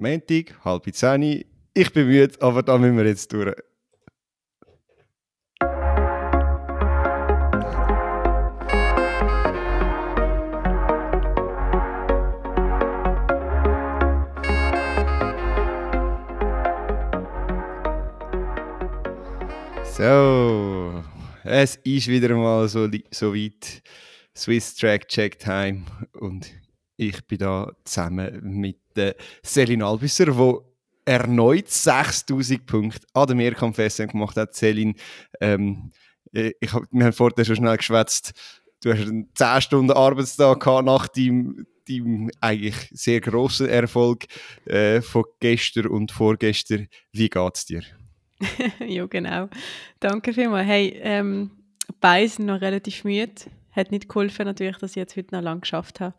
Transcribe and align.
Montag, 0.00 0.54
halb 0.64 0.86
zehn. 0.94 1.44
Ich 1.74 1.92
bin 1.92 2.06
müde, 2.06 2.34
aber 2.40 2.62
da 2.62 2.78
müssen 2.78 2.96
wir 2.96 3.04
jetzt 3.04 3.30
durch. 3.34 3.54
So, 19.84 21.04
es 21.44 21.76
ist 21.76 22.08
wieder 22.08 22.34
mal 22.36 22.66
so, 22.68 22.88
so 23.10 23.34
weit. 23.34 23.82
Swiss 24.34 24.74
Track 24.76 25.08
Check 25.08 25.38
Time 25.38 25.82
und 26.14 26.50
ich 27.00 27.26
bin 27.26 27.38
da 27.38 27.72
zusammen 27.84 28.40
mit 28.42 28.76
der 28.94 29.16
Selin 29.42 29.82
Albisser, 29.82 30.26
die 30.26 31.10
erneut 31.10 31.70
6000 31.70 32.66
Punkte 32.66 33.06
an 33.14 33.26
der 33.26 33.36
Mehrkampf 33.36 33.78
gemacht 33.96 34.36
hat. 34.36 34.54
Selin, 34.54 34.94
ähm, 35.40 35.92
ich 36.30 36.72
hab, 36.72 36.82
wir 36.90 37.06
haben 37.06 37.12
vorher 37.14 37.44
schon 37.44 37.56
schnell 37.56 37.78
geschwätzt. 37.78 38.32
Du 38.82 38.92
hast 38.92 39.08
einen 39.08 39.30
10 39.34 39.62
Stunden 39.62 39.92
Arbeitstag 39.92 40.60
gehabt 40.60 40.84
nach 40.84 41.08
deinem, 41.08 41.66
deinem 41.88 42.30
eigentlich 42.42 42.76
sehr 42.92 43.22
grossen 43.22 43.70
Erfolg 43.70 44.26
äh, 44.66 45.00
von 45.00 45.24
gestern 45.40 45.86
und 45.86 46.12
vorgestern. 46.12 46.86
Wie 47.12 47.30
geht 47.30 47.56
es 47.56 47.64
dir? 47.64 47.82
ja, 48.86 49.06
genau. 49.06 49.48
Danke 50.00 50.34
vielmals. 50.34 50.66
Hey, 50.66 51.00
ähm, 51.02 51.50
beide 51.98 52.28
sind 52.28 52.44
noch 52.44 52.60
relativ 52.60 53.04
müde. 53.04 53.32
Hat 53.72 53.90
nicht 53.90 54.08
geholfen 54.08 54.46
natürlich, 54.46 54.78
dass 54.78 54.92
ich 54.92 54.96
jetzt 54.96 55.16
heute 55.16 55.34
noch 55.34 55.42
lange 55.42 55.60
geschafft 55.60 56.00
habe. 56.00 56.14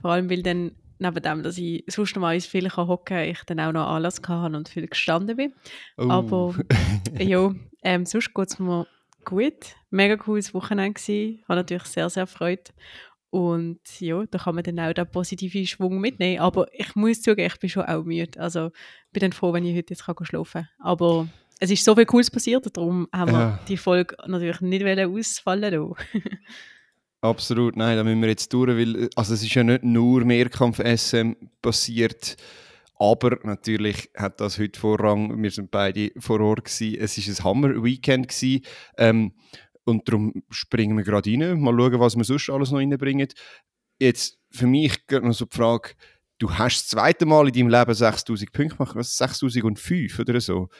Vor 0.00 0.12
allem, 0.12 0.30
weil 0.30 0.42
dann 0.42 0.72
neben 0.98 1.22
dem, 1.22 1.42
dass 1.42 1.58
ich 1.58 1.84
sonst 1.88 2.14
noch 2.14 2.22
mal 2.22 2.40
viel 2.40 2.70
hocken 2.70 3.04
kann, 3.04 3.28
ich 3.28 3.42
dann 3.44 3.60
auch 3.60 3.72
noch 3.72 3.88
Anlass 3.88 4.20
hatte 4.26 4.56
und 4.56 4.68
viel 4.68 4.86
gestanden 4.86 5.36
bin. 5.36 5.52
Oh. 5.98 6.08
Aber 6.08 6.54
ja, 7.18 7.52
ähm, 7.82 8.06
sonst 8.06 8.32
geht 8.32 8.48
es 8.48 8.58
mir 8.58 8.86
gut. 9.24 9.74
Mega 9.90 10.16
cooles 10.16 10.54
Wochenende 10.54 10.94
gewesen. 10.94 11.42
Habe 11.48 11.56
natürlich 11.56 11.84
sehr, 11.84 12.08
sehr 12.08 12.24
gefreut. 12.24 12.72
Und 13.30 13.80
ja, 13.98 14.24
da 14.30 14.38
kann 14.38 14.54
man 14.54 14.62
dann 14.62 14.78
auch 14.78 14.92
den 14.92 15.10
positiven 15.10 15.66
Schwung 15.66 16.00
mitnehmen. 16.00 16.40
Aber 16.40 16.66
ich 16.72 16.94
muss 16.94 17.22
zugeben, 17.22 17.46
ich 17.46 17.58
bin 17.58 17.70
schon 17.70 17.84
auch 17.84 18.04
müde. 18.04 18.38
Also 18.38 18.70
bin 19.12 19.20
dann 19.20 19.32
froh, 19.32 19.52
wenn 19.52 19.64
ich 19.64 19.76
heute 19.76 19.94
jetzt 19.94 20.04
schlafen 20.04 20.44
kann. 20.52 20.68
Aber 20.78 21.28
es 21.58 21.70
ist 21.70 21.84
so 21.84 21.94
viel 21.94 22.06
Cooles 22.06 22.30
passiert, 22.30 22.76
darum 22.76 23.08
haben 23.12 23.30
wir 23.30 23.38
ja. 23.38 23.60
die 23.68 23.76
Folge 23.76 24.16
natürlich 24.26 24.60
nicht 24.60 24.84
ausfallen 24.84 25.94
Absolut, 27.22 27.76
nein, 27.76 27.96
da 27.96 28.02
müssen 28.02 28.20
wir 28.20 28.30
jetzt 28.30 28.52
durch, 28.52 28.76
weil 28.76 29.08
also 29.14 29.34
es 29.34 29.44
ist 29.44 29.54
ja 29.54 29.62
nicht 29.62 29.84
nur 29.84 30.24
Mehrkampf-SM 30.24 31.36
passiert, 31.62 32.36
aber 32.98 33.38
natürlich 33.44 34.10
hat 34.16 34.40
das 34.40 34.58
heute 34.58 34.80
Vorrang. 34.80 35.40
Wir 35.40 35.52
sind 35.52 35.70
beide 35.70 36.10
vor 36.18 36.40
Ort 36.40 36.64
gewesen. 36.64 36.96
Es 37.00 37.16
ist 37.18 37.28
ein 37.28 37.44
Hammer-Weekend 37.44 38.28
ähm, 38.98 39.34
und 39.84 40.08
darum 40.08 40.42
springen 40.50 40.96
wir 40.96 41.04
gerade 41.04 41.30
rein. 41.30 41.60
Mal 41.60 41.76
schauen, 41.76 42.00
was 42.00 42.16
wir 42.16 42.24
sonst 42.24 42.50
alles 42.50 42.72
noch 42.72 42.80
reinbringen. 42.80 43.28
Jetzt 44.00 44.40
für 44.50 44.66
mich 44.66 45.06
geht 45.06 45.22
noch 45.22 45.32
so 45.32 45.44
die 45.44 45.56
Frage, 45.56 45.90
du 46.38 46.50
hast 46.50 46.80
das 46.80 46.88
zweite 46.88 47.24
Mal 47.24 47.46
in 47.46 47.52
deinem 47.54 47.68
Leben 47.68 47.94
6000 47.94 48.50
Punkte 48.50 48.76
gemacht, 48.78 48.96
was 48.96 49.16
6005 49.16 50.18
oder 50.18 50.40
so. 50.40 50.70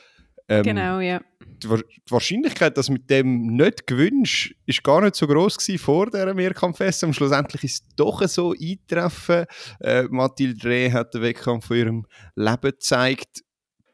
Ähm, 0.49 0.63
genau, 0.63 1.01
ja. 1.01 1.21
Die, 1.41 1.69
Wahrscheinlichkeit, 2.09 2.77
dass 2.77 2.87
du 2.87 2.93
mit 2.93 3.09
dem 3.09 3.57
nicht 3.57 3.87
gewinnst, 3.87 4.55
ist 4.67 4.83
gar 4.83 5.01
nicht 5.01 5.15
so 5.15 5.27
groß 5.27 5.59
gewesen 5.59 5.79
vor 5.79 6.07
dieser 6.07 6.35
Mehrkampf-SM. 6.35 7.13
Schlussendlich 7.13 7.65
ist 7.65 7.83
es 7.83 7.97
doch 7.97 8.27
so 8.27 8.53
eintreffen. 8.53 9.47
Äh, 9.81 10.05
Mathilde 10.05 10.69
Reh 10.69 10.91
hat 10.91 11.15
den 11.15 11.23
Wettkampf 11.23 11.67
von 11.67 11.77
ihrem 11.77 12.07
Leben 12.35 12.61
gezeigt. 12.63 13.43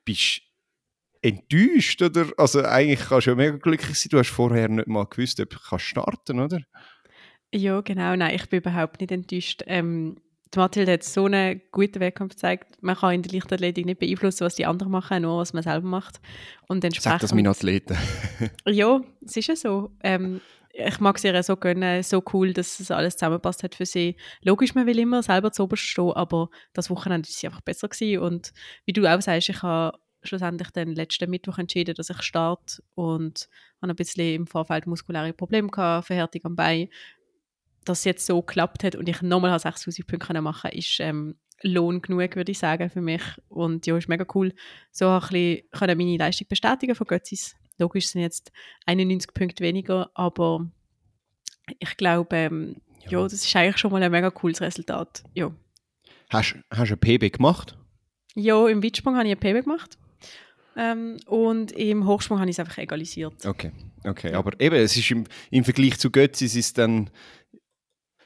Bist 0.05 0.41
enttäuscht, 1.21 2.01
oder? 2.03 2.27
Also 2.37 2.63
eigentlich 2.63 3.07
kannst 3.09 3.27
du 3.27 3.31
ja 3.31 3.37
mega 3.37 3.57
glücklich 3.57 3.99
sein. 3.99 4.09
Du 4.11 4.19
hast 4.19 4.31
vorher 4.31 4.69
nicht 4.69 4.89
mal 4.89 5.05
gewusst, 5.05 5.41
ob 5.41 5.51
du 5.51 5.79
starten 5.79 6.41
oder? 6.41 6.61
Ja, 7.53 7.81
genau. 7.81 8.15
Nein, 8.15 8.35
ich 8.35 8.49
bin 8.49 8.61
überhaupt 8.61 9.01
nicht 9.01 9.11
enttäuscht. 9.11 9.63
Ähm, 9.67 10.17
die 10.55 10.59
Mathilde 10.59 10.93
hat 10.93 11.03
so 11.03 11.27
einen 11.27 11.61
guten 11.73 12.01
Wettkampf 12.01 12.33
gezeigt. 12.33 12.83
Man 12.83 12.97
kann 12.97 13.15
in 13.15 13.23
der 13.23 13.33
Leichtathletik 13.33 13.85
nicht 13.85 13.99
beeinflussen, 14.01 14.45
was 14.45 14.55
die 14.55 14.67
anderen 14.67 14.93
machen, 14.93 15.23
nur 15.23 15.39
was 15.39 15.53
man 15.53 15.63
selber 15.63 15.87
macht. 15.87 16.21
Und 16.69 16.85
entsprechend, 16.85 17.13
Sag 17.13 17.21
das 17.21 17.35
meine 17.35 17.51
Athleten. 17.51 17.97
ja, 18.67 19.01
es 19.25 19.37
ist 19.37 19.49
ja 19.49 19.57
so. 19.57 19.91
Ähm, 20.03 20.41
ich 20.73 21.01
mag 21.01 21.17
es 21.17 21.25
ihr 21.25 21.43
so 21.43 21.57
gönnen, 21.57 22.03
so 22.03 22.23
cool, 22.33 22.53
dass 22.53 22.79
es 22.79 22.91
alles 22.91 23.17
zusammenpasst 23.17 23.63
hat 23.63 23.75
für 23.75 23.87
sie. 23.87 24.17
Logisch, 24.43 24.75
man 24.75 24.87
will 24.87 24.99
immer 24.99 25.23
selber 25.23 25.51
zu 25.51 25.65
oberst 25.65 25.83
stehen, 25.83 26.13
aber 26.13 26.51
das 26.73 26.89
Wochenende 26.89 27.29
war 27.29 27.33
sie 27.33 27.47
einfach 27.47 27.61
besser 27.61 27.89
gewesen. 27.89 28.23
Und 28.23 28.53
wie 28.85 28.93
du 28.93 29.07
auch 29.07 29.21
sagst, 29.21 29.49
ich 29.49 29.63
habe 29.63 29.99
schlussendlich 30.23 30.71
den 30.71 30.95
letzten 30.95 31.31
Mittwoch 31.31 31.59
entschieden, 31.59 31.95
dass 31.95 32.11
ich 32.11 32.23
starte 32.23 32.83
und 32.95 33.49
habe 33.81 33.93
ein 33.93 33.97
bisschen 33.97 34.35
im 34.35 34.47
Vorfeld 34.47 34.87
muskuläre 34.87 35.33
Probleme 35.33 35.69
gehabt, 35.69 36.07
Verhärtung 36.07 36.43
am 36.45 36.57
Bein 36.57 36.89
dass 37.85 38.01
es 38.01 38.05
jetzt 38.05 38.27
so 38.27 38.43
geklappt 38.43 38.85
hat 38.85 38.97
und 38.97 39.09
ich 39.09 39.23
nochmal 39.23 39.59
6000 39.59 40.07
Punkte 40.07 40.41
machen 40.41 40.71
kann, 40.71 40.79
ist 40.79 40.99
ähm, 41.01 41.37
Lohn 41.63 42.03
genug, 42.03 42.37
würde 42.37 42.53
ich 42.53 42.59
sagen, 42.59 42.91
für 42.91 43.01
mich. 43.01 43.23
Und 43.49 43.87
ja, 43.87 43.97
ist 43.97 44.09
mega 44.09 44.25
cool. 44.35 44.55
So 44.91 45.09
ein 45.09 45.21
bisschen 45.21 45.63
können 45.71 45.99
meine 45.99 46.17
Leistung 46.17 46.47
bestätigen 46.49 46.95
von 46.95 47.07
Götzis. 47.07 47.57
Logisch 47.79 48.09
sind 48.09 48.23
jetzt 48.23 48.53
91 48.87 49.35
Punkte 49.35 49.65
weniger, 49.65 50.11
aber 50.15 50.71
ich 51.79 51.97
glaube, 51.97 52.37
ähm, 52.37 52.77
ja. 53.05 53.19
ja. 53.19 53.23
das 53.23 53.35
ist 53.35 53.57
eigentlich 53.57 53.79
schon 53.79 53.93
mal 53.93 54.03
ein 54.03 54.11
mega 54.11 54.31
cooles 54.31 54.61
Resultat. 54.61 55.23
Ja. 55.35 55.53
Hast, 56.31 56.57
hast 56.71 56.91
du 56.91 56.95
ein 56.95 57.01
PB 57.01 57.37
gemacht? 57.37 57.77
Ja, 58.35 58.69
im 58.69 58.83
Weitsprung 58.83 59.17
habe 59.17 59.29
ich 59.29 59.33
ein 59.33 59.41
PB 59.41 59.65
gemacht. 59.65 59.99
Ähm, 60.77 61.17
und 61.27 61.73
im 61.73 62.07
Hochsprung 62.07 62.39
habe 62.39 62.49
ich 62.49 62.55
es 62.55 62.61
einfach 62.61 62.79
egalisiert. 62.79 63.45
Okay, 63.45 63.73
okay. 64.05 64.33
Aber 64.35 64.59
eben, 64.61 64.77
es 64.77 64.97
ist 64.97 65.11
im, 65.11 65.25
im 65.51 65.65
Vergleich 65.65 65.99
zu 65.99 66.11
Götzis 66.11 66.55
ist 66.55 66.79
dann 66.79 67.11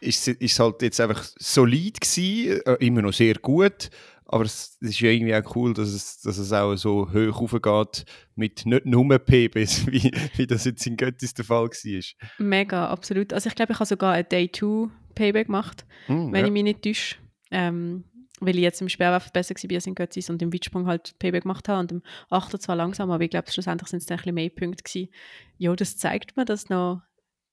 ist 0.02 0.28
es 0.28 0.58
halt 0.58 0.82
jetzt 0.82 1.00
einfach 1.00 1.24
solid 1.38 2.00
gewesen, 2.00 2.60
äh, 2.66 2.76
immer 2.84 3.02
noch 3.02 3.12
sehr 3.12 3.34
gut, 3.34 3.90
aber 4.32 4.44
es, 4.44 4.78
ist 4.80 5.00
ja 5.00 5.10
irgendwie 5.10 5.34
auch 5.34 5.56
cool, 5.56 5.74
dass 5.74 5.90
es, 5.90 6.20
dass 6.22 6.38
es 6.38 6.52
auch 6.52 6.74
so 6.76 7.12
hoch 7.12 7.42
aufgeht 7.42 8.06
mit 8.34 8.64
nicht 8.64 8.86
nur 8.86 9.18
PBs, 9.18 9.86
wie, 9.92 10.10
wie 10.36 10.46
das 10.46 10.64
jetzt 10.64 10.86
in 10.86 10.96
Göttis 10.96 11.34
der 11.34 11.44
Fall 11.44 11.68
war. 11.68 12.02
Mega, 12.38 12.88
absolut. 12.88 13.32
Also 13.32 13.48
ich 13.48 13.54
glaube, 13.54 13.72
ich 13.72 13.78
habe 13.78 13.86
sogar 13.86 14.14
ein 14.14 14.26
Day 14.28 14.50
2 14.50 14.88
PB 15.14 15.46
gemacht, 15.46 15.84
mm, 16.08 16.32
wenn 16.32 16.41
ja. 16.41 16.46
ich 16.46 16.52
mich 16.52 16.62
nicht 16.62 16.82
täusche. 16.82 17.16
Ähm, 17.50 18.04
weil 18.41 18.56
ich 18.56 18.62
jetzt 18.62 18.80
im 18.80 18.88
Sperrwerfen 18.88 19.30
besser 19.32 19.54
war 19.54 19.74
als 19.74 19.86
in 19.86 19.94
Götzis 19.94 20.30
und 20.30 20.42
im 20.42 20.52
Weitsprung 20.52 20.86
halt 20.86 21.14
PB 21.18 21.42
gemacht 21.42 21.68
habe 21.68 21.80
und 21.80 21.92
im 21.92 22.02
Achter 22.30 22.58
zwar 22.58 22.74
langsam, 22.74 23.10
aber 23.10 23.22
ich 23.22 23.30
glaube, 23.30 23.50
schlussendlich 23.52 23.88
sind 23.88 24.02
es 24.02 24.10
ein 24.10 24.16
bisschen 24.16 24.34
mehr 24.34 24.48
Punkte 24.50 24.82
gewesen. 24.82 25.12
Ja, 25.58 25.76
das 25.76 25.96
zeigt 25.96 26.36
mir, 26.36 26.44
dass 26.44 26.68
noch, 26.68 27.02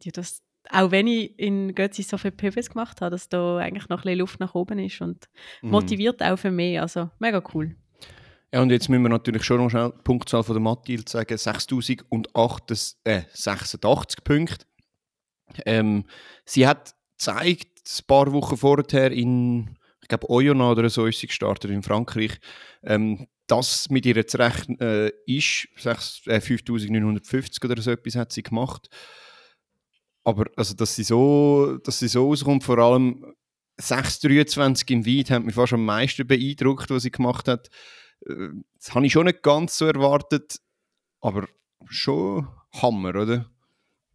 ja, 0.02 0.12
das, 0.14 0.42
auch 0.72 0.92
wenn 0.92 1.08
ich 1.08 1.38
in 1.40 1.74
Götzi 1.74 2.04
so 2.04 2.18
viele 2.18 2.32
PVs 2.34 2.70
gemacht 2.70 3.02
habe, 3.02 3.12
dass 3.12 3.28
da 3.28 3.58
eigentlich 3.58 3.90
noch 3.90 4.00
ein 4.00 4.04
bisschen 4.04 4.20
Luft 4.20 4.40
nach 4.40 4.56
oben 4.56 4.80
ist 4.80 5.02
und 5.02 5.28
mhm. 5.62 5.72
motiviert 5.72 6.22
auch 6.22 6.38
für 6.38 6.52
mich. 6.52 6.80
Also 6.80 7.10
mega 7.20 7.42
cool. 7.54 7.76
Ja, 8.54 8.62
und 8.62 8.72
jetzt 8.72 8.90
müssen 8.90 9.04
wir 9.04 9.10
natürlich 9.10 9.44
schon 9.44 9.58
noch 9.58 9.70
schnell 9.70 9.92
die 9.96 10.02
Punktzahl 10.04 10.44
von 10.44 10.56
der 10.56 10.62
Mathilde 10.62 11.10
sagen: 11.10 11.38
6086 11.38 13.00
äh, 13.06 14.22
Punkte. 14.24 14.66
Ähm, 15.66 16.06
sie 16.46 16.68
hat 16.68 16.96
gezeigt, 17.18 17.80
ein 17.84 18.08
paar 18.08 18.32
Wochen 18.32 18.58
vorher 18.58 19.12
in, 19.12 19.76
ich 20.02 20.08
glaube, 20.08 20.30
Oyonnax 20.30 20.80
oder 20.80 20.90
so 20.90 21.06
ist 21.08 21.20
sie 21.20 21.28
gestartet 21.28 21.72
in 21.72 21.84
Frankreich, 21.84 22.40
ähm, 22.84 23.28
das 23.48 23.90
mit 23.90 24.06
ihr 24.06 24.28
zu 24.28 24.38
rechnen 24.38 24.80
äh, 24.80 25.12
ist, 25.26 25.68
6, 25.78 26.28
äh, 26.28 26.40
5950 26.40 27.64
oder 27.66 27.82
so 27.82 27.92
etwas 27.92 28.16
hat 28.16 28.32
sie 28.32 28.44
gemacht. 28.44 28.90
Aber 30.30 30.46
also, 30.56 30.76
dass 30.76 30.96
sie 30.96 31.04
so, 31.04 31.80
dass 31.84 31.98
sie 31.98 32.08
so 32.08 32.28
rauskommt, 32.28 32.64
vor 32.64 32.78
allem 32.78 33.34
6,23 33.82 34.92
im 34.92 35.06
Weit, 35.08 35.32
hat 35.32 35.44
mich 35.44 35.56
fast 35.56 35.74
am 35.74 35.86
meisten 35.86 36.28
beeindruckt, 36.28 36.92
was 36.92 37.02
sie 37.04 37.12
gemacht 37.12 37.48
hat. 37.48 37.70
Äh, 38.28 38.50
das 38.78 38.94
habe 38.94 39.08
ich 39.08 39.12
schon 39.12 39.26
nicht 39.26 39.42
ganz 39.42 39.76
so 39.78 39.88
erwartet, 39.88 40.60
aber 41.20 41.48
schon 41.88 42.48
Hammer, 42.74 43.16
oder? 43.16 43.50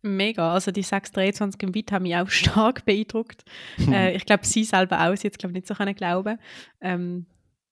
Mega, 0.03 0.53
also 0.53 0.71
die 0.71 0.85
6,23 0.85 1.63
im 1.65 1.75
Weit 1.75 1.91
haben 1.91 2.05
mich 2.05 2.15
auch 2.15 2.29
stark 2.31 2.85
beeindruckt. 2.85 3.43
äh, 3.91 4.15
ich 4.15 4.25
glaube, 4.25 4.47
sie 4.47 4.63
selber 4.63 5.01
auch, 5.01 5.17
sie 5.17 5.27
hat 5.27 5.43
es 5.43 5.51
nicht 5.51 5.67
so 5.67 5.75
glauben 5.75 6.39
ähm, 6.81 7.27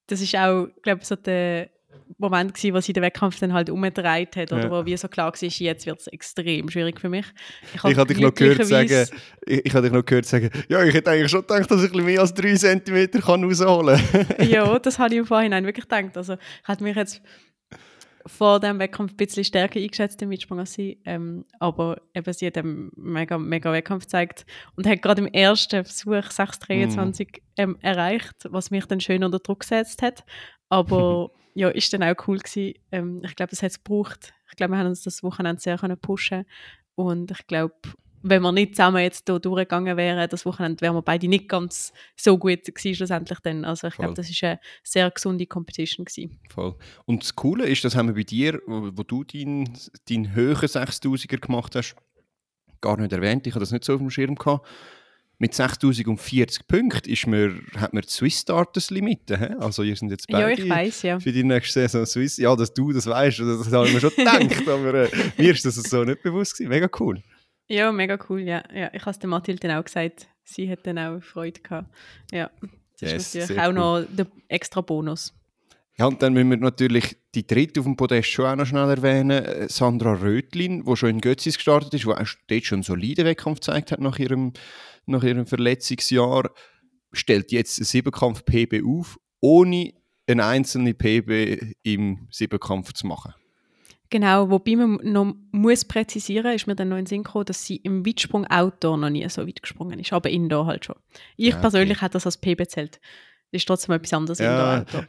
Das 0.08 0.20
ist 0.20 0.34
auch, 0.34 0.66
glaube 0.82 1.04
so 1.04 1.14
der 1.14 1.70
Moment 2.18 2.54
gewesen, 2.54 2.74
wo 2.74 2.80
sie 2.80 2.92
den 2.92 3.02
Wettkampf 3.02 3.40
dann 3.40 3.52
halt 3.52 3.70
umgedreht 3.70 4.36
hat 4.36 4.52
oder 4.52 4.64
ja. 4.64 4.70
wo 4.70 4.86
wie 4.86 4.96
so 4.96 5.08
klar 5.08 5.32
war, 5.32 5.38
jetzt 5.40 5.86
wird 5.86 6.00
es 6.00 6.06
extrem 6.06 6.68
schwierig 6.68 7.00
für 7.00 7.08
mich. 7.08 7.26
Ich, 7.74 7.82
hatte 7.82 8.06
dich 8.06 8.20
noch 8.20 8.34
gehört 8.34 8.64
sagen, 8.66 9.08
ich, 9.46 9.66
ich 9.66 9.74
hatte 9.74 9.82
dich 9.84 9.92
noch 9.92 10.04
gehört 10.04 10.26
sagen, 10.26 10.50
ja, 10.68 10.84
ich 10.84 10.94
hätte 10.94 11.10
eigentlich 11.10 11.30
schon 11.30 11.40
gedacht, 11.40 11.70
dass 11.70 11.82
ich 11.82 11.92
mehr 11.92 12.20
als 12.20 12.34
3 12.34 12.54
cm 12.54 13.10
kann 13.20 13.44
rausholen 13.44 14.00
kann. 14.12 14.48
ja, 14.48 14.78
das 14.78 14.98
habe 14.98 15.14
ich 15.14 15.18
im 15.18 15.26
Vorhinein 15.26 15.64
wirklich 15.64 15.88
gedacht. 15.88 16.16
Also 16.16 16.34
ich 16.34 16.68
hatte 16.68 16.84
mich 16.84 16.96
jetzt 16.96 17.22
vor 18.26 18.60
dem 18.60 18.78
Wettkampf 18.78 19.12
ein 19.12 19.16
bisschen 19.16 19.44
stärker 19.44 19.80
eingeschätzt 19.80 20.22
im 20.22 20.30
Weitsprung 20.30 20.60
als 20.60 20.74
sie. 20.74 21.00
Ähm, 21.04 21.44
aber 21.58 22.00
eben, 22.14 22.32
sie 22.32 22.46
hat 22.46 22.58
einen 22.58 22.90
mega, 22.96 23.38
mega 23.38 23.72
Wettkampf 23.72 24.04
gezeigt 24.04 24.46
und 24.76 24.86
hat 24.86 25.02
gerade 25.02 25.22
im 25.22 25.28
ersten 25.28 25.84
Versuch 25.84 26.30
6,23 26.30 27.26
mm. 27.26 27.40
ähm, 27.56 27.78
erreicht, 27.80 28.48
was 28.48 28.70
mich 28.70 28.86
dann 28.86 29.00
schön 29.00 29.24
unter 29.24 29.38
Druck 29.40 29.60
gesetzt 29.60 30.02
hat. 30.02 30.24
Aber 30.68 31.30
ja, 31.54 31.68
ist 31.68 31.92
dann 31.92 32.02
auch 32.02 32.14
cool 32.26 32.38
gewesen. 32.38 32.74
Ähm, 32.90 33.20
ich 33.24 33.34
glaube, 33.36 33.50
das 33.50 33.62
hat 33.62 33.70
es 33.70 33.82
gebraucht. 33.82 34.32
Ich 34.50 34.56
glaube, 34.56 34.72
wir 34.72 34.78
haben 34.78 34.88
uns 34.88 35.02
das 35.02 35.22
Wochenende 35.22 35.60
sehr 35.60 35.78
können 35.78 35.98
pushen 35.98 36.44
und 36.94 37.30
ich 37.30 37.46
glaube, 37.46 37.74
wenn 38.22 38.42
wir 38.42 38.52
nicht 38.52 38.76
zusammen 38.76 39.02
jetzt 39.02 39.26
hier 39.26 39.38
durchgegangen 39.38 39.96
wären, 39.96 40.28
das 40.28 40.46
Wochenende, 40.46 40.80
wären 40.80 40.94
wir 40.94 41.02
beide 41.02 41.28
nicht 41.28 41.48
ganz 41.48 41.92
so 42.16 42.38
gut 42.38 42.64
gewesen 42.64 42.94
schlussendlich 42.94 43.40
dann. 43.40 43.64
Also 43.64 43.88
ich 43.88 43.96
glaube, 43.96 44.14
das 44.14 44.30
ist 44.30 44.42
eine 44.44 44.60
sehr 44.84 45.10
gesunde 45.10 45.46
Competition 45.46 46.04
gewesen. 46.04 46.38
Voll. 46.48 46.76
Und 47.04 47.22
das 47.22 47.34
Coole 47.34 47.66
ist, 47.66 47.84
das 47.84 47.96
haben 47.96 48.08
wir 48.08 48.14
bei 48.14 48.22
dir, 48.22 48.60
wo, 48.66 49.02
du 49.02 49.24
deinen 49.24 49.76
dein 50.08 50.34
höheren 50.34 50.68
6000er 50.68 51.38
gemacht 51.38 51.74
hast, 51.74 51.96
gar 52.80 52.96
nicht 52.96 53.12
erwähnt, 53.12 53.46
ich 53.46 53.54
habe 53.54 53.60
das 53.60 53.72
nicht 53.72 53.84
so 53.84 53.94
auf 53.94 54.00
dem 54.00 54.10
Schirm 54.10 54.36
gehabt. 54.36 54.66
Mit 55.42 55.54
6040 55.54 56.68
Punkten 56.68 57.10
ist 57.10 57.26
man, 57.26 57.66
hat 57.76 57.92
man 57.92 58.02
die 58.02 58.08
Swiss 58.08 58.42
Starters 58.42 58.90
Limite. 58.90 59.36
He? 59.36 59.46
Also 59.58 59.82
ihr 59.82 59.96
sind 59.96 60.12
jetzt 60.12 60.28
beide 60.28 60.52
ja, 60.52 60.56
ich 60.56 60.70
weiss, 60.70 61.02
ja. 61.02 61.18
für 61.18 61.32
die 61.32 61.42
nächste 61.42 61.80
Saison 61.80 62.06
Swiss. 62.06 62.36
Ja, 62.36 62.54
dass 62.54 62.72
du 62.72 62.92
das 62.92 63.08
weißt, 63.08 63.40
das 63.40 63.72
habe 63.72 63.88
ich 63.88 63.94
mir 63.94 64.00
schon 64.00 64.10
gedacht, 64.10 64.68
aber 64.68 64.94
äh, 64.94 65.10
mir 65.36 65.50
ist 65.50 65.64
das 65.64 65.74
so 65.74 66.04
nicht 66.04 66.22
bewusst 66.22 66.56
gewesen. 66.56 66.68
Mega 66.68 66.88
cool. 67.00 67.20
Ja, 67.66 67.90
mega 67.90 68.16
cool, 68.28 68.38
ja. 68.42 68.62
ja 68.72 68.90
ich 68.94 69.00
habe 69.00 69.10
es 69.10 69.18
der 69.18 69.30
Mathilde 69.30 69.76
auch 69.76 69.82
gesagt. 69.82 70.28
Sie 70.44 70.70
hat 70.70 70.86
dann 70.86 70.96
auch 70.96 71.20
Freude 71.20 71.60
gehabt. 71.60 71.92
Ja, 72.30 72.48
das 73.00 73.10
yes, 73.10 73.34
ist 73.34 73.34
natürlich 73.34 73.62
auch 73.62 73.66
cool. 73.66 73.74
noch 73.74 74.06
der 74.12 74.26
extra 74.46 74.80
Bonus. 74.80 75.34
Ja, 75.98 76.06
und 76.06 76.22
dann 76.22 76.34
müssen 76.34 76.50
wir 76.50 76.56
natürlich 76.58 77.16
die 77.34 77.46
dritte 77.46 77.80
auf 77.80 77.86
dem 77.86 77.96
Podest 77.96 78.28
schon 78.28 78.46
auch 78.46 78.56
noch 78.56 78.66
schnell 78.66 78.88
erwähnen. 78.88 79.44
Äh, 79.44 79.68
Sandra 79.68 80.12
Rötlin, 80.14 80.84
die 80.84 80.96
schon 80.96 81.10
in 81.10 81.20
Götzis 81.20 81.56
gestartet 81.56 81.94
ist, 81.94 82.04
die 82.04 82.10
auch 82.10 82.24
dort 82.46 82.64
schon 82.64 82.76
einen 82.76 82.82
soliden 82.84 83.24
Wettkampf 83.24 83.58
gezeigt 83.58 83.90
hat 83.90 84.00
nach 84.00 84.20
ihrem, 84.20 84.52
nach 85.06 85.22
ihrem 85.24 85.46
Verletzungsjahr, 85.46 86.50
stellt 87.12 87.52
jetzt 87.52 87.78
einen 87.78 87.86
Siebenkampf 87.86 88.44
PB 88.44 88.82
auf, 88.86 89.18
ohne 89.40 89.92
eine 90.26 90.44
einzelne 90.44 90.94
PB 90.94 91.74
im 91.82 92.28
Siebenkampf 92.30 92.92
zu 92.92 93.06
machen. 93.06 93.34
Genau, 94.12 94.50
wobei 94.50 94.76
man 94.76 94.98
noch 95.02 95.34
muss 95.52 95.86
präzisieren, 95.86 96.54
ist 96.54 96.66
mir 96.66 96.76
dann 96.76 96.90
noch 96.90 96.98
in 96.98 97.04
den 97.04 97.08
Sinn 97.08 97.22
gekommen, 97.22 97.46
dass 97.46 97.64
sie 97.64 97.76
im 97.76 98.04
Weitsprung 98.04 98.46
Outdoor 98.46 98.98
noch 98.98 99.08
nie 99.08 99.26
so 99.30 99.46
weit 99.46 99.62
gesprungen 99.62 99.98
ist, 99.98 100.12
aber 100.12 100.28
Indoor 100.28 100.66
halt 100.66 100.84
schon. 100.84 100.96
Ich 101.38 101.54
okay. 101.54 101.60
persönlich 101.62 102.02
hätte 102.02 102.12
das 102.12 102.26
als 102.26 102.36
PB 102.36 102.68
zählt. 102.68 103.00
Das 103.50 103.62
ist 103.62 103.66
trotzdem 103.66 103.94
etwas 103.94 104.12
anderes 104.12 104.38
ja, 104.38 104.78
Indoor 104.80 105.06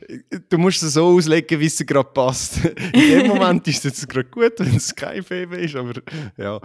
Du 0.48 0.57
musst 0.57 0.84
es 0.84 0.94
so 0.94 1.07
auslegen, 1.07 1.60
wie 1.60 1.66
es 1.66 1.75
dir 1.75 1.86
gerade 1.86 2.12
passt. 2.13 2.63
In 2.94 3.19
dem 3.19 3.28
Moment 3.28 3.68
ist 3.68 3.84
es 3.84 4.07
gerade 4.07 4.30
gut, 4.30 4.54
wenn 4.60 4.78
es 4.78 4.95
kein 4.95 5.22
PB 5.22 5.54
ist, 5.57 5.75
aber 5.75 6.01
ja, 6.38 6.62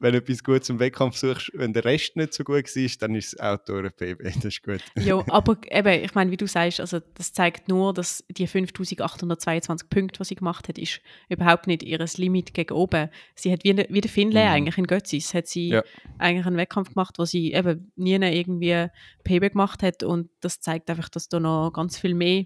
wenn 0.00 0.12
du 0.12 0.18
etwas 0.18 0.42
gut 0.42 0.64
zum 0.64 0.80
Wettkampf 0.80 1.16
suchst, 1.16 1.50
wenn 1.54 1.74
der 1.74 1.84
Rest 1.84 2.16
nicht 2.16 2.32
so 2.32 2.42
gut 2.42 2.64
war, 2.64 2.90
dann 3.00 3.14
ist 3.14 3.34
das 3.34 3.40
Auto 3.40 3.76
ein 3.76 3.92
PB, 3.92 4.22
das 4.22 4.44
ist 4.46 4.62
gut. 4.62 4.80
ja, 4.96 5.22
aber 5.28 5.58
eben, 5.70 6.04
ich 6.04 6.14
meine, 6.14 6.30
wie 6.30 6.38
du 6.38 6.46
sagst, 6.46 6.80
also 6.80 7.00
das 7.14 7.32
zeigt 7.32 7.68
nur, 7.68 7.92
dass 7.92 8.24
die 8.30 8.46
5822 8.46 9.90
Punkte, 9.90 10.18
die 10.18 10.24
sie 10.24 10.34
gemacht 10.34 10.68
hat, 10.68 10.78
ist 10.78 11.00
überhaupt 11.28 11.66
nicht 11.66 11.82
ihr 11.82 12.04
Limit 12.16 12.54
gegen 12.54 12.72
oben. 12.72 13.10
Sie 13.34 13.52
hat 13.52 13.62
wie, 13.62 13.76
wie 13.76 14.00
der 14.00 14.10
Finlay 14.10 14.44
mhm. 14.44 14.52
eigentlich 14.52 14.78
in 14.78 14.86
Götzis, 14.86 15.34
hat 15.34 15.46
sie 15.46 15.68
ja. 15.68 15.84
eigentlich 16.18 16.46
einen 16.46 16.56
Wettkampf 16.56 16.94
gemacht, 16.94 17.18
wo 17.18 17.26
sie 17.26 17.52
eben 17.52 17.92
nie 17.96 18.14
irgendwie 18.14 18.86
PB 19.24 19.52
gemacht 19.52 19.82
hat 19.82 20.02
und 20.02 20.30
das 20.40 20.60
zeigt 20.60 20.88
einfach, 20.88 21.10
dass 21.10 21.28
da 21.28 21.38
noch 21.38 21.72
ganz 21.72 21.98
viel 21.98 22.14
mehr 22.14 22.44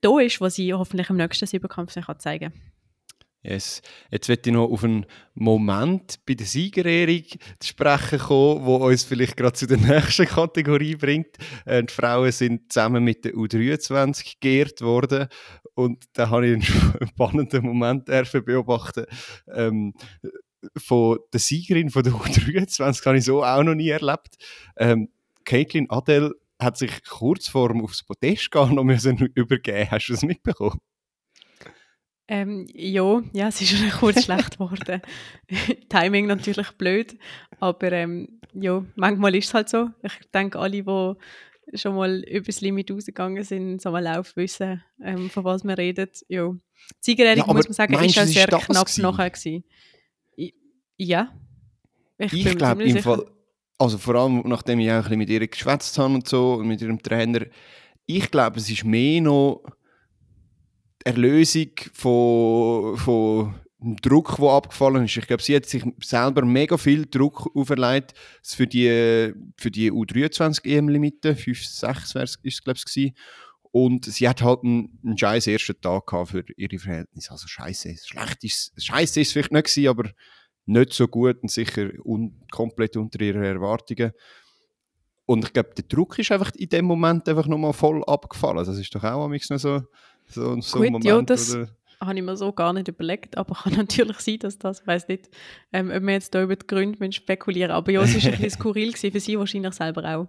da 0.00 0.18
ist, 0.18 0.40
was 0.40 0.54
sie 0.54 0.72
hoffentlich 0.72 1.10
im 1.10 1.16
nächsten 1.16 1.46
Siebenkampf 1.46 1.92
zeigen 2.18 2.52
kann. 2.52 2.75
Yes. 3.42 3.80
Jetzt 4.10 4.28
möchte 4.28 4.50
ich 4.50 4.54
noch 4.54 4.68
auf 4.68 4.82
einen 4.82 5.06
Moment 5.34 6.16
bei 6.26 6.34
der 6.34 6.46
Siegerehrung 6.46 7.22
zu 7.60 7.68
sprechen 7.68 8.18
kommen, 8.18 8.66
wo 8.66 8.76
uns 8.76 9.04
vielleicht 9.04 9.36
gerade 9.36 9.52
zu 9.52 9.66
der 9.66 9.76
nächsten 9.76 10.26
Kategorie 10.26 10.96
bringt. 10.96 11.36
Äh, 11.64 11.84
die 11.84 11.92
Frauen 11.94 12.32
sind 12.32 12.72
zusammen 12.72 13.04
mit 13.04 13.24
der 13.24 13.34
U23 13.34 14.34
geehrt 14.40 14.80
worden 14.80 15.28
und 15.74 16.04
da 16.14 16.30
habe 16.30 16.48
ich 16.48 16.52
einen 16.54 17.08
spannenden 17.08 17.64
Moment 17.64 18.06
beobachten. 18.06 19.06
Ähm, 19.54 19.94
von 20.76 21.18
der 21.32 21.40
Siegerin 21.40 21.90
von 21.90 22.02
der 22.02 22.14
U23 22.14 23.06
habe 23.06 23.18
ich 23.18 23.24
so 23.24 23.44
auch 23.44 23.62
noch 23.62 23.74
nie 23.74 23.90
erlebt. 23.90 24.36
Ähm, 24.76 25.08
Caitlin 25.44 25.88
Adel 25.90 26.34
hat 26.58 26.76
sich 26.78 27.04
kurz 27.04 27.48
vor 27.48 27.74
aufs 27.82 28.02
Podest 28.02 28.50
gehen 28.50 28.74
noch 28.74 28.84
müssen 28.84 29.18
übergeben. 29.34 29.90
Hast 29.90 30.08
du 30.08 30.12
das 30.14 30.22
mitbekommen? 30.22 30.80
Ähm, 32.28 32.66
ja, 32.72 33.22
ja, 33.32 33.48
es 33.48 33.60
ist 33.60 33.70
schon 33.76 33.90
kurz 33.90 34.24
schlecht 34.24 34.58
geworden. 34.58 35.02
Timing 35.88 36.26
natürlich 36.26 36.70
blöd, 36.72 37.16
aber 37.60 37.92
ähm, 37.92 38.40
ja, 38.52 38.84
manchmal 38.96 39.34
ist 39.36 39.48
es 39.48 39.54
halt 39.54 39.68
so. 39.68 39.90
Ich 40.02 40.12
denke, 40.32 40.58
alle, 40.58 40.82
die 40.82 41.14
schon 41.74 41.96
mal 41.96 42.22
über 42.24 42.46
das 42.46 42.60
Limit 42.60 42.90
rausgegangen 42.90 43.42
sind, 43.44 43.80
so 43.80 43.90
mal 43.90 44.02
Lauf 44.02 44.36
wissen, 44.36 44.82
ähm, 45.02 45.30
von 45.30 45.44
was 45.44 45.64
wir 45.64 45.76
reden. 45.76 46.08
Ja. 46.28 46.48
Die 46.48 46.60
Siegerehrung, 47.00 47.46
ja, 47.46 47.52
muss 47.52 47.66
man 47.66 47.74
sagen, 47.74 47.94
ist 47.94 48.18
auch 48.18 48.24
sehr 48.24 48.46
knapp 48.46 48.66
gewesen? 48.66 49.02
nachher. 49.02 49.30
Gewesen. 49.30 49.64
Ja. 50.96 51.32
Ich, 52.18 52.32
ich 52.32 52.56
glaube 52.56 52.84
im 52.84 52.98
Fall, 52.98 53.26
also 53.78 53.98
vor 53.98 54.14
allem 54.14 54.42
nachdem 54.46 54.80
ich 54.80 54.90
auch 54.90 54.94
ein 54.94 55.02
bisschen 55.02 55.18
mit 55.18 55.30
ihr 55.30 55.46
geschwätzt 55.46 55.98
habe 55.98 56.14
und 56.14 56.28
so, 56.28 56.54
und 56.54 56.68
mit 56.68 56.80
ihrem 56.80 57.02
Trainer, 57.02 57.46
ich 58.06 58.30
glaube, 58.30 58.58
es 58.58 58.70
ist 58.70 58.84
mehr 58.84 59.20
noch 59.20 59.62
Erlösung 61.06 61.70
von, 61.92 62.96
von 62.96 63.54
Druck, 64.02 64.36
der 64.38 64.48
abgefallen 64.48 65.04
ist. 65.04 65.16
Ich 65.16 65.26
glaube, 65.26 65.42
sie 65.42 65.54
hat 65.54 65.66
sich 65.66 65.84
selber 66.02 66.44
mega 66.44 66.76
viel 66.76 67.06
Druck 67.06 67.48
auferlegt 67.54 68.14
für 68.42 68.66
die, 68.66 69.32
für 69.56 69.70
die 69.70 69.92
U23-EM-Limite. 69.92 71.36
5, 71.36 71.64
6 71.64 72.14
war 72.16 72.22
es, 72.24 72.42
glaube 72.62 72.80
ich. 72.94 73.14
Und 73.70 74.06
sie 74.06 74.28
hat 74.28 74.42
halt 74.42 74.64
einen, 74.64 74.98
einen 75.04 75.16
scheiß 75.16 75.46
ersten 75.46 75.80
Tag 75.80 76.06
gehabt 76.06 76.30
für 76.30 76.44
ihre 76.56 76.78
Verhältnisse. 76.78 77.30
Also 77.30 77.46
scheiße, 77.46 77.94
schlecht 78.04 78.42
ist 78.42 78.72
scheiße 78.76 79.20
ist 79.20 79.32
vielleicht 79.32 79.52
nicht 79.52 79.66
gewesen, 79.66 79.88
aber 79.88 80.10
nicht 80.64 80.92
so 80.92 81.06
gut 81.06 81.40
und 81.42 81.50
sicher 81.50 81.90
un, 82.04 82.42
komplett 82.50 82.96
unter 82.96 83.20
ihren 83.20 83.44
Erwartungen. 83.44 84.10
Und 85.26 85.44
ich 85.44 85.52
glaube, 85.52 85.70
der 85.76 85.84
Druck 85.84 86.18
ist 86.18 86.32
einfach 86.32 86.52
in 86.56 86.68
dem 86.68 86.86
Moment 86.86 87.28
einfach 87.28 87.46
nochmal 87.46 87.72
voll 87.72 88.02
abgefallen. 88.04 88.64
Das 88.64 88.78
ist 88.78 88.94
doch 88.94 89.04
auch 89.04 89.28
noch 89.28 89.58
so 89.58 89.82
so, 90.28 90.60
so 90.60 90.78
Gut, 90.78 90.90
Moment, 90.90 91.04
ja, 91.04 91.22
das 91.22 91.54
oder? 91.54 91.68
Habe 92.00 92.16
ich 92.16 92.22
mir 92.22 92.36
so 92.36 92.52
gar 92.52 92.72
nicht 92.72 92.88
überlegt, 92.88 93.36
aber 93.36 93.54
kann 93.62 93.74
natürlich 93.74 94.18
sein, 94.18 94.38
dass 94.38 94.58
das, 94.58 94.80
ich 94.80 94.86
weiß 94.86 95.08
nicht, 95.08 95.30
ähm, 95.72 95.90
ob 95.90 96.02
wir 96.02 96.12
jetzt 96.12 96.34
da 96.34 96.42
über 96.42 96.56
die 96.56 96.66
Gründe 96.66 97.12
spekulieren 97.12 97.70
aber 97.70 97.92
ja, 97.92 98.02
es 98.02 98.14
war 98.14 98.32
ein 98.32 98.38
bisschen 98.38 98.50
skurril 98.50 98.92
gewesen, 98.92 99.12
für 99.12 99.20
sie 99.20 99.38
wahrscheinlich 99.38 99.74
selber 99.74 100.16
auch. 100.16 100.28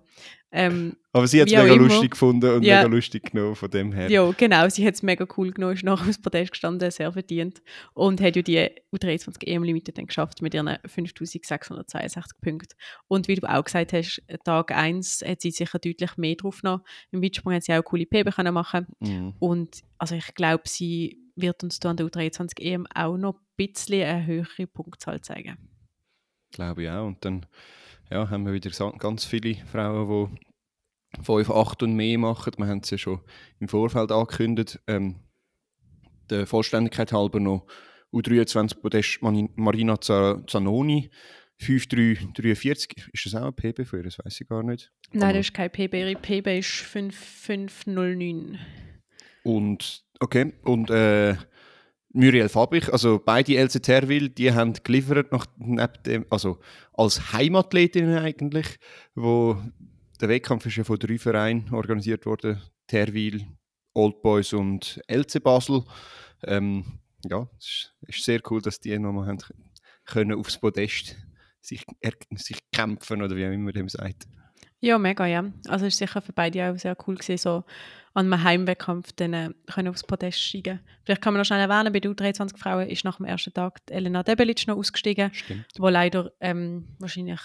Ähm, 0.50 0.96
aber 1.12 1.28
sie 1.28 1.42
hat 1.42 1.50
es 1.50 1.54
mega 1.54 1.74
lustig 1.74 2.12
gefunden 2.12 2.50
und 2.50 2.64
ja, 2.64 2.78
mega 2.78 2.96
lustig 2.96 3.32
genommen 3.32 3.56
von 3.56 3.70
dem 3.70 3.92
her. 3.92 4.10
Ja, 4.10 4.32
genau, 4.32 4.70
sie 4.70 4.88
hat 4.88 4.94
es 4.94 5.04
mega 5.04 5.28
cool 5.36 5.52
genommen, 5.52 5.74
ist 5.74 5.84
nachher 5.84 6.08
aufs 6.08 6.22
Podest 6.22 6.52
gestanden, 6.52 6.90
sehr 6.90 7.12
verdient 7.12 7.62
und 7.94 8.22
hat 8.22 8.38
ja 8.38 8.42
die 8.42 8.70
U23 8.96 9.46
EM-Limite 9.46 9.92
dann 9.92 10.08
geschafft 10.08 10.42
mit 10.42 10.54
ihren 10.54 10.78
5662 10.86 12.40
Punkten. 12.40 12.76
Und 13.10 13.28
wie 13.28 13.36
du 13.36 13.48
auch 13.48 13.64
gesagt 13.64 13.92
hast, 13.92 14.22
Tag 14.46 14.72
1 14.72 15.24
hat 15.28 15.42
sie 15.42 15.52
sicher 15.52 15.80
deutlich 15.80 16.16
mehr 16.16 16.36
drauf 16.36 16.64
noch. 16.64 16.82
Im 17.12 17.22
Weitsprung 17.22 17.54
hat 17.54 17.64
sie 17.64 17.74
auch 17.74 17.84
coole 17.84 18.06
PB 18.06 18.34
können 18.34 18.54
machen 18.54 18.88
mhm. 19.00 19.34
und 19.40 19.84
also 19.98 20.16
ich 20.16 20.34
glaube, 20.34 20.64
sie 20.66 21.27
wird 21.38 21.64
uns 21.64 21.80
da 21.80 21.92
an 21.92 21.98
der 21.98 22.08
U23 22.08 22.60
EM 22.62 22.88
auch 22.94 23.18
noch 23.18 23.36
ein 23.36 23.46
bisschen 23.56 24.04
eine 24.04 24.26
höhere 24.26 24.68
Punktzahl 24.68 25.22
zeigen. 25.22 25.58
Glaube 26.52 26.84
ich 26.84 26.90
auch. 26.90 27.08
Und 27.08 27.24
dann 27.24 27.46
ja, 28.10 28.30
haben 28.30 28.46
wir 28.46 28.54
wieder 28.54 28.72
ganz 28.98 29.26
viele 29.26 29.56
Frauen, 29.66 30.38
die 31.16 31.24
5, 31.24 31.50
8 31.50 31.84
und 31.84 31.96
mehr 31.96 32.18
machen. 32.18 32.54
Wir 32.58 32.68
haben 32.68 32.82
es 32.84 32.90
ja 32.90 32.98
schon 32.98 33.22
im 33.60 33.68
Vorfeld 33.68 34.12
angekündigt. 34.12 34.80
Ähm, 34.88 35.16
der 36.30 36.48
Vollständigkeit 36.48 37.12
halber 37.14 37.40
noch 37.40 37.66
U23 38.14 38.80
Podest 38.80 39.22
Marina 39.22 40.00
Zanoni 40.00 41.10
5343. 41.60 43.10
Ist 43.14 43.26
das 43.26 43.36
auch 43.36 43.48
ein 43.48 43.54
PB 43.54 43.86
für 43.86 43.98
ihr? 43.98 44.04
Das 44.04 44.20
weiß 44.20 44.42
ich 44.42 44.48
gar 44.48 44.64
nicht. 44.64 44.92
Nein, 45.12 45.34
das 45.34 45.48
ist 45.48 45.54
kein 45.54 45.72
PB. 45.72 45.94
Ihre 45.94 46.16
PB 46.16 46.60
ist 46.60 46.70
5509. 46.70 48.60
Und, 49.44 50.04
okay, 50.20 50.54
und 50.64 50.90
äh, 50.90 51.36
Muriel 52.14 52.50
Fabich, 52.50 52.92
also 52.92 53.22
beide 53.24 53.56
LC 53.58 53.84
Terwil, 53.84 54.30
die 54.30 54.52
haben 54.52 54.74
geliefert 54.84 55.32
nach, 55.32 55.46
neben 55.58 56.04
dem, 56.06 56.26
also 56.30 56.60
als 56.94 57.34
Heimathletinnen 57.34 58.18
eigentlich, 58.18 58.78
wo 59.14 59.58
der 60.20 60.30
Wettkampf 60.30 60.66
ist 60.66 60.78
ja 60.78 60.84
von 60.84 60.98
drei 60.98 61.18
Vereinen 61.18 61.72
organisiert 61.74 62.26
worden, 62.26 62.62
Terwil, 62.88 63.46
Old 63.94 64.22
Boys 64.22 64.54
und 64.54 65.02
LC 65.08 65.44
Basel. 65.44 65.84
Ähm, 66.44 67.00
ja, 67.30 67.48
es 67.60 67.92
ist, 68.02 68.18
ist, 68.18 68.26
sehr 68.26 68.42
cool, 68.50 68.62
dass 68.62 68.80
die 68.80 68.98
nochmal 68.98 69.28
haben 69.28 69.40
können 70.06 70.40
aufs 70.40 70.58
Podest 70.58 71.16
sich, 71.62 71.84
er, 72.00 72.14
sich 72.36 72.60
kämpfen 72.72 73.22
oder 73.22 73.36
wie 73.36 73.58
man 73.58 73.74
dem 73.74 73.90
sagt. 73.90 74.28
Ja, 74.80 74.98
mega, 74.98 75.26
ja. 75.26 75.40
Also 75.68 75.86
es 75.86 76.00
war 76.00 76.08
sicher 76.08 76.22
für 76.22 76.34
beide 76.34 76.72
auch 76.72 76.78
sehr 76.78 76.96
cool 77.08 77.16
gewesen, 77.16 77.38
so 77.38 77.64
an 78.18 78.34
einem 78.34 78.44
Heimwettkampf 78.44 79.12
dann 79.16 79.34
äh, 79.34 79.50
können 79.72 79.90
aufs 79.90 80.04
Podest 80.04 80.42
steigen 80.42 80.80
Vielleicht 81.04 81.22
kann 81.22 81.34
man 81.34 81.42
noch 81.42 81.46
schnell 81.46 81.60
erwähnen, 81.60 81.94
bei 81.94 82.00
der 82.00 82.12
U23 82.12 82.58
Frauen 82.58 82.90
ist 82.90 83.04
nach 83.04 83.18
dem 83.18 83.28
ersten 83.28 83.54
Tag 83.54 83.80
Elena 83.92 84.24
Debelic 84.24 84.66
noch 84.66 84.76
ausgestiegen, 84.76 85.32
Stimmt. 85.34 85.66
wo 85.78 85.88
leider 85.88 86.32
ähm, 86.42 86.88
wahrscheinlich 86.98 87.40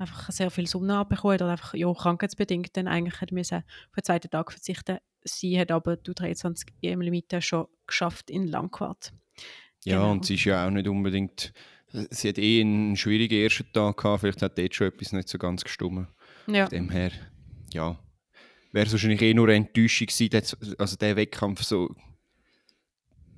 einfach 0.00 0.30
sehr 0.32 0.50
viel 0.50 0.66
Sonne 0.66 0.96
abbekommen 0.96 1.34
hat 1.34 1.42
oder 1.42 1.52
einfach 1.52 1.74
ja, 1.74 1.92
krankheitsbedingt 1.92 2.76
dann 2.76 2.88
eigentlich 2.88 3.20
hat 3.20 3.30
müssen 3.30 3.58
auf 3.58 3.94
den 3.96 4.02
zweiten 4.04 4.30
Tag 4.30 4.50
verzichten. 4.50 4.98
Sie 5.22 5.60
hat 5.60 5.70
aber 5.70 5.96
die 5.96 6.10
U23 6.10 6.66
EM-Limite 6.82 7.40
schon 7.40 7.66
geschafft 7.86 8.30
in 8.30 8.48
Langquart. 8.48 9.12
Ja, 9.84 9.98
Genau. 9.98 10.10
und 10.10 10.26
sie 10.26 10.34
ist 10.34 10.44
ja 10.44 10.66
auch 10.66 10.70
nicht 10.70 10.88
unbedingt. 10.88 11.52
Sie 11.92 12.28
hat 12.28 12.38
eh 12.38 12.60
einen 12.62 12.96
schwierigen 12.96 13.40
ersten 13.40 13.72
Tag 13.72 13.96
gehabt, 13.96 14.22
vielleicht 14.22 14.42
hat 14.42 14.58
dort 14.58 14.74
schon 14.74 14.88
etwas 14.88 15.12
nicht 15.12 15.28
so 15.28 15.38
ganz 15.38 15.62
gestummen. 15.62 16.08
Ja. 16.48 16.66
Von 16.66 16.70
dem 16.70 16.90
her, 16.90 17.12
ja, 17.72 17.96
wäre 18.72 18.86
es 18.86 18.92
wahrscheinlich 18.92 19.22
eh 19.22 19.34
nur 19.34 19.48
eine 19.48 19.56
Enttäuschung 19.56 20.06
gewesen, 20.06 20.74
also 20.78 20.96
der 20.96 21.16
Wettkampf 21.16 21.62
so 21.62 21.94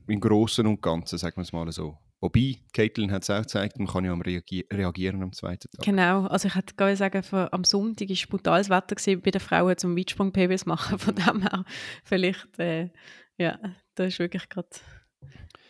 im 0.06 0.20
Großen 0.20 0.66
und 0.66 0.82
Ganzen, 0.82 1.18
sagen 1.18 1.36
wir 1.36 1.42
es 1.42 1.52
mal 1.52 1.70
so. 1.72 1.96
Wobei, 2.20 2.58
Caitlin 2.72 3.10
hat 3.10 3.22
es 3.24 3.30
auch 3.30 3.40
gezeigt, 3.40 3.78
man 3.78 3.88
kann 3.88 4.04
ja 4.04 4.12
am 4.12 4.20
reagi 4.20 4.64
reagieren 4.72 5.22
am 5.24 5.32
zweiten 5.32 5.68
Tag. 5.72 5.84
Genau, 5.84 6.26
also 6.26 6.46
ich 6.46 6.54
hätte 6.54 6.74
gerade 6.76 6.94
sagen, 6.94 7.22
für, 7.24 7.52
am 7.52 7.64
Sonntag 7.64 8.08
war 8.08 8.16
brutales 8.28 8.70
Wetter 8.70 8.94
gewesen, 8.94 9.22
bei 9.22 9.32
den 9.32 9.40
Frauen 9.40 9.76
zum 9.76 9.96
Weitsprung-PBs 9.96 10.66
machen, 10.66 10.98
von 11.00 11.16
dem 11.16 11.42
her 11.42 11.64
vielleicht, 12.04 12.58
äh, 12.60 12.90
ja, 13.38 13.58
da 13.96 14.04
ist 14.04 14.20
wirklich 14.20 14.48
gerade... 14.48 14.68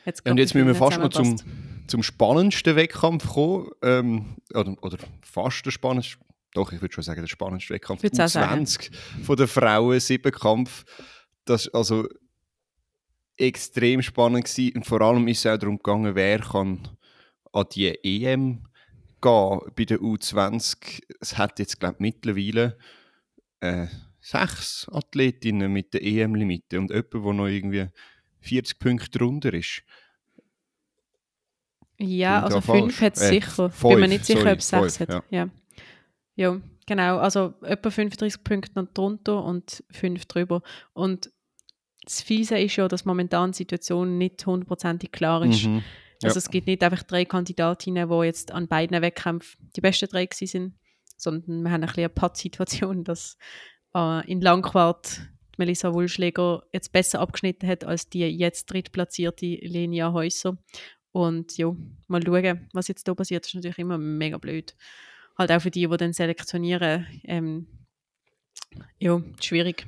Ja, 0.04 0.12
und 0.30 0.38
jetzt 0.38 0.54
müssen 0.54 0.66
wir 0.66 0.74
fast 0.74 0.98
noch 0.98 1.08
zum, 1.08 1.36
zum 1.86 2.02
spannendsten 2.02 2.76
Wettkampf 2.76 3.28
kommen. 3.28 3.70
Ähm, 3.82 4.36
oder, 4.52 4.76
oder 4.82 4.98
fast 5.22 5.64
der 5.64 5.70
spannendste. 5.70 6.18
Doch, 6.54 6.72
ich 6.72 6.80
würde 6.82 6.94
schon 6.94 7.04
sagen, 7.04 7.20
der 7.20 7.28
spannendste 7.28 7.74
Wettkampf. 7.74 8.02
Würd's 8.02 8.20
auch 8.20 8.28
sagen. 8.28 8.64
U20 8.64 8.90
von 9.24 9.36
der 9.36 9.48
Frauen, 9.48 9.98
Siebenkampf. 10.00 10.84
Das 11.44 11.66
ist 11.66 11.74
also 11.74 12.06
extrem 13.36 14.02
spannend 14.02 14.44
gewesen. 14.44 14.76
Und 14.76 14.86
vor 14.86 15.00
allem 15.00 15.26
ist 15.28 15.44
es 15.44 15.46
auch 15.46 15.58
darum 15.58 15.78
gegangen, 15.78 16.14
wer 16.14 16.38
kann 16.40 16.88
an 17.52 17.66
die 17.74 17.88
EM 17.88 18.64
gehen 19.20 19.60
bei 19.76 19.84
der 19.84 19.98
U20. 20.00 21.02
Es 21.20 21.38
hat 21.38 21.58
jetzt, 21.58 21.80
glaube 21.80 21.94
ich, 21.96 22.00
mittlerweile 22.00 22.76
äh, 23.60 23.86
sechs 24.20 24.86
Athletinnen 24.92 25.72
mit 25.72 25.94
der 25.94 26.02
EM-Limite 26.02 26.78
und 26.78 26.90
jemand, 26.90 27.12
der 27.14 27.32
noch 27.32 27.46
irgendwie 27.46 27.86
40 28.40 28.78
Punkte 28.78 29.18
drunter 29.18 29.54
ist. 29.54 29.82
Ja, 31.98 32.38
ich 32.38 32.44
also 32.44 32.60
fünf 32.60 33.00
hat 33.00 33.16
es 33.16 33.22
Äh, 33.22 33.28
sicher. 33.28 33.70
fünf, 33.70 33.92
Bin 33.92 34.00
mir 34.00 34.08
nicht 34.08 34.24
sicher, 34.26 34.40
sorry, 34.40 34.52
ob 34.52 34.58
es 34.58 34.68
sechs 34.68 34.96
fünf, 34.96 35.08
hat. 35.10 35.24
Ja. 35.30 35.38
ja, 35.44 35.50
genau. 36.36 37.18
Also 37.18 37.54
etwa 37.62 37.90
35 37.90 38.44
Punkte 38.44 38.72
noch 38.74 38.92
drunter 38.92 39.44
und 39.44 39.84
fünf 39.90 40.26
drüber. 40.26 40.62
Und 40.92 41.30
das 42.04 42.20
Fiese 42.22 42.58
ist 42.58 42.76
ja, 42.76 42.88
dass 42.88 43.04
momentan 43.04 43.52
die 43.52 43.58
Situation 43.58 44.18
nicht 44.18 44.44
hundertprozentig 44.44 45.12
klar 45.12 45.44
ist. 45.44 45.66
Mhm. 45.66 45.82
Also 46.22 46.36
Ja. 46.36 46.38
es 46.38 46.50
gibt 46.50 46.66
nicht 46.66 46.82
einfach 46.82 47.02
drei 47.02 47.24
Kandidatinnen, 47.24 48.08
die 48.08 48.24
jetzt 48.24 48.52
an 48.52 48.68
beiden 48.68 49.00
Wettkämpfen 49.02 49.70
die 49.76 49.80
besten 49.80 50.08
drei 50.08 50.26
gewesen 50.26 50.46
sind, 50.46 50.74
sondern 51.16 51.62
wir 51.62 51.70
haben 51.70 51.82
ein 51.82 51.86
bisschen 51.86 52.04
eine 52.04 52.08
Pattsituation, 52.08 53.04
dass 53.04 53.36
äh, 53.94 54.30
in 54.30 54.40
Langquart 54.40 55.20
Melissa 55.58 55.92
Wulschläger 55.92 56.62
jetzt 56.72 56.92
besser 56.92 57.20
abgeschnitten 57.20 57.68
hat 57.68 57.84
als 57.84 58.08
die 58.08 58.20
jetzt 58.26 58.66
drittplatzierte 58.66 59.46
Lenia 59.46 60.12
Häuser. 60.12 60.56
Und 61.12 61.56
ja, 61.58 61.74
mal 62.08 62.22
schauen, 62.24 62.68
was 62.72 62.88
jetzt 62.88 63.06
da 63.06 63.14
passiert, 63.14 63.46
ist 63.46 63.54
natürlich 63.54 63.78
immer 63.78 63.98
mega 63.98 64.38
blöd. 64.38 64.74
Halt 65.42 65.52
auch 65.52 65.62
für 65.62 65.70
die, 65.70 65.88
die 65.88 65.96
dann 65.96 66.12
selektionieren, 66.12 67.06
ähm, 67.24 67.66
ja, 68.98 69.20
schwierig. 69.40 69.86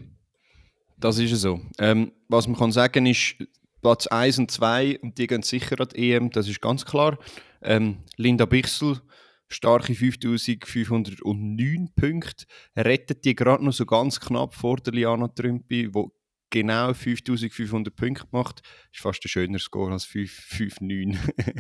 Das 0.99 1.19
ist 1.19 1.41
so. 1.41 1.61
Ähm, 1.79 2.13
was 2.29 2.49
man 2.49 2.57
kann 2.57 2.73
sagen 2.73 3.07
ist, 3.07 3.37
Platz 3.81 4.07
1 4.07 4.39
und 4.39 4.51
2, 4.51 4.99
und 5.01 5.17
die 5.17 5.27
gehen 5.27 5.43
sicher 5.43 5.81
an 5.81 5.89
die 5.95 6.13
EM, 6.13 6.31
das 6.31 6.49
ist 6.49 6.61
ganz 6.61 6.85
klar. 6.85 7.19
Ähm, 7.63 7.99
Linda 8.17 8.47
Bichsel, 8.47 9.01
starke 9.49 9.95
5509 9.95 11.91
Punkte, 11.95 12.47
rettet 12.77 13.25
die 13.25 13.37
gerade 13.37 13.65
noch 13.65 13.73
so 13.73 13.87
ganz 13.87 14.19
knapp 14.19 14.55
vor 14.55 14.79
der 14.79 14.93
Liana 14.93 15.29
Trümpi, 15.29 15.95
wo 15.95 16.13
genau 16.51 16.93
5500 16.95 17.95
Punkte 17.95 18.27
macht. 18.31 18.63
Ist 18.93 19.03
fast 19.03 19.25
ein 19.25 19.29
schöner 19.29 19.59
Score 19.59 19.93
als 19.93 20.05
559. 20.05 21.19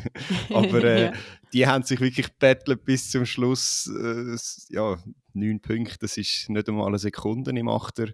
Aber 0.51 0.85
äh, 0.85 1.05
Ja. 1.07 1.13
die 1.53 1.67
haben 1.67 1.85
sich 1.85 2.01
wirklich 2.01 2.29
bettelt 2.39 2.85
bis 2.85 3.11
zum 3.11 3.27
Schluss. 3.27 3.91
Äh, 4.01 4.37
ja, 4.75 4.97
9 5.33 5.61
Punkte, 5.61 5.99
das 6.01 6.17
ist 6.17 6.49
nicht 6.49 6.69
einmal 6.69 6.87
eine 6.89 6.99
Sekunde 6.99 7.51
im 7.51 7.69
Achter. 7.69 8.09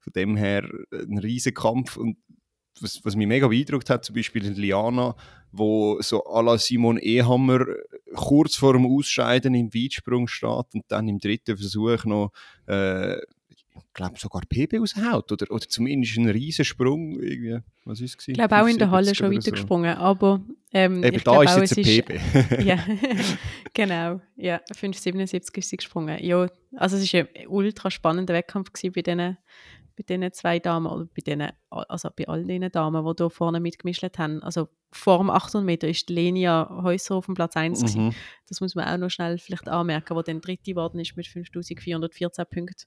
Von 0.00 0.12
dem 0.14 0.36
her 0.36 0.64
äh, 0.92 1.02
ein 1.02 1.18
riesen 1.18 1.54
Kampf. 1.54 1.96
Und 1.96 2.18
was, 2.80 3.04
was 3.04 3.16
mich 3.16 3.26
mega 3.26 3.48
beeindruckt 3.48 3.90
hat, 3.90 4.04
zum 4.04 4.14
Beispiel 4.14 4.44
in 4.44 4.54
Liana, 4.54 5.16
wo 5.50 6.00
so 6.02 6.22
à 6.24 6.42
la 6.42 6.58
Simon 6.58 6.98
Ehammer 6.98 7.62
äh, 7.62 7.74
kurz 8.14 8.54
vor 8.56 8.74
dem 8.74 8.86
Ausscheiden 8.86 9.54
im 9.54 9.72
Weitsprung 9.74 10.28
steht 10.28 10.74
und 10.74 10.84
dann 10.88 11.08
im 11.08 11.18
dritten 11.18 11.56
Versuch 11.56 12.04
noch, 12.04 12.32
äh, 12.66 13.16
glaube 13.92 14.18
sogar 14.18 14.42
PB 14.48 14.80
raushaut. 14.80 15.32
Oder, 15.32 15.50
oder 15.50 15.68
zumindest 15.68 16.18
einen 16.18 16.30
riesen 16.30 16.64
Sprung. 16.64 17.20
Irgendwie. 17.20 17.58
Was 17.84 18.00
ist 18.00 18.20
es? 18.20 18.28
Ich 18.28 18.34
glaube 18.34 18.60
auch 18.60 18.66
in 18.66 18.78
der 18.78 18.90
Halle 18.90 19.14
schon 19.14 19.32
weitergesprungen, 19.32 19.96
aber 19.96 20.40
ähm, 20.72 21.02
Eben 21.02 21.16
ich 21.16 21.24
da 21.24 21.42
ist 21.42 21.50
auch, 21.52 21.60
jetzt 21.60 21.78
ein 21.78 21.84
PB. 21.84 22.62
ja, 22.64 22.78
genau. 23.74 24.20
Ja, 24.36 24.60
5,77 24.72 25.58
ist 25.58 25.70
sie 25.70 25.76
gesprungen. 25.76 26.22
Ja, 26.22 26.46
also 26.76 26.96
es 26.96 27.12
war 27.12 27.20
ein 27.20 27.48
ultra 27.48 27.90
spannender 27.90 28.34
Wettkampf 28.34 28.72
gewesen 28.72 28.92
bei 28.92 29.02
diesen 29.02 29.38
bei 29.98 30.04
diesen 30.04 30.32
zwei 30.32 30.60
Damen, 30.60 30.86
oder 30.86 31.06
bei 31.06 31.22
denen, 31.26 31.50
also 31.70 32.08
bei 32.16 32.28
all 32.28 32.44
diesen 32.44 32.70
Damen, 32.70 33.04
die 33.04 33.12
hier 33.18 33.30
vorne 33.30 33.58
mitgemischt 33.58 34.04
haben. 34.16 34.42
Also 34.44 34.68
vor 34.92 35.18
dem 35.18 35.28
800 35.28 35.66
Meter 35.66 35.88
ist 35.88 36.08
Lenia 36.08 36.70
Häuser 36.82 37.16
auf 37.16 37.26
dem 37.26 37.34
Platz 37.34 37.56
1 37.56 37.80
gewesen. 37.80 38.06
Mhm. 38.06 38.14
Das 38.48 38.60
muss 38.60 38.74
man 38.74 38.86
auch 38.86 38.96
noch 38.96 39.10
schnell 39.10 39.38
vielleicht 39.38 39.68
anmerken, 39.68 40.16
wo 40.16 40.22
dann 40.22 40.40
dritte 40.40 40.70
geworden 40.70 41.00
ist 41.00 41.16
mit 41.16 41.26
5414 41.26 42.44
Punkten. 42.48 42.86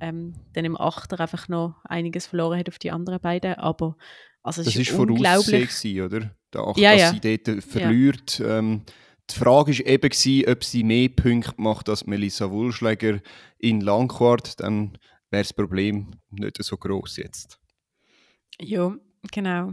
Ähm, 0.00 0.32
dann 0.54 0.64
im 0.64 0.76
Achter 0.80 1.20
einfach 1.20 1.48
noch 1.48 1.76
einiges 1.84 2.26
verloren 2.26 2.58
hat 2.58 2.68
auf 2.68 2.78
die 2.78 2.90
anderen 2.90 3.20
beiden. 3.20 3.54
Aber 3.54 3.96
also 4.42 4.62
es 4.62 4.66
Das 4.66 4.76
ist 4.76 4.90
voraussehen, 4.90 5.10
unglaublich. 5.16 5.68
gewesen, 5.68 6.00
oder? 6.02 6.30
Der 6.52 6.60
Acht, 6.62 6.78
Ja, 6.78 6.92
dass 6.92 7.00
ja. 7.00 7.12
sie 7.12 7.36
dort 7.44 7.62
verliert. 7.64 8.42
Ähm, 8.44 8.82
die 9.30 9.34
Frage 9.38 9.72
war 9.78 9.86
eben, 9.86 10.08
gewesen, 10.08 10.48
ob 10.50 10.64
sie 10.64 10.82
mehr 10.82 11.08
Punkte 11.10 11.52
macht 11.58 11.88
als 11.88 12.06
Melissa 12.06 12.50
Wulschläger 12.50 13.20
in 13.58 13.80
Langquart. 13.80 14.58
Dann 14.60 14.98
wäre 15.30 15.42
das 15.42 15.52
Problem 15.52 16.10
nicht 16.30 16.62
so 16.62 16.76
groß 16.76 17.18
jetzt. 17.18 17.60
Ja, 18.60 18.94
genau. 19.30 19.72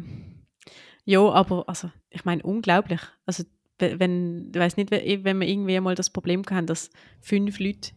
Ja, 1.06 1.22
aber 1.22 1.64
also, 1.68 1.90
ich 2.10 2.26
meine, 2.26 2.44
unglaublich. 2.44 3.00
Also, 3.26 3.44
we- 3.80 4.00
wenn, 4.00 4.52
ich 4.54 4.60
weiß 4.60 4.78
nicht, 4.78 4.92
we- 4.92 5.20
wenn 5.24 5.40
wir 5.40 5.48
irgendwie 5.48 5.80
mal 5.80 5.96
das 5.96 6.10
Problem 6.10 6.44
haben, 6.52 6.68
dass 6.68 6.90
fünf 7.22 7.60
Leute 7.60 7.92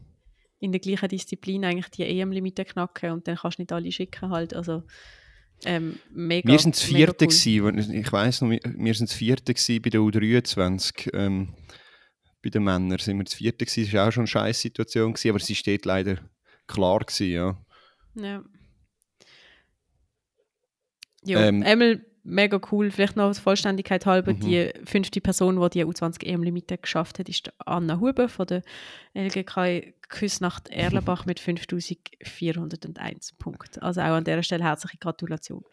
in 0.60 0.72
der 0.72 0.80
gleichen 0.80 1.08
Disziplin 1.08 1.64
eigentlich 1.64 1.88
die 1.88 2.02
EM-Limite 2.02 2.64
knacken 2.64 3.12
und 3.12 3.26
dann 3.26 3.36
kannst 3.36 3.58
du 3.58 3.62
nicht 3.62 3.72
alle 3.72 3.90
schicken 3.90 4.30
halt. 4.30 4.54
Also, 4.54 4.84
ähm, 5.64 5.98
mega, 6.10 6.48
wir 6.48 6.58
sind 6.58 6.76
das 6.76 6.82
Vierte, 6.82 7.24
cool. 7.24 7.28
gewesen, 7.28 7.94
ich 7.94 8.12
weiss 8.12 8.40
noch, 8.40 8.50
wir 8.50 8.94
sind 8.94 9.10
das 9.10 9.16
Vierte 9.16 9.52
gewesen 9.52 9.82
bei 9.82 9.90
der 9.90 10.00
U23. 10.00 11.14
Ähm, 11.14 11.54
bei 12.42 12.48
den 12.48 12.64
Männern 12.64 12.98
sind 12.98 13.18
wir 13.18 13.24
das 13.24 13.34
Vierte 13.34 13.64
gewesen. 13.64 13.84
Das 13.84 13.92
war 13.92 14.08
auch 14.08 14.12
schon 14.12 14.22
eine 14.22 14.28
scheiß 14.28 14.60
Situation, 14.60 15.12
gewesen, 15.12 15.30
aber 15.30 15.38
sie 15.40 15.54
steht 15.54 15.84
leider 15.84 16.18
klar 16.66 17.00
gewesen, 17.00 17.30
ja. 17.30 17.64
Ja. 18.14 18.44
Ja, 21.22 21.46
Ähm, 21.46 21.62
einmal 21.62 22.04
mega 22.30 22.60
cool. 22.72 22.90
Vielleicht 22.90 23.16
noch 23.16 23.34
Vollständigkeit 23.34 24.06
halber, 24.06 24.32
Mhm. 24.32 24.40
die 24.40 24.70
fünfte 24.84 25.20
Person, 25.20 25.60
die 25.60 25.70
die 25.70 25.84
U20 25.84 26.24
EM-Limite 26.24 26.78
geschafft 26.78 27.18
hat, 27.18 27.28
ist 27.28 27.52
Anna 27.58 28.00
Huber 28.00 28.28
von 28.28 28.46
der 28.46 28.62
LGK 29.14 29.92
Küsnacht 30.08 30.68
Erlenbach 30.70 31.26
mit 31.30 31.40
5401 31.40 33.34
Punkten. 33.38 33.80
Also 33.82 34.00
auch 34.00 34.14
an 34.14 34.24
dieser 34.24 34.42
Stelle 34.42 34.64
herzliche 34.64 34.98
Gratulation. 34.98 35.64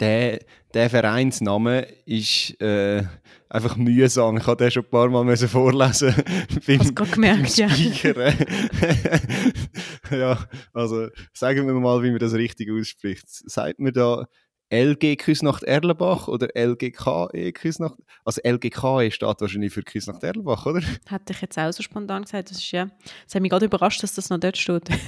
Der, 0.00 0.40
der 0.74 0.90
Vereinsname 0.90 1.82
ist 2.04 2.60
äh, 2.60 3.04
einfach 3.48 3.76
mühsam. 3.76 4.36
Ich 4.38 4.46
habe 4.46 4.56
den 4.64 4.70
schon 4.72 4.82
ein 4.82 4.90
paar 4.90 5.08
Mal 5.08 5.22
müssen 5.22 5.48
vorlesen 5.48 6.12
beim, 6.66 6.80
Hast 6.80 6.96
gerade 6.96 7.10
gemerkt, 7.12 7.56
ja. 7.56 7.68
ja, 10.10 10.38
also 10.72 11.08
sagen 11.32 11.66
wir 11.66 11.74
mal, 11.74 12.02
wie 12.02 12.10
man 12.10 12.18
das 12.18 12.34
richtig 12.34 12.70
ausspricht. 12.72 13.24
Sagt 13.28 13.78
man 13.78 13.92
da 13.92 14.26
LG 14.70 15.16
Küsnacht 15.16 15.62
Erlenbach 15.62 16.28
oder 16.28 16.48
LGKE 16.54 17.52
Küsnacht? 17.52 17.98
Also 18.24 18.40
LGKE 18.44 19.10
steht 19.10 19.40
wahrscheinlich 19.40 19.72
für 19.72 19.82
Küsnacht 19.82 20.22
Erlenbach, 20.22 20.66
oder? 20.66 20.80
Hätte 21.06 21.32
ich 21.32 21.40
jetzt 21.40 21.58
auch 21.58 21.72
so 21.72 21.82
spontan 21.82 22.22
gesagt. 22.22 22.50
Das, 22.50 22.58
ist, 22.58 22.70
ja, 22.70 22.88
das 23.24 23.34
hat 23.34 23.42
mich 23.42 23.50
gerade 23.50 23.66
überrascht, 23.66 24.02
dass 24.02 24.14
das 24.14 24.30
noch 24.30 24.38
dort 24.38 24.56
steht. 24.56 24.88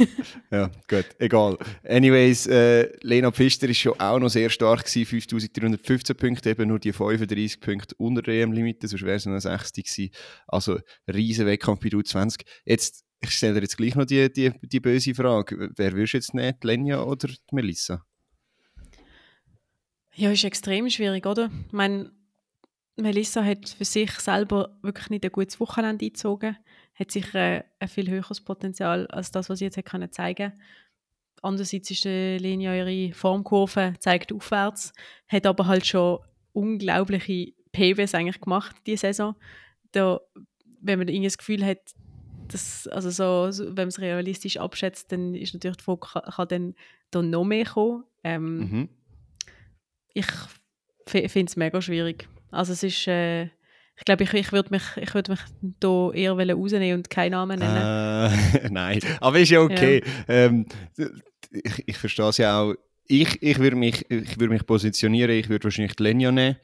Ja, 0.50 0.70
gut, 0.88 1.06
egal. 1.18 1.58
Anyways, 1.82 2.46
äh, 2.46 2.88
Lena 3.02 3.32
Pfister 3.32 3.68
ist 3.68 3.78
schon 3.78 3.98
auch 3.98 4.18
noch 4.18 4.28
sehr 4.28 4.48
stark 4.48 4.84
gewesen, 4.84 5.06
5315 5.06 6.16
Punkte, 6.16 6.50
eben 6.50 6.68
nur 6.68 6.78
die 6.78 6.92
35 6.92 7.60
Punkte 7.60 7.94
unter 7.98 8.22
der 8.22 8.42
EM-Limite, 8.42 8.86
sonst 8.86 9.02
wäre 9.02 9.16
es 9.16 9.26
noch 9.26 9.38
60 9.38 9.84
gewesen. 9.84 10.10
Also, 10.46 10.78
riesen 11.12 11.46
Wettkampf 11.46 11.80
bei 11.80 11.88
U20. 11.88 12.42
Jetzt, 12.64 13.04
ich 13.20 13.30
stelle 13.30 13.54
dir 13.54 13.62
jetzt 13.62 13.76
gleich 13.76 13.96
noch 13.96 14.04
die, 14.04 14.32
die, 14.32 14.52
die 14.62 14.80
böse 14.80 15.14
Frage. 15.14 15.70
Wer 15.74 15.92
würdest 15.92 16.12
du 16.14 16.18
jetzt 16.18 16.34
nehmen, 16.34 16.58
Lenja 16.62 17.02
oder 17.02 17.28
Melissa? 17.50 18.04
Ja, 20.16 20.30
ist 20.30 20.44
extrem 20.44 20.88
schwierig, 20.88 21.26
oder? 21.26 21.50
Ich 21.66 21.72
meine, 21.72 22.10
Melissa 22.96 23.44
hat 23.44 23.68
für 23.68 23.84
sich 23.84 24.10
selber 24.12 24.78
wirklich 24.82 25.10
nicht 25.10 25.24
ein 25.24 25.30
gutes 25.30 25.60
Wochenende 25.60 26.06
eingezogen, 26.06 26.56
hat 26.94 27.10
sicher 27.10 27.64
ein 27.78 27.88
viel 27.88 28.08
höheres 28.08 28.40
Potenzial 28.40 29.06
als 29.08 29.30
das, 29.30 29.50
was 29.50 29.58
sie 29.58 29.66
jetzt 29.66 29.76
hat 29.76 30.14
zeigen 30.14 30.52
Andererseits 31.42 31.90
ist 31.90 32.04
die 32.04 32.38
Linie 32.38 32.78
ihre 32.78 33.14
Formkurve 33.14 33.92
zeigt 33.98 34.32
aufwärts, 34.32 34.94
hat 35.28 35.46
aber 35.46 35.66
halt 35.66 35.86
schon 35.86 36.20
unglaubliche 36.54 37.52
PWs 37.72 38.14
eigentlich 38.14 38.40
gemacht 38.40 38.74
diese 38.86 39.08
Saison. 39.08 39.36
Da, 39.92 40.18
wenn 40.80 40.98
man 40.98 41.08
irgendwie 41.08 41.26
das 41.26 41.36
Gefühl 41.36 41.64
hat, 41.64 41.94
dass, 42.48 42.88
also 42.88 43.10
so, 43.10 43.50
so 43.50 43.66
wenn 43.66 43.74
man 43.74 43.88
es 43.88 44.00
realistisch 44.00 44.56
abschätzt, 44.56 45.12
dann 45.12 45.34
ist 45.34 45.52
natürlich 45.52 45.76
die 45.76 45.84
Frage, 45.84 46.00
kann, 46.00 46.22
kann 46.22 46.48
dann 46.48 46.74
da 47.10 47.20
noch 47.20 47.44
mehr 47.44 47.66
kommen? 47.66 48.04
Ähm, 48.24 48.58
Mhm. 48.58 48.88
Ich 50.16 51.30
finde 51.30 51.50
es 51.50 51.56
mega 51.56 51.80
schwierig. 51.82 52.28
Also 52.50 52.72
es 52.72 52.82
ist, 52.82 53.06
äh, 53.06 53.44
ich 53.44 54.04
glaube, 54.04 54.24
ich, 54.24 54.32
ich 54.34 54.52
würde 54.52 54.70
mich, 54.70 54.82
ich 54.96 55.14
würd 55.14 55.28
mich 55.28 55.40
da 55.80 56.10
eher 56.12 56.32
rausnehmen 56.32 56.98
und 56.98 57.10
keinen 57.10 57.32
Namen 57.32 57.58
nennen. 57.58 57.76
Äh, 57.76 58.68
nein, 58.70 59.00
aber 59.20 59.38
ist 59.40 59.50
ja 59.50 59.60
okay. 59.60 60.02
Ähm, 60.28 60.66
ich, 61.50 61.84
ich 61.86 61.98
verstehe 61.98 62.28
es 62.28 62.38
ja 62.38 62.60
auch. 62.60 62.74
Ich, 63.08 63.40
ich 63.42 63.58
würde 63.58 63.76
mich, 63.76 64.10
ich 64.10 64.38
würd 64.38 64.50
mich 64.50 64.66
positionieren, 64.66 65.30
ich 65.30 65.48
würde 65.48 65.64
wahrscheinlich 65.64 65.98
Lenja 66.00 66.32
nehmen. 66.32 66.56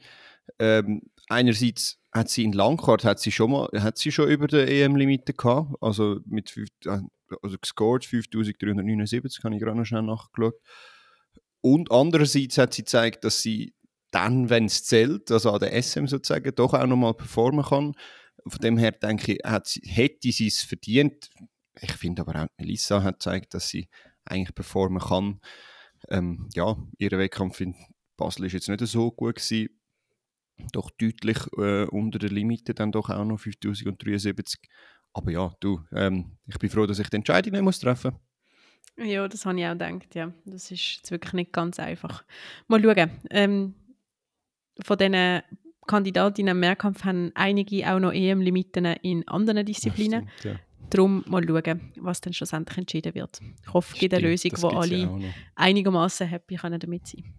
Ähm, 0.59 1.01
einerseits 1.29 1.99
hat 2.11 2.29
sie 2.29 2.43
in 2.43 2.51
Langkart 2.51 3.05
hat 3.05 3.19
sie 3.19 3.31
schon 3.31 3.51
mal 3.51 3.69
hat 3.79 3.97
sie 3.97 4.11
schon 4.11 4.29
über 4.29 4.47
der 4.47 4.67
EM-Limite 4.67 5.33
gehabt, 5.33 5.73
also 5.79 6.19
mit 6.25 6.49
fünf, 6.49 6.69
äh, 6.85 6.99
also 7.41 7.57
gescored 7.57 8.05
5379, 8.05 9.43
habe 9.43 9.55
ich 9.55 9.61
gerade 9.61 9.77
noch 9.77 9.85
schnell 9.85 10.03
nachgeschaut. 10.03 10.55
Und 11.65 11.91
andererseits 11.91 12.57
hat 12.57 12.73
sie 12.73 12.81
gezeigt, 12.81 13.23
dass 13.23 13.41
sie 13.41 13.73
dann, 14.11 14.49
wenn 14.49 14.65
es 14.65 14.83
zählt, 14.83 15.31
also 15.31 15.49
an 15.51 15.61
der 15.61 15.81
SM 15.81 16.07
sozusagen, 16.07 16.53
doch 16.55 16.73
auch 16.73 16.85
nochmal 16.85 17.13
performen 17.13 17.63
kann. 17.63 17.93
Von 18.45 18.59
dem 18.59 18.77
her 18.77 18.91
denke 18.91 19.33
ich, 19.33 19.39
sie, 19.63 19.81
hätte 19.85 20.31
sie 20.33 20.47
es 20.47 20.61
verdient. 20.61 21.29
Ich 21.79 21.93
finde 21.93 22.23
aber 22.23 22.43
auch, 22.43 22.47
Melissa 22.57 23.01
hat 23.01 23.19
gezeigt, 23.19 23.53
dass 23.53 23.69
sie 23.69 23.87
eigentlich 24.25 24.53
performen 24.53 25.01
kann. 25.01 25.39
Ähm, 26.09 26.49
ja, 26.53 26.75
ihr 26.97 27.11
Wettkampf 27.11 27.61
in 27.61 27.75
Basel 28.17 28.45
ist 28.45 28.53
jetzt 28.53 28.67
nicht 28.67 28.85
so 28.85 29.09
gut 29.11 29.35
gewesen. 29.35 29.69
Doch 30.73 30.91
deutlich 30.91 31.37
äh, 31.57 31.85
unter 31.85 32.19
der 32.19 32.29
Limite, 32.29 32.73
dann 32.73 32.91
doch 32.91 33.09
auch 33.09 33.23
noch 33.23 33.39
5073. 33.39 34.59
Aber 35.13 35.31
ja, 35.31 35.55
du, 35.61 35.81
ähm, 35.93 36.37
ich 36.45 36.59
bin 36.59 36.69
froh, 36.69 36.85
dass 36.85 36.99
ich 36.99 37.09
die 37.09 37.15
Entscheidung 37.15 37.53
nicht 37.53 37.63
muss 37.63 37.79
treffen 37.79 38.19
Ja, 38.97 39.27
das 39.27 39.45
habe 39.45 39.59
ich 39.59 39.65
auch 39.65 39.71
gedacht, 39.71 40.13
ja. 40.15 40.31
Das 40.45 40.69
ist 40.71 40.95
jetzt 40.97 41.11
wirklich 41.11 41.33
nicht 41.33 41.51
ganz 41.51 41.79
einfach. 41.79 42.23
Mal 42.67 42.81
schauen. 42.81 43.09
Ähm, 43.31 43.73
von 44.81 44.97
diesen 44.97 45.41
Kandidatinnen 45.87 46.51
im 46.51 46.59
Mehrkampf 46.59 47.03
haben 47.03 47.31
einige 47.35 47.91
auch 47.91 47.99
noch 47.99 48.11
EM-Limiten 48.13 48.85
in 49.01 49.27
anderen 49.27 49.65
Disziplinen. 49.65 50.29
Stimmt, 50.39 50.55
ja. 50.55 50.59
Darum 50.89 51.23
mal 51.27 51.43
schauen, 51.47 51.91
was 51.97 52.21
dann 52.21 52.33
schlussendlich 52.33 52.77
entschieden 52.77 53.15
wird. 53.15 53.39
Ich 53.65 53.73
hoffe, 53.73 53.93
es 53.93 53.99
gibt 53.99 54.13
eine 54.13 54.27
Lösung, 54.27 54.51
wo 54.57 54.69
ja 54.69 54.77
alle 54.77 55.05
noch. 55.05 55.21
einigermaßen 55.55 56.27
happy 56.27 56.55
können 56.55 56.79
damit 56.79 57.07
sein 57.07 57.33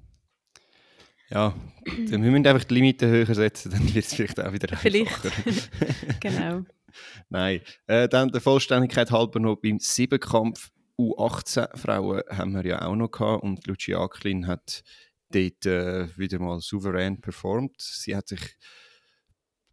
Ja, 1.30 1.54
dann 1.87 2.23
wir 2.23 2.30
müssen 2.30 2.46
einfach 2.46 2.64
die 2.64 2.75
Limite 2.75 3.06
höher 3.06 3.32
setzen, 3.34 3.70
dann 3.70 3.94
wird 3.94 4.04
es 4.04 4.14
vielleicht 4.14 4.40
auch 4.40 4.52
wieder 4.52 4.76
Vielleicht. 4.76 5.25
einfacher. 5.25 5.68
Genau. 6.20 6.64
Nein. 7.28 7.61
Äh, 7.87 8.08
dann 8.08 8.30
der 8.30 8.40
Vollständigkeit 8.40 9.11
halber 9.11 9.40
noch 9.40 9.56
beim 9.56 9.78
Siebenkampf 9.78 10.70
U18 10.98 11.76
Frauen 11.76 12.22
haben 12.30 12.54
wir 12.54 12.64
ja 12.64 12.82
auch 12.82 12.94
noch 12.94 13.10
gehabt 13.10 13.42
und 13.42 13.66
Lucia 13.66 14.00
Aklin 14.00 14.46
hat 14.46 14.82
dort 15.30 15.66
äh, 15.66 16.16
wieder 16.16 16.38
mal 16.38 16.60
souverän 16.60 17.20
performt. 17.20 17.80
Sie 17.80 18.14
hat 18.14 18.28
sich, 18.28 18.56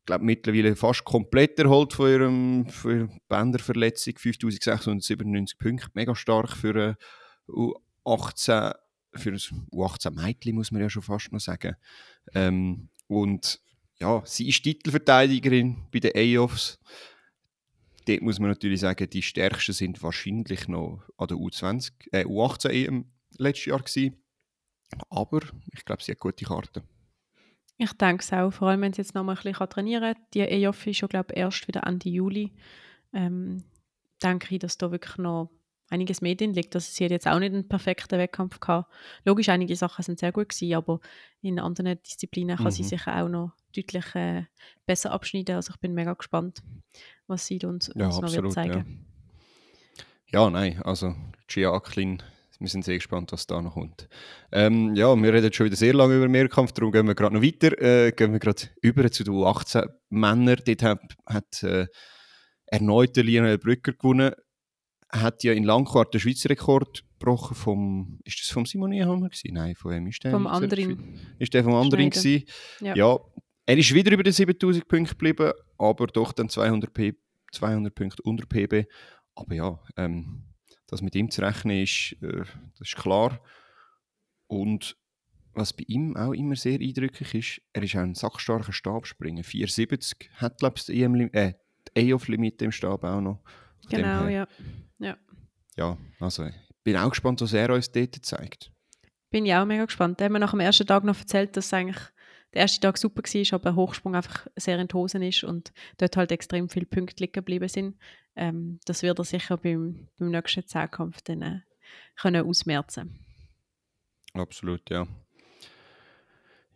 glaube 0.05 0.25
mittlerweile 0.25 0.75
fast 0.75 1.03
komplett 1.03 1.59
erholt 1.59 1.93
von 1.93 2.09
ihrem, 2.09 2.65
von 2.67 2.91
ihrer 2.91 3.17
Bänderverletzung, 3.27 4.17
5697 4.17 5.57
Punkte, 5.57 5.89
mega 5.93 6.15
stark 6.15 6.55
für 6.55 6.69
eine 6.69 6.97
U18 7.47 8.73
für 9.13 9.31
ein 9.31 9.67
U18-Mädchen, 9.73 10.55
muss 10.55 10.71
man 10.71 10.81
ja 10.81 10.89
schon 10.89 11.03
fast 11.03 11.31
noch 11.31 11.39
sagen. 11.39 11.75
Ähm, 12.33 12.89
und 13.07 13.59
ja, 13.99 14.23
sie 14.25 14.47
ist 14.49 14.63
Titelverteidigerin 14.63 15.87
bei 15.91 15.99
den 15.99 16.13
A-Offs. 16.15 16.79
Dort 18.07 18.21
muss 18.21 18.39
man 18.39 18.49
natürlich 18.49 18.79
sagen, 18.79 19.09
die 19.09 19.21
Stärksten 19.21 19.73
sind 19.73 20.01
wahrscheinlich 20.01 20.67
noch 20.67 21.03
an 21.17 21.27
der 21.27 21.37
U20, 21.37 21.91
äh, 22.11 22.25
U18 22.25 22.69
EM 22.69 23.05
letztes 23.37 23.65
Jahr 23.65 23.79
gewesen. 23.79 24.17
Aber 25.09 25.39
ich 25.73 25.85
glaube, 25.85 26.03
sie 26.03 26.11
hat 26.11 26.19
gute 26.19 26.45
Karten. 26.45 26.83
Ich 27.77 27.93
denke 27.93 28.23
es 28.23 28.33
auch, 28.33 28.51
vor 28.51 28.69
allem 28.69 28.81
wenn 28.81 28.93
sie 28.93 29.01
jetzt 29.01 29.15
noch 29.15 29.23
mal 29.23 29.35
ein 29.35 29.41
bisschen 29.41 29.69
trainieren 29.69 30.13
kann. 30.13 30.23
Die 30.33 30.41
EOF 30.41 30.87
ist 30.87 30.97
schon, 30.97 31.09
glaube 31.09 31.33
ich, 31.33 31.39
erst 31.39 31.67
wieder 31.67 31.83
Ende 31.85 32.09
Juli. 32.09 32.51
Ähm, 33.13 33.63
denke 34.21 34.53
ich, 34.53 34.59
dass 34.59 34.77
da 34.77 34.91
wirklich 34.91 35.17
noch 35.17 35.49
einiges 35.91 36.21
mehr 36.21 36.35
drin 36.35 36.53
liegt. 36.53 36.73
Also 36.75 36.89
sie 36.91 37.03
hat 37.05 37.11
jetzt 37.11 37.27
auch 37.27 37.37
nicht 37.39 37.53
einen 37.53 37.67
perfekten 37.67 38.17
Wettkampf 38.17 38.59
gehabt. 38.59 38.91
Logisch, 39.25 39.49
einige 39.49 39.75
Sachen 39.75 40.03
sind 40.03 40.19
sehr 40.19 40.31
gut 40.31 40.49
gewesen, 40.49 40.73
aber 40.73 40.99
in 41.41 41.59
anderen 41.59 42.01
Disziplinen 42.01 42.57
kann 42.57 42.71
sie 42.71 42.83
Mhm. 42.83 42.87
sich 42.87 43.07
auch 43.07 43.27
noch 43.29 43.51
deutlich 43.75 44.15
äh, 44.15 44.45
besser 44.85 45.11
abschneiden. 45.11 45.55
Also 45.55 45.73
ich 45.73 45.79
bin 45.79 45.93
mega 45.93 46.13
gespannt, 46.13 46.61
was 47.27 47.45
sie 47.45 47.59
uns, 47.65 47.89
uns 47.89 47.95
Ja, 47.95 48.07
noch 48.07 48.15
wird 48.21 48.23
absolut, 48.25 48.53
zeigen. 48.53 49.05
Ja, 50.27 50.49
nein, 50.49 50.81
also 50.83 51.13
Gia 51.47 51.71
Aklin, 51.73 52.23
wir 52.59 52.69
sind 52.69 52.85
sehr 52.85 52.95
gespannt, 52.95 53.31
was 53.33 53.47
da 53.47 53.61
noch 53.61 53.73
kommt. 53.73 54.07
Ähm, 54.51 54.95
ja, 54.95 55.13
wir 55.15 55.33
reden 55.33 55.51
schon 55.51 55.65
wieder 55.65 55.75
sehr 55.75 55.93
lange 55.93 56.15
über 56.15 56.29
Mehrkampf, 56.29 56.71
darum 56.71 56.91
gehen 56.91 57.07
wir 57.07 57.15
gerade 57.15 57.35
noch 57.35 57.43
weiter. 57.43 57.77
Äh, 57.81 58.11
gehen 58.13 58.31
wir 58.31 58.39
gerade 58.39 58.63
über 58.81 59.11
zu 59.11 59.23
den 59.23 59.33
U18 59.33 59.89
Männern. 60.09 60.59
Dort 60.65 60.83
hat, 60.83 61.01
hat 61.25 61.63
äh, 61.63 61.87
erneut 62.67 63.15
der 63.17 63.23
Lionel 63.25 63.57
Brücker 63.57 63.91
gewonnen. 63.93 64.33
Hat 65.11 65.43
ja 65.43 65.53
in 65.53 65.63
Langquart 65.63 66.13
den 66.13 66.21
Schweizer 66.21 66.49
Rekord 66.49 67.03
gebrochen 67.19 67.55
vom, 67.55 68.19
ist 68.23 68.39
das 68.41 68.49
vom 68.49 68.65
Simon 68.65 68.93
Ehammer 68.93 69.29
gewesen? 69.29 69.53
Nein, 69.53 69.75
von 69.75 69.91
wem 69.91 70.07
ist 70.07 70.23
der? 70.23 70.31
Vom 70.31 70.47
anderen. 70.47 71.19
Ist 71.37 71.53
der 71.53 71.63
vom 71.63 71.75
anderen 71.75 72.09
gewesen? 72.09 72.45
Ja. 72.79 72.95
Ja, 72.95 73.19
er 73.65 73.77
ist 73.77 73.93
wieder 73.93 74.11
über 74.11 74.23
den 74.23 74.33
7000 74.33 74.87
Punkte 74.87 75.15
geblieben, 75.15 75.51
aber 75.77 76.07
doch 76.07 76.31
dann 76.31 76.49
200, 76.49 76.93
P 76.93 77.13
200 77.51 77.93
Punkte 77.93 78.23
unter 78.23 78.45
PB. 78.45 78.87
Aber 79.35 79.53
ja, 79.53 79.79
ähm, 79.97 80.43
das 80.87 81.01
mit 81.01 81.15
ihm 81.15 81.29
zu 81.29 81.41
rechnen 81.41 81.81
ist, 81.81 82.15
äh, 82.21 82.43
das 82.77 82.87
ist 82.87 82.95
klar. 82.95 83.41
Und 84.47 84.97
was 85.53 85.73
bei 85.73 85.83
ihm 85.87 86.15
auch 86.15 86.33
immer 86.33 86.55
sehr 86.55 86.79
eindrücklich 86.79 87.33
ist, 87.35 87.61
er 87.73 87.83
ist 87.83 87.95
auch 87.95 88.01
ein 88.01 88.15
sackstarker 88.15 88.73
Stabspringer. 88.73 89.43
470 89.43 90.29
hat, 90.35 90.59
glaube 90.59 90.75
ich, 90.77 90.85
die 90.85 91.01
EM 91.01 91.15
äh, 91.33 91.53
die 91.95 92.13
AOF-Limite 92.13 92.65
im 92.65 92.71
Stab 92.71 93.03
auch 93.03 93.21
noch. 93.21 93.43
Genau, 93.97 94.25
her, 94.25 94.47
ja. 94.99 95.17
ja. 95.75 95.97
also 96.19 96.45
ich 96.45 96.53
bin 96.83 96.97
auch 96.97 97.09
gespannt, 97.09 97.41
was 97.41 97.53
er 97.53 97.69
uns 97.71 97.91
dort 97.91 98.15
zeigt. 98.25 98.71
Bin 99.29 99.45
ich 99.45 99.53
auch 99.53 99.65
mega 99.65 99.85
gespannt. 99.85 100.19
Da 100.19 100.25
haben 100.25 100.33
wir 100.33 100.39
nach 100.39 100.51
dem 100.51 100.59
ersten 100.59 100.87
Tag 100.87 101.03
noch 101.03 101.17
erzählt, 101.17 101.55
dass 101.55 101.73
eigentlich 101.73 101.99
der 102.53 102.63
erste 102.63 102.81
Tag 102.81 102.97
super 102.97 103.21
war, 103.23 103.53
aber 103.53 103.75
Hochsprung 103.75 104.15
einfach 104.15 104.47
sehr 104.57 104.77
in 104.77 104.89
Hosen 104.93 105.21
ist 105.21 105.43
und 105.43 105.71
dort 105.97 106.17
halt 106.17 106.31
extrem 106.31 106.67
viele 106.67 106.85
Punkte 106.85 107.23
liegen 107.23 107.33
geblieben 107.33 107.69
sind. 107.69 107.97
Ähm, 108.35 108.79
das 108.85 109.03
wird 109.03 109.19
er 109.19 109.25
sicher 109.25 109.57
beim, 109.57 110.07
beim 110.17 110.31
nächsten 110.31 110.67
Zehnkampf 110.67 111.21
dann 111.21 111.41
äh, 111.41 111.59
können 112.19 112.45
ausmerzen. 112.45 113.25
Absolut, 114.33 114.89
ja. 114.89 115.07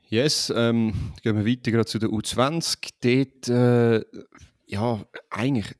Yes, 0.08 0.54
ähm, 0.56 1.14
gehen 1.24 1.36
wir 1.36 1.46
weiter 1.46 1.72
gerade 1.72 1.86
zu 1.86 2.00
der 2.00 2.10
U20. 2.10 2.90
Dort, 3.02 3.50
äh, 3.50 4.06
ja, 4.68 5.06
eigentlich 5.30 5.76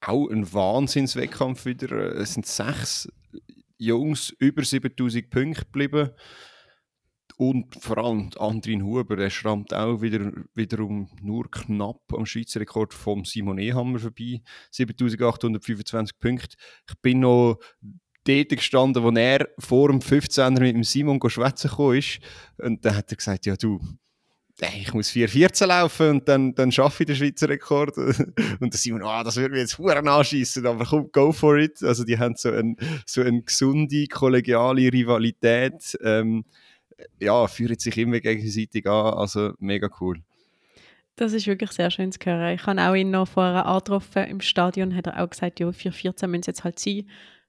auch 0.00 0.28
ein 0.28 0.52
Wahnsinnswettkampf 0.52 1.64
wieder. 1.64 2.16
Es 2.16 2.34
sind 2.34 2.46
sechs 2.46 3.08
Jungs 3.78 4.30
über 4.38 4.64
7000 4.64 5.30
Punkte 5.30 5.64
geblieben. 5.64 6.10
Und 7.36 7.76
vor 7.80 7.98
allem 7.98 8.30
Andrin 8.38 8.82
Huber, 8.82 9.14
der 9.14 9.30
schrammt 9.30 9.72
auch 9.72 10.02
wieder, 10.02 10.32
wiederum 10.54 11.08
nur 11.22 11.48
knapp 11.48 12.00
am 12.12 12.26
Schweizer 12.26 12.58
Rekord 12.60 12.92
vom 12.92 13.24
Simon 13.24 13.58
Ehammer 13.58 14.00
vorbei. 14.00 14.42
7825 14.72 16.18
Punkte. 16.18 16.56
Ich 16.88 16.96
bin 17.00 17.20
noch 17.20 17.58
dort 18.24 18.48
gestanden, 18.48 19.04
wo 19.04 19.10
er 19.10 19.48
vor 19.58 19.88
dem 19.88 20.00
15er 20.00 20.58
mit 20.58 20.74
dem 20.74 20.82
Simon 20.82 21.20
schwätzen 21.28 21.70
ist. 21.94 22.18
Und 22.58 22.84
dann 22.84 22.96
hat 22.96 23.12
er 23.12 23.16
gesagt, 23.16 23.46
ja 23.46 23.54
du, 23.54 23.80
ey, 24.60 24.82
ich 24.82 24.92
muss 24.92 25.10
4,14 25.10 25.66
laufen 25.66 26.10
und 26.10 26.28
dann, 26.28 26.54
dann 26.54 26.72
schaffe 26.72 27.02
ich 27.02 27.06
den 27.06 27.16
Schweizer 27.16 27.48
Rekord. 27.48 27.96
Und 28.60 28.72
der 28.72 28.78
Simon, 28.78 29.02
ah, 29.02 29.22
das 29.22 29.36
würde 29.36 29.50
mich 29.50 29.60
jetzt 29.60 29.78
Huren 29.78 30.08
anschießen, 30.08 30.66
aber 30.66 30.84
komm, 30.84 31.10
go 31.12 31.32
for 31.32 31.56
it. 31.56 31.82
Also 31.82 32.04
die 32.04 32.18
haben 32.18 32.34
so, 32.36 32.50
ein, 32.50 32.76
so 33.06 33.20
eine 33.20 33.42
gesunde, 33.42 34.06
kollegiale 34.06 34.92
Rivalität. 34.92 35.96
Ähm, 36.02 36.44
ja, 37.20 37.46
führen 37.46 37.78
sich 37.78 37.96
immer 37.98 38.20
gegenseitig 38.20 38.86
an, 38.86 39.14
also 39.14 39.52
mega 39.60 39.88
cool. 40.00 40.20
Das 41.14 41.32
ist 41.32 41.46
wirklich 41.46 41.70
sehr 41.72 41.90
schön 41.90 42.12
zu 42.12 42.18
hören. 42.24 42.54
Ich 42.54 42.66
habe 42.66 42.80
auch 42.80 42.94
ihn 42.94 43.10
noch 43.10 43.28
vorher 43.28 43.66
angetroffen 43.66 44.24
im 44.24 44.40
Stadion, 44.40 44.94
hat 44.94 45.06
er 45.06 45.22
auch 45.22 45.30
gesagt, 45.30 45.60
ja, 45.60 45.68
4,14 45.68 46.26
müssen 46.26 46.40
es 46.40 46.46
jetzt 46.46 46.64
halt 46.64 46.78
sein. 46.78 47.08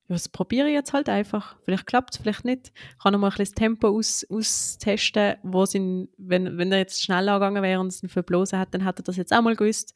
Ja, 0.09 0.15
das 0.15 0.27
probiere 0.27 0.67
ich 0.67 0.73
jetzt 0.73 0.91
halt 0.91 1.07
einfach. 1.07 1.55
Vielleicht 1.63 1.85
klappt 1.85 2.15
es, 2.15 2.21
vielleicht 2.21 2.43
nicht. 2.43 2.73
Ich 2.73 3.03
kann 3.03 3.13
noch 3.13 3.19
mal 3.19 3.27
ein 3.27 3.29
bisschen 3.29 3.45
das 3.45 3.53
Tempo 3.53 3.89
aus, 3.89 4.25
austesten, 4.27 5.35
wo 5.43 5.65
sind, 5.65 6.09
wenn, 6.17 6.57
wenn 6.57 6.71
er 6.71 6.79
jetzt 6.79 7.03
schnell 7.03 7.29
angegangen 7.29 7.61
wäre 7.61 7.79
und 7.79 7.85
es 7.87 8.01
einen 8.01 8.09
verblosen 8.09 8.57
hat, 8.57 8.73
dann 8.73 8.85
hat 8.85 8.99
er 8.99 9.03
das 9.03 9.17
jetzt 9.17 9.31
auch 9.31 9.43
mal 9.43 9.55
gewusst. 9.55 9.93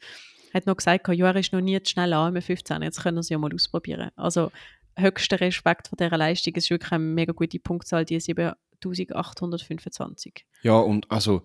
Er 0.52 0.58
hat 0.58 0.68
noch 0.68 0.78
gesagt, 0.78 1.08
ja, 1.08 1.26
er 1.26 1.36
ist 1.36 1.52
noch 1.52 1.62
nie 1.62 1.82
zu 1.82 1.94
schnell 1.94 2.14
an 2.14 2.34
mit 2.34 2.44
15, 2.44 2.84
jetzt 2.84 3.02
können 3.02 3.18
wir 3.18 3.22
es 3.22 3.30
ja 3.30 3.40
mal 3.40 3.52
ausprobieren. 3.52 4.12
Also 4.16 4.52
höchster 4.96 5.42
Respekt 5.42 5.88
vor 5.88 5.98
dieser 5.98 6.16
Leistung. 6.16 6.54
Es 6.56 6.66
ist 6.66 6.70
wirklich 6.70 6.92
eine 6.92 7.04
mega 7.04 7.34
gute 7.34 7.58
Punktzahl, 7.58 8.06
die 8.06 8.20
7825. 8.20 10.46
Ja, 10.62 10.78
und 10.78 11.10
also 11.10 11.42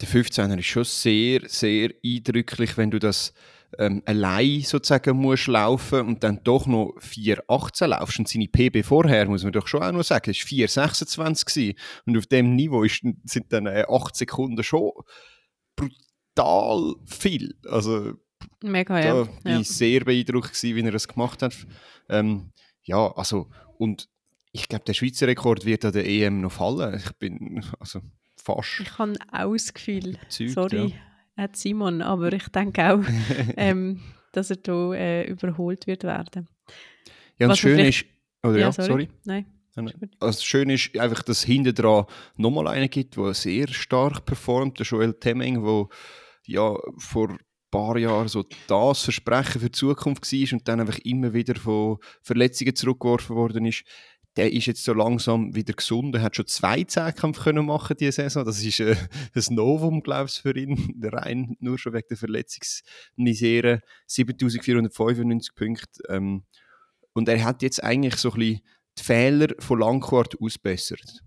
der 0.00 0.08
15er 0.08 0.58
ist 0.58 0.66
schon 0.66 0.84
sehr, 0.84 1.40
sehr 1.46 1.90
eindrücklich, 2.04 2.76
wenn 2.76 2.92
du 2.92 3.00
das 3.00 3.34
ähm, 3.78 4.02
allein 4.06 4.62
sozusagen 4.62 5.16
musst 5.16 5.46
laufen 5.46 6.06
und 6.06 6.24
dann 6.24 6.40
doch 6.44 6.66
noch 6.66 6.94
4,18 7.00 7.86
laufst. 7.86 8.18
Und 8.18 8.28
seine 8.28 8.48
PB 8.48 8.84
vorher, 8.84 9.26
muss 9.28 9.44
man 9.44 9.52
doch 9.52 9.66
schon 9.66 9.82
auch 9.82 9.92
noch 9.92 10.04
sagen, 10.04 10.30
ist 10.30 10.40
4,26 10.40 11.76
Und 12.06 12.16
auf 12.16 12.26
dem 12.26 12.54
Niveau 12.54 12.82
ist, 12.82 13.02
sind 13.24 13.52
dann 13.52 13.66
äh, 13.66 13.84
8 13.88 14.14
Sekunden 14.16 14.62
schon 14.62 14.92
brutal 15.76 16.94
viel. 17.06 17.54
Also 17.68 18.14
Mega, 18.62 19.00
da 19.00 19.06
ja. 19.06 19.22
bin 19.24 19.52
ja. 19.52 19.60
ich 19.60 19.68
sehr 19.68 20.04
beeindruckt 20.04 20.52
gewesen, 20.52 20.76
wie 20.76 20.82
er 20.82 20.92
das 20.92 21.08
gemacht 21.08 21.42
hat. 21.42 21.54
Ähm, 22.08 22.52
ja, 22.84 23.12
also 23.12 23.48
und 23.78 24.08
ich 24.52 24.68
glaube, 24.68 24.84
der 24.84 24.94
Schweizer 24.94 25.26
Rekord 25.26 25.64
wird 25.64 25.84
an 25.84 25.92
der 25.92 26.06
EM 26.06 26.40
noch 26.40 26.52
fallen. 26.52 26.94
Ich 26.96 27.12
bin 27.18 27.64
also 27.78 28.00
fast 28.36 28.80
Ich 28.80 28.98
habe 28.98 29.14
auch 29.32 29.52
das 29.52 29.74
Gefühl, 29.74 30.10
überzeugt. 30.10 30.50
sorry, 30.50 30.94
hat 31.36 31.56
Simon, 31.56 32.02
aber 32.02 32.32
ich 32.32 32.48
denke 32.48 32.92
auch, 32.94 33.04
ähm, 33.56 34.00
dass 34.32 34.50
er 34.50 34.58
hier 34.64 34.92
äh, 34.94 35.30
überholt 35.30 35.86
wird 35.86 36.04
werden. 36.04 36.48
Ja, 37.38 37.46
und 37.46 37.50
was 37.50 37.56
das 37.56 37.58
Schöne 37.58 37.76
vielleicht- 37.76 38.02
ist, 38.04 38.10
oder 38.42 38.58
ja, 38.58 38.72
sorry. 38.72 38.88
sorry. 38.88 39.08
Nein. 39.24 39.46
Also 39.76 39.92
das 40.20 40.42
Schöne 40.44 40.72
ist 40.74 40.96
einfach, 40.98 41.22
dass 41.22 41.42
hinten 41.42 41.74
dran 41.74 42.06
nochmal 42.36 42.66
einen 42.68 42.88
gibt, 42.88 43.16
der 43.18 43.34
sehr 43.34 43.68
stark 43.68 44.24
performt, 44.24 44.78
der 44.78 44.86
Joel 44.86 45.12
Temming, 45.12 45.62
der 45.62 45.86
ja 46.46 46.74
vor 46.96 47.28
ein 47.28 47.38
paar 47.70 47.98
Jahren 47.98 48.28
so 48.28 48.42
das 48.68 49.02
Versprechen 49.02 49.60
für 49.60 49.66
die 49.66 49.72
Zukunft 49.72 50.32
war 50.32 50.52
und 50.54 50.66
dann 50.66 50.80
einfach 50.80 50.98
immer 51.00 51.34
wieder 51.34 51.56
von 51.56 51.98
Verletzungen 52.22 52.74
zurückgeworfen 52.74 53.36
worden 53.36 53.66
ist. 53.66 53.84
Der 54.36 54.52
ist 54.52 54.66
jetzt 54.66 54.84
so 54.84 54.92
langsam 54.92 55.54
wieder 55.54 55.72
gesund. 55.72 56.14
Er 56.14 56.22
hat 56.22 56.36
schon 56.36 56.46
zwei 56.46 56.84
Zehnkämpfe 56.84 57.42
können 57.42 57.64
machen 57.64 57.96
diese 57.98 58.12
Saison. 58.12 58.44
Das 58.44 58.62
ist 58.62 58.80
äh, 58.80 58.96
ein 59.34 59.54
Novum, 59.54 60.02
glaube 60.02 60.26
ich, 60.28 60.40
für 60.40 60.56
ihn. 60.56 61.00
Rein 61.02 61.56
nur 61.60 61.78
schon 61.78 61.94
wegen 61.94 62.08
der 62.08 62.18
Verletzungsmisere. 62.18 63.80
7495 64.06 65.54
Punkte. 65.54 66.02
Ähm, 66.08 66.44
und 67.14 67.28
er 67.28 67.42
hat 67.44 67.62
jetzt 67.62 67.82
eigentlich 67.82 68.16
so 68.16 68.30
ein 68.32 68.38
bisschen 68.38 68.60
die 68.98 69.02
Fehler 69.02 69.48
von 69.58 69.80
Langquart 69.80 70.40
ausbessert. 70.40 71.22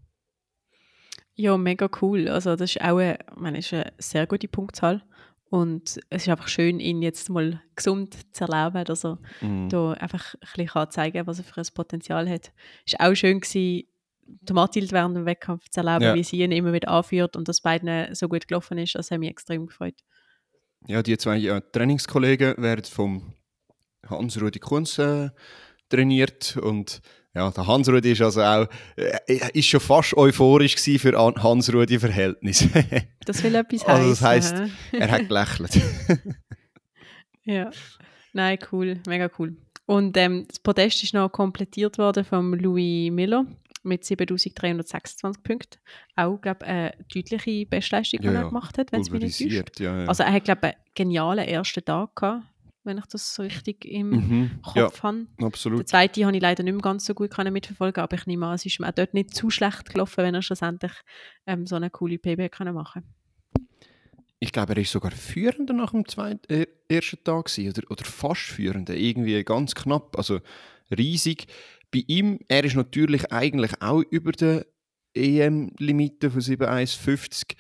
Ja, 1.34 1.58
mega 1.58 1.90
cool. 2.02 2.28
Also 2.28 2.56
das 2.56 2.76
ist 2.76 2.82
auch 2.82 2.98
eine, 2.98 3.18
ich 3.18 3.38
meine, 3.38 3.58
ist 3.60 3.74
eine 3.74 3.94
sehr 3.98 4.28
gute 4.28 4.48
Punktzahl. 4.48 5.04
Und 5.50 6.00
es 6.10 6.24
ist 6.24 6.30
einfach 6.30 6.48
schön, 6.48 6.80
ihn 6.80 7.02
jetzt 7.02 7.30
mal 7.30 7.60
gesund 7.76 8.16
zu 8.36 8.44
erleben, 8.46 8.86
dass 8.86 9.04
er 9.04 9.18
Mhm. 9.42 9.70
da 9.70 9.94
einfach 9.94 10.36
ein 10.36 10.40
bisschen 10.42 10.68
kann 10.68 10.92
zeigen 10.92 11.26
was 11.28 11.40
er 11.40 11.44
für 11.44 11.60
ein 11.60 11.68
Potenzial 11.74 12.30
hat. 12.30 12.52
Es 12.86 12.94
war 12.94 13.10
auch 13.10 13.16
schön, 13.16 13.40
gewesen, 13.40 13.88
Mathilde 14.52 14.92
während 14.92 15.18
dem 15.18 15.26
Wettkampf 15.26 15.68
zu 15.70 15.80
erleben, 15.80 16.04
Ja. 16.04 16.14
wie 16.14 16.24
sie 16.24 16.42
ihn 16.44 16.52
immer 16.52 16.72
wieder 16.72 16.90
anführt 16.90 17.36
und 17.36 17.48
dass 17.48 17.62
beiden 17.62 18.14
so 18.14 18.28
gut 18.30 18.48
gelaufen 18.48 18.78
ist. 18.78 18.94
Das 18.94 19.10
hat 19.10 19.20
mich 19.20 19.30
extrem 19.32 19.66
gefreut. 19.66 19.96
Ja, 20.88 21.02
die 21.02 21.18
zwei 21.18 21.40
äh, 21.40 21.62
Trainingskollegen 21.72 22.56
werden 22.62 22.86
vom 22.86 23.34
Hans-Rudi 24.08 24.60
Kunz 24.60 25.00
äh, 25.00 25.30
trainiert 25.90 26.58
und 26.58 27.02
ja, 27.40 27.50
der 27.52 27.66
Hans-Rudi 27.68 28.12
ist 28.12 28.22
also 28.22 28.42
auch 28.42 28.68
äh, 28.96 29.50
ist 29.54 29.66
schon 29.68 29.80
fast 29.80 30.14
euphorisch 30.16 30.76
für 30.76 31.18
An- 31.18 31.42
Hans-Rudi 31.42 32.00
Verhältnis. 32.00 32.68
Das 33.26 33.44
will 33.44 33.54
etwas 33.56 33.86
Also 33.86 34.10
das 34.10 34.22
heisst- 34.22 34.56
er 34.92 35.12
hat 35.12 35.28
gelächelt. 35.28 35.80
Ja, 37.46 37.72
nein, 38.34 38.58
cool, 38.72 39.00
mega 39.08 39.30
cool. 39.40 39.58
Und 39.86 40.16
ähm, 40.18 40.46
das 40.48 40.60
Podest 40.60 41.02
ist 41.04 41.14
noch 41.16 41.30
komplettiert 41.32 41.98
worden 41.98 42.24
von 42.24 42.54
Louis 42.54 43.12
Miller 43.12 43.46
mit 43.84 44.04
7326 44.06 45.42
Punkten. 45.44 45.80
Auch, 46.16 46.40
glaube 46.40 46.60
ich, 46.66 46.70
eine 46.70 46.92
deutliche 47.14 47.66
Bestleistung, 47.66 48.20
die 48.22 48.28
Ja, 48.28 48.34
er 48.34 48.44
gemacht 48.50 48.78
hat, 48.78 48.92
wenn 48.92 49.02
es 49.02 49.10
mich 49.10 49.22
nicht 49.24 49.40
täuscht. 49.40 49.80
Ja, 49.80 49.98
ja. 50.02 50.06
Also 50.08 50.24
er 50.24 50.34
hat, 50.34 50.44
glaube 50.44 50.60
ich, 50.68 50.74
einen 50.74 50.84
genialen 50.94 51.48
ersten 51.48 51.84
Tag 51.84 52.16
gehabt, 52.16 52.44
wenn 52.90 52.98
ich 52.98 53.06
das 53.06 53.34
so 53.34 53.44
richtig 53.44 53.86
im 53.86 54.10
mhm. 54.10 54.52
ja, 54.76 54.84
Kopf 54.84 55.04
habe. 55.04 55.28
Den 55.40 55.46
absolut. 55.46 55.88
zweiten 55.88 56.26
habe 56.26 56.36
ich 56.36 56.42
leider 56.42 56.64
nicht 56.64 56.74
mehr 56.74 56.82
ganz 56.82 57.06
so 57.06 57.14
gut 57.14 57.32
können 57.32 57.54
mitverfolgen, 57.54 58.04
aber 58.04 58.18
ich 58.18 58.26
nehme 58.26 58.48
an, 58.48 58.56
es 58.56 58.66
ist 58.66 58.80
ihm 58.80 58.86
auch 58.86 58.92
dort 58.92 59.14
nicht 59.14 59.34
zu 59.34 59.50
schlecht 59.50 59.90
gelaufen, 59.90 60.24
wenn 60.24 60.36
er 60.36 60.42
schlussendlich 60.42 60.92
ähm, 61.48 61.66
so 61.66 61.76
eine 61.76 61.90
coole 61.90 62.18
PB 62.18 62.52
können 62.52 62.74
machen 62.74 63.04
Ich 64.40 64.52
glaube, 64.52 64.74
er 64.74 64.82
ist 64.82 64.92
sogar 64.92 65.12
Führender 65.12 65.74
nach 65.74 65.92
dem 65.92 66.08
zweiten, 66.08 66.52
äh, 66.52 66.68
ersten 66.90 67.24
Tag 67.24 67.46
gewesen, 67.46 67.70
oder, 67.70 67.92
oder 67.92 68.06
fast 68.06 68.42
Führender, 68.42 68.96
irgendwie 68.96 69.42
ganz 69.44 69.76
knapp, 69.76 70.18
also 70.18 70.40
riesig. 70.92 71.48
Bei 71.92 72.04
ihm, 72.08 72.40
er 72.48 72.64
ist 72.64 72.76
natürlich 72.76 73.32
eigentlich 73.32 73.82
auch 73.82 74.02
über 74.10 74.32
der 74.32 74.66
EM-Limite 75.16 76.32
von 76.32 76.42
7,150, 76.42 77.56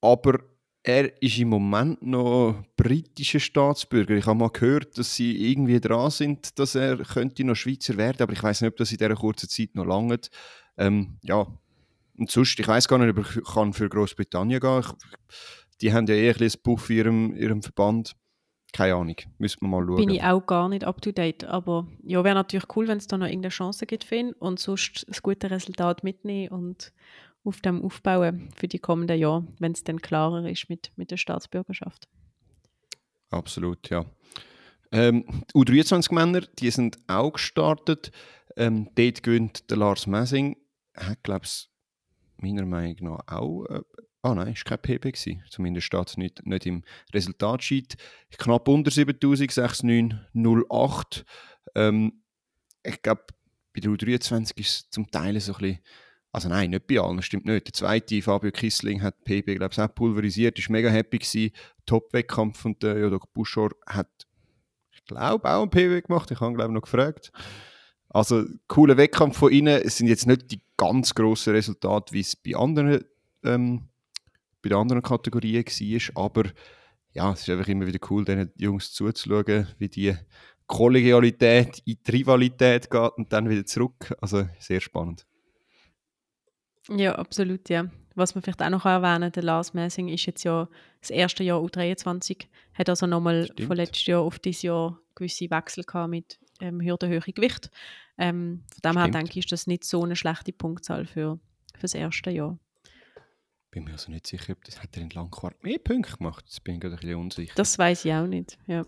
aber 0.00 0.40
er 0.86 1.20
ist 1.20 1.38
im 1.38 1.48
Moment 1.48 2.00
noch 2.00 2.62
britischer 2.76 3.40
Staatsbürger. 3.40 4.14
Ich 4.14 4.26
habe 4.26 4.38
mal 4.38 4.50
gehört, 4.50 4.96
dass 4.96 5.16
sie 5.16 5.50
irgendwie 5.50 5.80
dran 5.80 6.10
sind, 6.10 6.56
dass 6.60 6.76
er 6.76 6.98
könnte 6.98 7.42
noch 7.42 7.56
Schweizer 7.56 7.96
werden, 7.96 8.22
aber 8.22 8.32
ich 8.32 8.42
weiß 8.42 8.60
nicht, 8.60 8.70
ob 8.70 8.76
das 8.76 8.92
in 8.92 8.98
dieser 8.98 9.16
kurzen 9.16 9.48
Zeit 9.48 9.74
noch 9.74 9.84
langt. 9.84 10.30
Ähm, 10.78 11.18
ja, 11.22 11.44
und 12.16 12.30
sonst, 12.30 12.60
ich 12.60 12.68
weiß 12.68 12.86
gar 12.86 12.98
nicht, 12.98 13.10
ob 13.10 13.18
er 13.18 13.42
kann 13.42 13.72
für 13.72 13.88
Großbritannien 13.88 14.60
gehen. 14.60 14.80
Ich, 14.80 14.86
die 15.80 15.92
haben 15.92 16.06
ja 16.06 16.14
eh 16.14 16.30
ein 16.30 16.36
bisschen 16.36 16.62
Buff 16.62 16.88
in 16.88 16.96
ihrem, 16.96 17.34
ihrem 17.34 17.62
Verband. 17.62 18.14
Keine 18.72 18.94
Ahnung, 18.94 19.16
müssen 19.38 19.62
wir 19.62 19.68
mal 19.68 19.84
schauen. 19.84 19.96
Bin 19.96 20.10
ich 20.10 20.22
auch 20.22 20.46
gar 20.46 20.68
nicht 20.68 20.84
up 20.84 21.02
to 21.02 21.10
date. 21.10 21.44
Aber 21.44 21.88
ja, 22.04 22.22
wäre 22.22 22.36
natürlich 22.36 22.76
cool, 22.76 22.86
wenn 22.86 22.98
es 22.98 23.08
da 23.08 23.18
noch 23.18 23.26
irgendeine 23.26 23.50
Chance 23.50 23.86
gibt 23.86 24.04
für 24.04 24.16
ihn 24.16 24.32
und 24.34 24.60
sonst 24.60 25.04
ein 25.08 25.16
gutes 25.20 25.50
Resultat 25.50 26.04
mitnehmen 26.04 26.50
und 26.50 26.92
auf 27.46 27.60
dem 27.60 27.82
aufbauen 27.82 28.50
für 28.56 28.68
die 28.68 28.78
kommenden 28.78 29.18
Jahre, 29.18 29.46
wenn 29.58 29.72
es 29.72 29.84
dann 29.84 30.00
klarer 30.00 30.48
ist 30.50 30.68
mit, 30.68 30.90
mit 30.96 31.10
der 31.10 31.16
Staatsbürgerschaft. 31.16 32.08
Absolut, 33.30 33.88
ja. 33.90 34.04
Ähm, 34.92 35.24
die 35.54 35.58
U23-Männer, 35.58 36.42
die 36.58 36.70
sind 36.70 36.98
auch 37.06 37.32
gestartet. 37.32 38.12
Ähm, 38.56 38.88
dort 38.94 39.22
gewinnt 39.22 39.70
der 39.70 39.78
Lars 39.78 40.06
Messing. 40.06 40.56
Hat, 40.94 41.22
glaube 41.22 41.44
ich, 41.44 41.68
meiner 42.38 42.64
Meinung 42.64 42.96
nach 43.00 43.26
auch. 43.26 43.66
Äh, 43.66 43.82
ah 44.22 44.34
nein, 44.34 44.52
ist 44.52 44.64
kein 44.64 44.78
PB 44.78 45.02
gewesen. 45.02 45.42
Zumindest 45.50 45.86
steht 45.86 46.08
es 46.08 46.16
nicht, 46.16 46.46
nicht 46.46 46.66
im 46.66 46.84
Resultatsheet. 47.12 47.96
Knapp 48.38 48.68
unter 48.68 48.90
7000, 48.90 49.52
6908. 49.52 51.24
Ähm, 51.74 52.22
ich 52.82 53.02
glaube, 53.02 53.24
bei 53.74 53.80
der 53.80 53.90
U23 53.90 54.58
ist 54.58 54.70
es 54.70 54.90
zum 54.90 55.10
Teil 55.10 55.38
so 55.40 55.52
ein 55.54 55.58
bisschen. 55.58 55.78
Also 56.36 56.50
nein, 56.50 56.68
nicht 56.68 56.86
bei 56.86 57.00
allen, 57.00 57.22
stimmt 57.22 57.46
nicht. 57.46 57.66
Der 57.66 57.72
zweite, 57.72 58.20
Fabio 58.20 58.50
Kissling, 58.50 59.00
hat 59.00 59.24
PB, 59.24 59.56
glaube 59.56 59.72
ich, 59.72 59.80
auch 59.80 59.94
pulverisiert, 59.94 60.58
ist 60.58 60.68
mega 60.68 60.90
happy 60.90 61.16
gewesen. 61.16 61.50
Top-Wettkampf 61.86 62.62
und 62.66 62.82
der 62.82 62.98
Jodok 62.98 63.32
Buschor 63.32 63.70
hat, 63.86 64.10
ich 64.92 65.02
glaube, 65.06 65.48
auch 65.48 65.62
einen 65.62 65.70
PB 65.70 66.06
gemacht. 66.06 66.30
Ich 66.30 66.38
habe, 66.38 66.52
glaube 66.52 66.70
ich, 66.70 66.74
noch 66.74 66.82
gefragt. 66.82 67.32
Also, 68.10 68.44
cooler 68.68 68.98
Wettkampf 68.98 69.38
von 69.38 69.50
ihnen. 69.50 69.80
Es 69.82 69.96
sind 69.96 70.08
jetzt 70.08 70.26
nicht 70.26 70.50
die 70.50 70.60
ganz 70.76 71.14
grossen 71.14 71.54
Resultate, 71.54 72.12
wie 72.12 72.20
es 72.20 72.36
bei 72.36 72.54
anderen, 72.54 73.06
ähm, 73.42 73.88
bei 74.60 74.68
den 74.68 74.76
anderen 74.76 75.02
Kategorien 75.02 75.64
war, 75.64 76.22
aber 76.22 76.50
ja, 77.14 77.32
es 77.32 77.40
ist 77.40 77.48
einfach 77.48 77.68
immer 77.68 77.86
wieder 77.86 78.10
cool, 78.10 78.26
diesen 78.26 78.52
Jungs 78.56 78.92
zuzuschauen, 78.92 79.68
wie 79.78 79.88
die 79.88 80.14
Kollegialität 80.66 81.80
in 81.86 81.96
die 82.06 82.10
Rivalität 82.10 82.90
geht 82.90 83.12
und 83.16 83.32
dann 83.32 83.48
wieder 83.48 83.64
zurück. 83.64 84.14
Also, 84.20 84.46
sehr 84.58 84.82
spannend. 84.82 85.24
Ja, 86.88 87.14
absolut, 87.14 87.68
ja. 87.68 87.90
Was 88.14 88.34
man 88.34 88.42
vielleicht 88.42 88.62
auch 88.62 88.70
noch 88.70 88.86
erwähnen 88.86 89.22
kann, 89.22 89.32
der 89.32 89.42
Lars 89.42 89.74
Messing 89.74 90.08
ist 90.08 90.26
jetzt 90.26 90.44
ja 90.44 90.68
das 91.00 91.10
erste 91.10 91.44
Jahr 91.44 91.60
U23, 91.60 92.46
hat 92.74 92.88
also 92.88 93.06
nochmal 93.06 93.48
von 93.66 93.76
letztes 93.76 94.06
Jahr 94.06 94.22
auf 94.22 94.38
dieses 94.38 94.62
Jahr 94.62 94.98
gewisse 95.14 95.50
Wechsel 95.50 95.84
gehabt 95.84 96.10
mit 96.10 96.38
ähm, 96.60 96.80
Hürdenhöhe 96.80 97.20
Gewicht. 97.20 97.70
Ähm, 98.18 98.64
von 98.72 98.92
dem 98.92 98.98
her 98.98 99.10
denke 99.10 99.30
ich, 99.32 99.38
ist 99.38 99.52
das 99.52 99.66
nicht 99.66 99.84
so 99.84 100.02
eine 100.02 100.16
schlechte 100.16 100.52
Punktzahl 100.52 101.06
für, 101.06 101.38
für 101.74 101.82
das 101.82 101.94
erste 101.94 102.30
Jahr. 102.30 102.58
Bin 103.70 103.84
mir 103.84 103.92
also 103.92 104.10
nicht 104.10 104.26
sicher, 104.26 104.54
ob 104.54 104.64
das 104.64 104.82
hat 104.82 104.96
er 104.96 105.02
in 105.02 105.10
Langquart 105.10 105.62
mehr 105.62 105.78
Punkte 105.78 106.16
gemacht. 106.16 106.46
Das 106.48 106.60
bin 106.60 106.76
ich 106.76 106.80
gerade 106.80 106.94
ein 106.94 107.00
bisschen 107.00 107.16
unsicher. 107.16 107.52
Das 107.56 107.78
weiß 107.78 108.06
ich 108.06 108.12
auch 108.14 108.26
nicht. 108.26 108.56
Ja. 108.66 108.86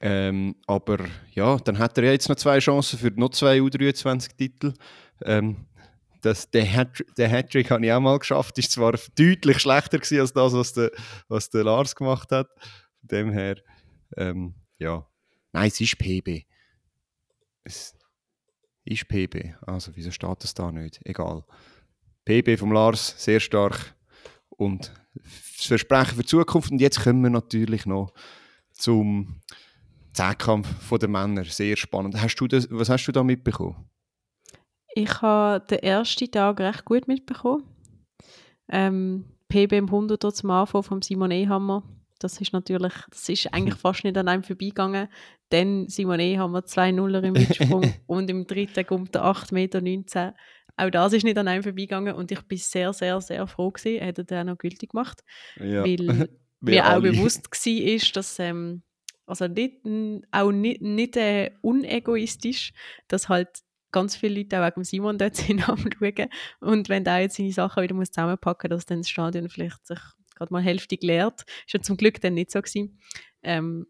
Ähm, 0.00 0.56
aber 0.66 1.04
ja, 1.32 1.58
dann 1.58 1.78
hat 1.78 1.98
er 1.98 2.04
ja 2.04 2.12
jetzt 2.12 2.28
noch 2.28 2.36
zwei 2.36 2.58
Chancen 2.58 2.98
für 2.98 3.10
noch 3.10 3.30
zwei 3.30 3.58
U23-Titel. 3.58 4.72
Ähm, 5.24 5.66
das, 6.22 6.50
der 6.50 6.70
Hat- 6.72 7.04
der 7.16 7.28
Hattrick 7.28 7.70
habe 7.70 7.84
ich 7.84 7.92
auch 7.92 8.00
mal 8.00 8.18
geschafft. 8.18 8.56
Ist 8.58 8.72
zwar 8.72 8.92
deutlich 9.16 9.58
schlechter 9.58 9.98
gewesen 9.98 10.20
als 10.20 10.32
das, 10.32 10.52
was 10.54 10.72
der, 10.72 10.90
was 11.28 11.50
der 11.50 11.64
Lars 11.64 11.94
gemacht 11.94 12.30
hat. 12.32 12.48
Von 13.00 13.08
dem 13.08 13.30
her, 13.32 13.56
ähm, 14.16 14.54
ja. 14.78 15.06
Nein, 15.52 15.68
es 15.68 15.80
ist 15.80 15.98
PB. 15.98 16.46
Es, 17.64 17.94
ist 18.84 19.06
PB. 19.08 19.54
Also 19.66 19.92
wieso 19.94 20.10
steht 20.10 20.42
das 20.42 20.54
da 20.54 20.72
nicht? 20.72 21.00
Egal. 21.04 21.44
PB 22.24 22.58
vom 22.58 22.72
Lars, 22.72 23.14
sehr 23.22 23.40
stark. 23.40 23.94
Und 24.48 24.92
das 25.58 25.66
Versprechen 25.66 26.16
für 26.16 26.22
die 26.22 26.26
Zukunft. 26.28 26.70
Und 26.70 26.80
jetzt 26.80 27.02
kommen 27.02 27.22
wir 27.22 27.30
natürlich 27.30 27.84
noch 27.86 28.12
zum 28.72 29.40
Zehnkampf 30.12 30.68
der 30.98 31.08
Männer. 31.08 31.44
Sehr 31.44 31.76
spannend. 31.76 32.20
Hast 32.20 32.36
du 32.36 32.46
das, 32.48 32.68
was 32.70 32.88
hast 32.88 33.06
du 33.06 33.12
da 33.12 33.22
mitbekommen? 33.22 33.88
Ich 34.94 35.22
habe 35.22 35.64
den 35.66 35.78
ersten 35.78 36.30
Tag 36.30 36.60
recht 36.60 36.84
gut 36.84 37.08
mitbekommen. 37.08 37.64
Ähm, 38.68 39.24
PB 39.48 39.72
im 39.72 39.90
100er 39.90 40.32
zum 40.32 40.50
Anfang 40.50 40.82
von 40.82 41.02
Simon 41.02 41.30
Ehammer. 41.30 41.82
Das 42.18 42.40
ist 42.40 42.52
natürlich, 42.52 42.92
das 43.10 43.28
ist 43.28 43.52
eigentlich 43.52 43.74
fast 43.80 44.04
nicht 44.04 44.16
an 44.16 44.28
einem 44.28 44.42
vorbeigegangen. 44.42 45.08
Dann 45.48 45.88
Simon 45.88 46.20
Ehammer 46.20 46.64
2 46.64 46.92
0 46.92 47.14
im 47.16 47.32
Mitsprung 47.32 47.94
und 48.06 48.30
im 48.30 48.46
dritten 48.46 48.86
kommt 48.86 49.14
der 49.14 49.24
8,19 49.24 49.80
Meter. 49.82 50.34
Auch 50.76 50.90
das 50.90 51.12
ist 51.12 51.24
nicht 51.24 51.36
an 51.36 51.48
einem 51.48 51.62
vorbeigegangen 51.62 52.14
und 52.14 52.32
ich 52.32 52.40
bin 52.42 52.58
sehr, 52.58 52.92
sehr, 52.92 53.20
sehr 53.20 53.46
froh 53.46 53.70
gewesen, 53.70 53.98
er 53.98 54.08
hat 54.08 54.30
er 54.30 54.44
noch 54.44 54.56
gültig 54.56 54.90
gemacht. 54.90 55.22
Ja. 55.58 55.84
Weil 55.84 56.28
mir 56.60 56.86
auch 56.86 57.00
bewusst 57.00 57.46
war, 57.50 58.12
dass 58.14 58.38
ähm, 58.38 58.82
also 59.26 59.48
nicht, 59.48 59.80
auch 60.30 60.52
nicht, 60.52 60.80
nicht 60.80 61.16
äh, 61.16 61.50
unegoistisch, 61.60 62.72
dass 63.08 63.28
halt 63.28 63.48
ganz 63.92 64.16
viele 64.16 64.40
Leute 64.40 64.58
auch 64.58 64.66
wegen 64.66 64.84
Simon 64.84 65.18
dort 65.18 65.36
sind 65.36 65.68
am 65.68 65.78
Schauen. 65.78 66.28
Und 66.60 66.88
wenn 66.88 67.04
der 67.04 67.20
jetzt 67.20 67.36
seine 67.36 67.52
Sachen 67.52 67.82
wieder 67.82 67.94
muss 67.94 68.10
zusammenpacken 68.10 68.70
muss, 68.70 68.78
dass 68.78 68.86
dann 68.86 68.98
das 68.98 69.10
Stadion 69.10 69.48
vielleicht 69.48 69.86
sich 69.86 70.00
gerade 70.34 70.52
mal 70.52 70.62
Hälfte 70.62 70.96
leert. 71.00 71.44
Ist 71.66 71.74
ja 71.74 71.80
zum 71.80 71.96
Glück 71.96 72.20
dann 72.20 72.34
nicht 72.34 72.50
so 72.50 72.60
gewesen. 72.60 72.98
Ähm, 73.42 73.86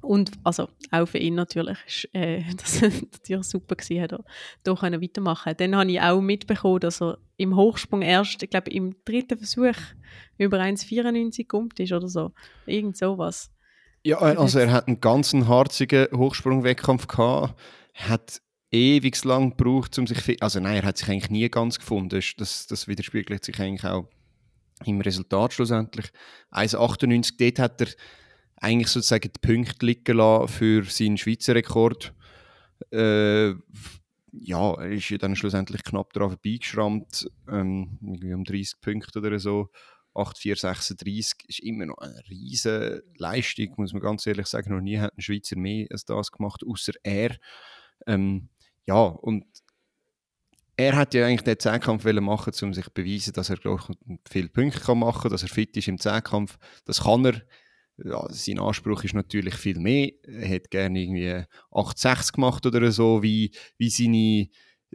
und 0.00 0.32
also 0.44 0.68
auch 0.90 1.06
für 1.06 1.18
ihn 1.18 1.34
natürlich 1.34 2.08
äh, 2.12 2.42
das 2.56 2.82
natürlich 2.82 3.46
super 3.46 3.76
gewesen, 3.76 4.02
hat 4.02 4.24
da 4.62 4.74
können 4.74 5.02
weitermachen. 5.02 5.54
Dann 5.56 5.76
habe 5.76 5.90
ich 5.90 6.00
auch 6.00 6.20
mitbekommen, 6.20 6.80
dass 6.80 7.00
er 7.00 7.18
im 7.36 7.56
Hochsprung 7.56 8.02
erst, 8.02 8.42
ich 8.42 8.50
glaube 8.50 8.70
im 8.70 8.96
dritten 9.04 9.38
Versuch 9.38 9.76
über 10.38 10.58
1,94 10.58 11.46
kommt 11.46 11.80
ist 11.80 11.92
oder 11.92 12.08
so, 12.08 12.32
irgend 12.66 12.96
sowas. 12.96 13.50
Ja, 14.02 14.18
also 14.18 14.58
er 14.58 14.70
hat 14.70 14.86
einen 14.86 15.00
ganzen 15.00 15.48
harzigen 15.48 16.08
Hochsprungwettkampf 16.14 17.06
gehabt, 17.06 17.58
hat 17.94 18.42
ewig 18.74 19.22
lang 19.24 19.56
gebraucht, 19.56 19.98
um 19.98 20.06
sich, 20.06 20.42
also 20.42 20.60
nein, 20.60 20.76
er 20.76 20.82
hat 20.84 20.98
sich 20.98 21.08
eigentlich 21.08 21.30
nie 21.30 21.48
ganz 21.48 21.78
gefunden. 21.78 22.20
Das, 22.36 22.66
das 22.66 22.88
widerspiegelt 22.88 23.44
sich 23.44 23.58
eigentlich 23.60 23.84
auch 23.84 24.08
im 24.84 25.00
Resultat 25.00 25.52
schlussendlich. 25.52 26.10
1,98, 26.50 27.34
dort 27.38 27.58
hat 27.58 27.80
er 27.80 27.88
eigentlich 28.56 28.88
sozusagen 28.88 29.30
die 29.32 29.46
Punkte 29.46 29.86
liegen 29.86 30.16
lassen 30.16 30.48
für 30.48 30.84
seinen 30.84 31.18
Schweizer 31.18 31.54
Rekord. 31.54 32.12
Äh, 32.90 33.50
ja, 34.32 34.74
er 34.74 34.90
ist 34.90 35.08
ja 35.10 35.18
dann 35.18 35.36
schlussendlich 35.36 35.84
knapp 35.84 36.12
daran 36.12 36.30
vorbeigeschrammt, 36.30 37.30
ähm, 37.48 37.98
irgendwie 38.02 38.34
um 38.34 38.44
30 38.44 38.80
Punkte 38.80 39.20
oder 39.20 39.38
so. 39.38 39.68
8,436 40.14 41.44
ist 41.48 41.60
immer 41.60 41.86
noch 41.86 41.98
eine 41.98 42.20
riesige 42.28 43.02
Leistung, 43.16 43.74
muss 43.76 43.92
man 43.92 44.02
ganz 44.02 44.26
ehrlich 44.26 44.46
sagen. 44.46 44.72
Noch 44.72 44.80
nie 44.80 44.98
hat 44.98 45.16
ein 45.16 45.22
Schweizer 45.22 45.56
mehr 45.56 45.86
als 45.90 46.04
das 46.04 46.30
gemacht, 46.30 46.62
außer 46.64 46.92
er. 47.02 47.36
Ähm, 48.06 48.48
ja, 48.86 49.02
und 49.02 49.44
er 50.76 50.96
hat 50.96 51.14
ja 51.14 51.26
eigentlich 51.26 51.42
den 51.42 51.58
Zehnkampf 51.58 52.04
machen, 52.04 52.52
um 52.62 52.74
sich 52.74 52.84
zu 52.84 52.90
beweisen, 52.92 53.32
dass 53.32 53.50
er 53.50 53.58
viele 54.28 54.48
Punkte 54.48 54.94
machen 54.94 55.22
kann, 55.22 55.30
dass 55.30 55.42
er 55.42 55.48
fit 55.48 55.76
ist 55.76 55.88
im 55.88 55.98
Zehnkampf. 55.98 56.58
Das 56.84 57.02
kann 57.02 57.24
er. 57.24 57.42
Ja, 57.96 58.26
sein 58.28 58.58
Anspruch 58.58 59.04
ist 59.04 59.14
natürlich 59.14 59.54
viel 59.54 59.78
mehr. 59.78 60.10
Er 60.24 60.48
hätte 60.48 60.68
gerne 60.68 61.00
irgendwie 61.00 61.44
8,6 61.70 62.32
gemacht 62.32 62.66
oder 62.66 62.90
so, 62.90 63.22
wie, 63.22 63.52
wie 63.78 63.88
seine, 63.88 64.48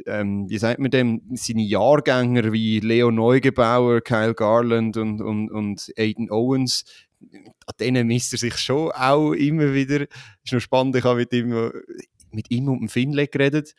ähm, 0.06 0.50
wie 0.50 0.58
sagt 0.58 0.80
man 0.80 0.92
dem, 0.92 1.22
seine 1.34 1.62
Jahrgänger 1.62 2.52
wie 2.52 2.82
Leo 2.82 3.10
Neugebauer, 3.10 4.02
Kyle 4.02 4.34
Garland 4.34 4.98
und, 4.98 5.22
und, 5.22 5.50
und 5.50 5.94
Aiden 5.98 6.30
Owens. 6.30 6.84
An 7.22 7.76
denen 7.80 8.08
misst 8.08 8.34
er 8.34 8.40
sich 8.40 8.58
schon 8.58 8.92
auch 8.92 9.32
immer 9.32 9.74
wieder. 9.74 10.02
Ist 10.44 10.52
noch 10.52 10.60
spannend, 10.60 10.98
ich 10.98 11.06
habe 11.06 11.22
mit 11.22 11.32
ihm, 11.32 11.72
mit 12.34 12.52
ihm 12.52 12.68
und 12.68 12.80
dem 12.80 12.90
Finlay 12.90 13.28
geredet 13.28 13.76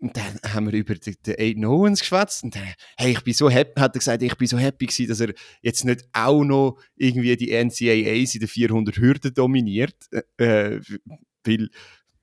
und 0.00 0.16
dann 0.16 0.40
haben 0.54 0.72
wir 0.72 0.78
über 0.78 0.94
den, 0.94 1.14
den 1.26 1.38
Aiden 1.38 1.64
Owens 1.66 2.00
geschwätzt. 2.00 2.42
Und 2.42 2.56
dann, 2.56 2.72
hey, 2.96 3.12
ich 3.12 3.22
bin 3.22 3.34
so 3.34 3.50
happy, 3.50 3.78
hat 3.78 3.94
er 3.94 3.98
gesagt, 3.98 4.22
ich 4.22 4.34
bin 4.36 4.48
so 4.48 4.58
happy 4.58 4.86
gewesen, 4.86 5.08
dass 5.08 5.20
er 5.20 5.34
jetzt 5.60 5.84
nicht 5.84 6.08
auch 6.14 6.42
noch 6.42 6.78
irgendwie 6.96 7.36
die 7.36 7.50
NCAAs 7.52 8.34
in 8.34 8.40
den 8.40 8.48
400 8.48 8.96
Hürden 8.96 9.34
dominiert. 9.34 9.94
Äh, 10.10 10.44
äh, 10.44 10.80
weil, 11.44 11.68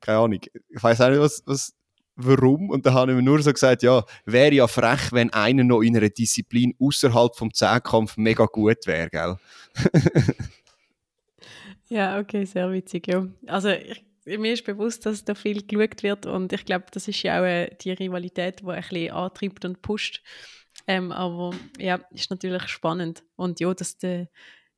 keine 0.02 0.18
Ahnung, 0.18 0.40
ich 0.42 0.84
weiß 0.84 1.02
auch 1.02 1.10
nicht, 1.10 1.20
was, 1.20 1.44
was, 1.46 1.74
warum. 2.16 2.72
Und 2.72 2.88
dann 2.88 2.96
haben 2.96 3.16
wir 3.16 3.22
nur 3.22 3.44
so 3.44 3.54
gesagt, 3.54 3.84
ja, 3.84 4.04
wäre 4.26 4.56
ja 4.56 4.68
frech, 4.68 5.12
wenn 5.12 5.32
einer 5.32 5.64
noch 5.64 5.82
in 5.82 5.96
einer 5.96 6.10
Disziplin 6.10 6.74
außerhalb 6.80 7.36
vom 7.36 7.54
Zehnkampf 7.54 8.18
mega 8.18 8.46
gut 8.46 8.88
wäre, 8.88 9.10
gell? 9.12 9.38
ja, 11.90 12.20
okay, 12.20 12.44
sehr 12.46 12.72
witzig, 12.72 13.06
ja. 13.06 13.28
Also, 13.46 13.70
ich 13.70 14.04
mir 14.28 14.54
ist 14.54 14.66
bewusst, 14.66 15.06
dass 15.06 15.24
da 15.24 15.36
viel 15.36 15.66
geschaut 15.66 16.04
wird 16.04 16.26
und 16.26 16.52
ich 16.52 16.66
glaube, 16.66 16.86
das 16.92 17.08
ist 17.08 17.24
ja 17.24 17.40
auch 17.40 17.46
äh, 17.46 17.70
die 17.82 17.92
Rivalität, 17.92 18.60
die 18.62 18.68
ein 18.68 18.82
bisschen 18.82 19.12
antreibt 19.12 19.64
und 19.66 19.82
pusht. 19.82 20.22
Ähm, 20.86 21.12
aber 21.12 21.54
ja, 21.80 22.00
ist 22.12 22.30
natürlich 22.30 22.68
spannend. 22.68 23.24
Und 23.36 23.60
ja, 23.60 23.74
dass 23.74 23.98
der 23.98 24.28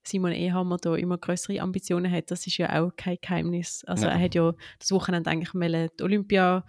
Simon 0.04 0.32
Ehammer 0.32 0.78
da 0.78 0.96
immer 0.96 1.18
größere 1.18 1.62
Ambitionen 1.62 2.12
hat, 2.12 2.32
das 2.32 2.48
ist 2.48 2.58
ja 2.58 2.82
auch 2.82 2.96
kein 2.96 3.18
Geheimnis. 3.22 3.84
Also 3.86 4.06
ja. 4.06 4.12
er 4.12 4.20
hat 4.20 4.36
ja 4.36 4.54
das 4.80 4.92
Wochenende 4.92 5.30
eigentlich 5.30 5.54
mal 5.54 5.90
die 5.90 6.04
Olympia 6.04 6.66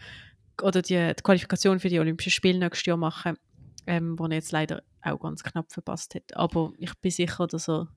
oder 0.63 0.83
die, 0.83 1.15
die 1.15 1.23
Qualifikation 1.23 1.81
für 1.81 1.89
die 1.89 2.01
Olympischen 2.01 2.33
Spiele 2.33 2.59
nächstes 2.59 2.87
Jahr 2.87 2.97
machen, 2.97 3.37
ähm, 3.87 4.19
wo 4.19 4.25
er 4.25 4.33
jetzt 4.33 4.53
leider 4.53 4.83
auch 5.03 5.21
ganz 5.21 5.43
knapp 5.43 5.73
verpasst 5.73 6.15
hat. 6.15 6.37
Aber 6.37 6.73
ich 6.79 6.93
bin 7.01 7.11
sicher, 7.11 7.47
dass 7.47 7.69
er 7.69 7.89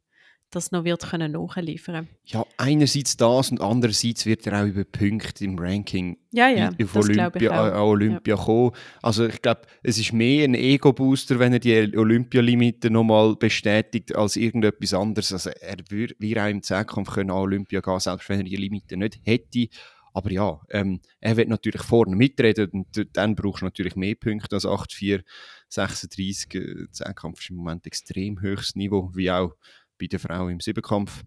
das 0.54 0.72
noch 0.72 0.84
wird 0.84 1.10
können 1.10 1.32
nachliefern 1.32 2.08
Ja, 2.26 2.46
einerseits 2.58 3.18
das 3.18 3.52
und 3.52 3.62
andererseits 3.62 4.26
wird 4.26 4.48
er 4.48 4.62
auch 4.62 4.68
über 4.68 4.84
Punkte 4.84 5.44
im 5.44 5.58
Ranking 5.58 6.18
ja, 6.32 6.50
ja, 6.50 6.70
auf 6.70 6.96
Olympia, 6.96 7.74
auch. 7.74 7.90
Olympia 7.90 8.36
ja. 8.36 8.42
kommen. 8.44 8.72
Also 9.02 9.28
ich 9.28 9.42
glaube, 9.42 9.62
es 9.84 9.98
ist 9.98 10.14
mehr 10.14 10.46
ein 10.46 10.56
Ego-Booster, 10.56 11.40
wenn 11.40 11.54
er 11.54 11.60
die 11.60 11.98
Olympialimite 11.98 12.90
nochmal 12.90 13.36
bestätigt, 13.36 14.16
als 14.16 14.36
irgendetwas 14.36 14.94
anderes. 14.94 15.32
Also 15.32 15.50
er 15.50 15.78
würde 15.90 16.44
auch 16.44 16.50
im 16.50 16.64
Zehnkampf 16.64 17.12
können 17.12 17.32
an 17.32 17.38
Olympia 17.38 17.82
gehen, 17.82 18.00
selbst 18.00 18.30
wenn 18.30 18.40
er 18.40 18.46
die 18.46 18.56
Limite 18.56 18.98
nicht 18.98 19.20
hätte. 19.24 19.68
Aber 20.14 20.32
ja, 20.32 20.62
ähm, 20.70 21.02
er 21.20 21.38
wird 21.38 21.50
natürlich 21.50 21.82
vorne 21.82 22.16
mitreden 22.16 22.70
und 22.72 23.18
dann 23.18 23.36
brauchst 23.36 23.62
du 23.62 23.66
natürlich 23.66 23.96
mehr 23.96 24.16
Punkte 24.16 24.56
als 24.56 24.66
8, 24.66 24.94
4, 24.94 25.24
36. 25.70 26.90
Zehnkampf 26.92 27.42
ist 27.42 27.50
im 27.50 27.58
Moment 27.58 27.88
extrem 27.88 28.40
höchstes 28.40 28.76
Niveau, 28.76 29.10
wie 29.14 29.32
auch 29.32 29.56
bei 30.04 30.08
der 30.08 30.20
Frau 30.20 30.50
im 30.50 30.60
Siebenkampf. 30.60 31.24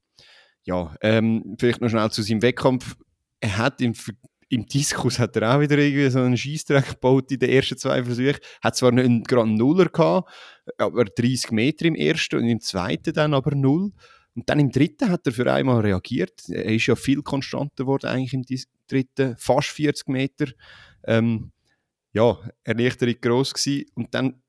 Ja, 0.64 0.94
ähm, 1.00 1.56
vielleicht 1.58 1.80
noch 1.80 1.88
schnell 1.88 2.10
zu 2.10 2.22
seinem 2.22 2.42
Wettkampf. 2.42 2.96
Er 3.40 3.56
hat 3.56 3.80
im, 3.80 3.94
im 4.48 4.66
Diskus 4.66 5.18
hat 5.18 5.36
er 5.36 5.54
auch 5.54 5.60
wieder 5.60 5.78
irgendwie 5.78 6.10
so 6.10 6.20
einen 6.20 6.36
Schießdreck 6.36 6.88
gebaut 6.90 7.30
in 7.30 7.38
den 7.38 7.50
ersten 7.50 7.78
zwei 7.78 8.04
Versuchen. 8.04 8.38
Hat 8.60 8.76
zwar 8.76 8.92
nicht 8.92 9.04
einen 9.04 9.24
Grand 9.24 9.56
Nuller 9.56 9.86
gehabt, 9.86 10.30
aber 10.78 11.04
30 11.04 11.52
Meter 11.52 11.86
im 11.86 11.94
ersten 11.94 12.36
und 12.36 12.48
im 12.48 12.60
zweiten 12.60 13.14
dann 13.14 13.34
aber 13.34 13.54
null. 13.54 13.92
Und 14.34 14.50
dann 14.50 14.60
im 14.60 14.70
dritten 14.70 15.08
hat 15.08 15.26
er 15.26 15.32
für 15.32 15.50
einmal 15.50 15.80
reagiert. 15.80 16.48
Er 16.50 16.66
ist 16.66 16.86
ja 16.86 16.94
viel 16.94 17.22
konstanter 17.22 17.84
geworden 17.84 18.06
eigentlich 18.06 18.34
im 18.34 18.44
dritten, 18.86 19.36
fast 19.38 19.68
40 19.68 20.08
Meter. 20.08 20.46
Ähm, 21.04 21.52
ja, 22.12 22.38
erleichternd 22.64 23.22
gross 23.22 23.54
gewesen. 23.54 23.86
Und 23.94 24.14
dann 24.14 24.42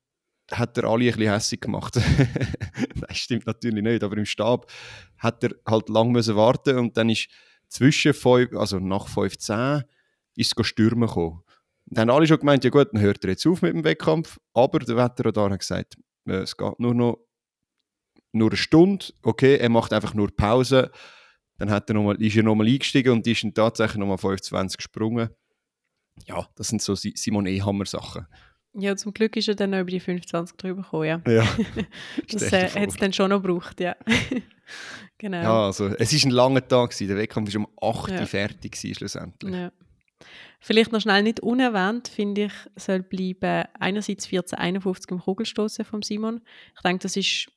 hat 0.50 0.78
er 0.78 0.84
alle 0.84 1.04
ein 1.04 1.12
bisschen 1.12 1.32
hässlich 1.32 1.60
gemacht. 1.60 1.96
das 3.08 3.16
stimmt 3.16 3.46
natürlich 3.46 3.82
nicht, 3.82 4.02
aber 4.02 4.16
im 4.16 4.26
Stab 4.26 4.70
hat 5.18 5.44
er 5.44 5.50
halt 5.66 5.88
lang 5.88 6.10
müssen 6.10 6.36
warten 6.36 6.78
und 6.78 6.96
dann 6.96 7.10
ist 7.10 7.28
zwischen 7.68 8.14
5, 8.14 8.54
also 8.54 8.78
nach 8.78 9.08
15 9.08 9.82
ist 10.36 10.58
es 10.58 10.66
stürmen 10.66 11.08
gekommen. 11.08 11.42
dann 11.86 12.08
haben 12.08 12.16
alle 12.16 12.26
schon 12.26 12.38
gemeint, 12.38 12.64
ja 12.64 12.70
gut, 12.70 12.88
dann 12.92 13.00
hört 13.00 13.24
er 13.24 13.30
jetzt 13.30 13.46
auf 13.46 13.62
mit 13.62 13.74
dem 13.74 13.84
Wettkampf, 13.84 14.38
aber 14.54 14.78
der 14.78 14.96
Wetterradar 14.96 15.50
hat 15.50 15.60
gesagt, 15.60 15.96
äh, 16.26 16.32
es 16.36 16.56
geht 16.56 16.80
nur 16.80 16.94
noch 16.94 17.18
nur 18.32 18.50
eine 18.50 18.56
Stunde, 18.56 19.06
okay, 19.22 19.56
er 19.56 19.70
macht 19.70 19.92
einfach 19.92 20.14
nur 20.14 20.34
Pause, 20.34 20.90
dann 21.56 21.70
hat 21.70 21.90
er 21.90 21.94
noch 21.94 22.04
mal, 22.04 22.22
ist 22.22 22.36
er 22.36 22.42
nochmal 22.42 22.66
eingestiegen 22.66 23.12
und 23.12 23.26
ist 23.26 23.42
dann 23.42 23.54
tatsächlich 23.54 23.98
nochmal 23.98 24.18
25 24.18 24.76
gesprungen. 24.76 25.30
Ja, 26.26 26.46
das 26.54 26.68
sind 26.68 26.82
so 26.82 26.94
Simon 26.94 27.46
Ehammer 27.46 27.86
Sachen. 27.86 28.26
Ja, 28.78 28.96
zum 28.96 29.12
Glück 29.12 29.36
ist 29.36 29.48
er 29.48 29.54
dann 29.54 29.70
noch 29.70 29.80
über 29.80 29.90
die 29.90 30.00
25 30.00 30.56
drüber 30.56 30.82
gekommen, 30.82 31.04
ja. 31.04 31.20
Ja. 31.26 31.46
das 32.32 32.52
äh, 32.52 32.68
hat 32.68 32.88
es 32.88 32.96
dann 32.96 33.12
schon 33.12 33.30
noch 33.30 33.42
gebraucht, 33.42 33.80
ja. 33.80 33.96
genau. 35.18 35.42
Ja, 35.42 35.66
also 35.66 35.86
es 35.98 36.12
war 36.12 36.28
ein 36.28 36.30
langer 36.30 36.68
Tag, 36.68 36.90
gewesen. 36.90 37.08
der 37.08 37.16
Wettkampf 37.16 37.52
war 37.52 37.60
um 37.60 37.68
8 37.80 38.10
Uhr 38.10 38.16
ja. 38.18 38.26
fertig 38.26 38.72
gewesen, 38.72 38.94
schlussendlich. 38.94 39.54
Ja. 39.54 39.72
Vielleicht 40.60 40.92
noch 40.92 41.00
schnell 41.00 41.22
nicht 41.22 41.40
unerwähnt, 41.40 42.08
finde 42.08 42.46
ich, 42.46 42.52
soll 42.76 43.02
bleiben 43.02 43.64
einerseits 43.78 44.26
1451 44.26 45.10
im 45.10 45.20
Kugelstoßen 45.20 45.84
von 45.84 46.02
Simon. 46.02 46.40
Ich 46.74 46.82
denke, 46.82 47.02
das 47.02 47.16
ist 47.16 47.48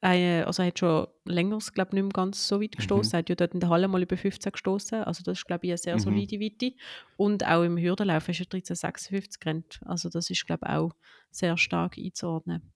also 0.00 0.62
er 0.62 0.68
hat 0.68 0.78
schon 0.78 1.08
länger, 1.24 1.58
glaube 1.74 1.94
nicht 1.94 2.04
mehr 2.04 2.12
ganz 2.12 2.46
so 2.46 2.60
weit 2.60 2.76
gestoßen. 2.76 3.10
Mhm. 3.10 3.14
Er 3.14 3.18
hat 3.18 3.28
ja 3.28 3.34
dort 3.34 3.54
in 3.54 3.60
der 3.60 3.68
Halle 3.68 3.88
mal 3.88 4.02
über 4.02 4.16
15 4.16 4.52
gestoßen. 4.52 5.02
Also 5.02 5.22
das 5.24 5.38
ist, 5.38 5.46
glaube 5.46 5.66
ich, 5.66 5.72
eine 5.72 5.78
sehr 5.78 5.94
mhm. 5.96 6.00
solide 6.00 6.40
Weite. 6.40 6.72
Und 7.16 7.44
auch 7.44 7.64
im 7.64 7.76
Hürdenlauf 7.78 8.28
ist 8.28 8.40
er 8.40 8.46
1356 8.46 9.40
gerannt. 9.40 9.80
Also 9.84 10.08
das 10.08 10.30
ist, 10.30 10.46
glaube 10.46 10.66
ich, 10.66 10.72
auch 10.72 10.92
sehr 11.30 11.56
stark 11.56 11.98
einzuordnen. 11.98 12.72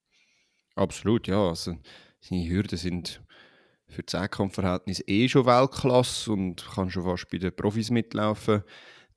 Absolut, 0.75 1.29
ja. 1.29 1.49
Also 1.49 1.77
seine 2.21 2.49
Hürden 2.49 2.79
sind 2.79 3.23
für 3.87 4.05
Zehnkampfverhältnis 4.05 5.05
eh 5.07 5.29
schon 5.29 5.47
Weltklasse 5.47 6.33
und 6.33 6.67
kann 6.75 6.91
schon 6.91 7.05
fast 7.05 7.29
bei 7.31 7.39
den 7.39 7.55
Profis 7.55 7.91
mitlaufen 7.91 8.63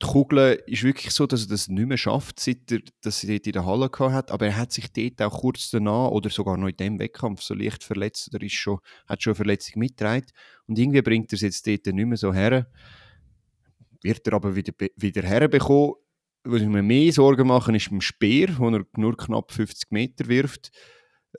die 0.01 0.05
Kugel 0.08 0.62
ist 0.67 0.84
wirklich 0.84 1.13
so, 1.13 1.25
dass 1.25 1.43
er 1.43 1.49
das 1.49 1.69
nicht 1.69 1.88
mehr 1.88 1.97
schafft, 1.97 2.39
seit 2.39 2.69
er 2.71 2.79
das 3.01 3.21
dort 3.21 3.47
in 3.47 3.53
der 3.53 3.65
Halle 3.65 3.89
hat. 3.89 4.31
Aber 4.31 4.45
er 4.45 4.58
hat 4.58 4.71
sich 4.73 4.91
dort 4.91 5.21
auch 5.21 5.39
kurz 5.39 5.69
danach 5.69 6.10
oder 6.10 6.29
sogar 6.29 6.58
noch 6.58 6.67
in 6.67 6.75
dem 6.75 6.99
Wettkampf 6.99 7.41
so 7.41 7.53
leicht 7.53 7.84
verletzt 7.84 8.34
oder 8.34 8.43
ist 8.43 8.53
schon, 8.53 8.79
hat 9.08 9.23
schon 9.23 9.31
eine 9.31 9.36
Verletzung 9.36 9.79
mitgetragen. 9.79 10.27
Und 10.67 10.77
irgendwie 10.77 11.01
bringt 11.01 11.31
er 11.31 11.36
es 11.36 11.41
jetzt 11.41 11.65
dort 11.65 11.86
nicht 11.86 12.05
mehr 12.05 12.17
so 12.17 12.34
her. 12.34 12.67
Wird 14.01 14.27
er 14.27 14.34
aber 14.34 14.55
wieder, 14.55 14.73
wieder 14.97 15.23
herbekommen. 15.23 15.93
Was 16.43 16.62
ich 16.62 16.67
mir 16.67 16.84
mehr 16.84 17.12
Sorgen 17.12 17.47
machen, 17.47 17.73
ist 17.73 17.89
beim 17.89 18.01
Speer, 18.01 18.49
wo 18.58 18.69
er 18.69 18.86
nur 18.97 19.17
knapp 19.17 19.51
50 19.51 19.91
Meter 19.91 20.27
wirft. 20.27 20.71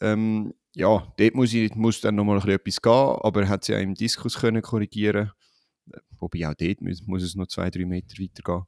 Ähm, 0.01 0.53
ja, 0.75 1.13
dort 1.17 1.35
muss, 1.35 1.53
ich, 1.55 1.75
muss 1.75 2.01
dann 2.01 2.17
noch 2.17 2.25
mal 2.25 2.37
etwas 2.49 2.83
gehen, 2.83 2.93
aber 2.93 3.43
er 3.43 3.49
hat 3.49 3.65
sie 3.65 3.73
ja 3.73 3.79
im 3.79 3.95
Diskus 3.95 4.39
können 4.39 4.63
korrigieren 4.63 5.31
Wobei 6.19 6.49
auch 6.49 6.55
dort 6.55 6.81
muss, 6.81 7.07
muss 7.07 7.23
es 7.23 7.35
noch 7.35 7.47
zwei, 7.47 7.71
drei 7.71 7.85
Meter 7.85 8.23
weitergehen. 8.23 8.65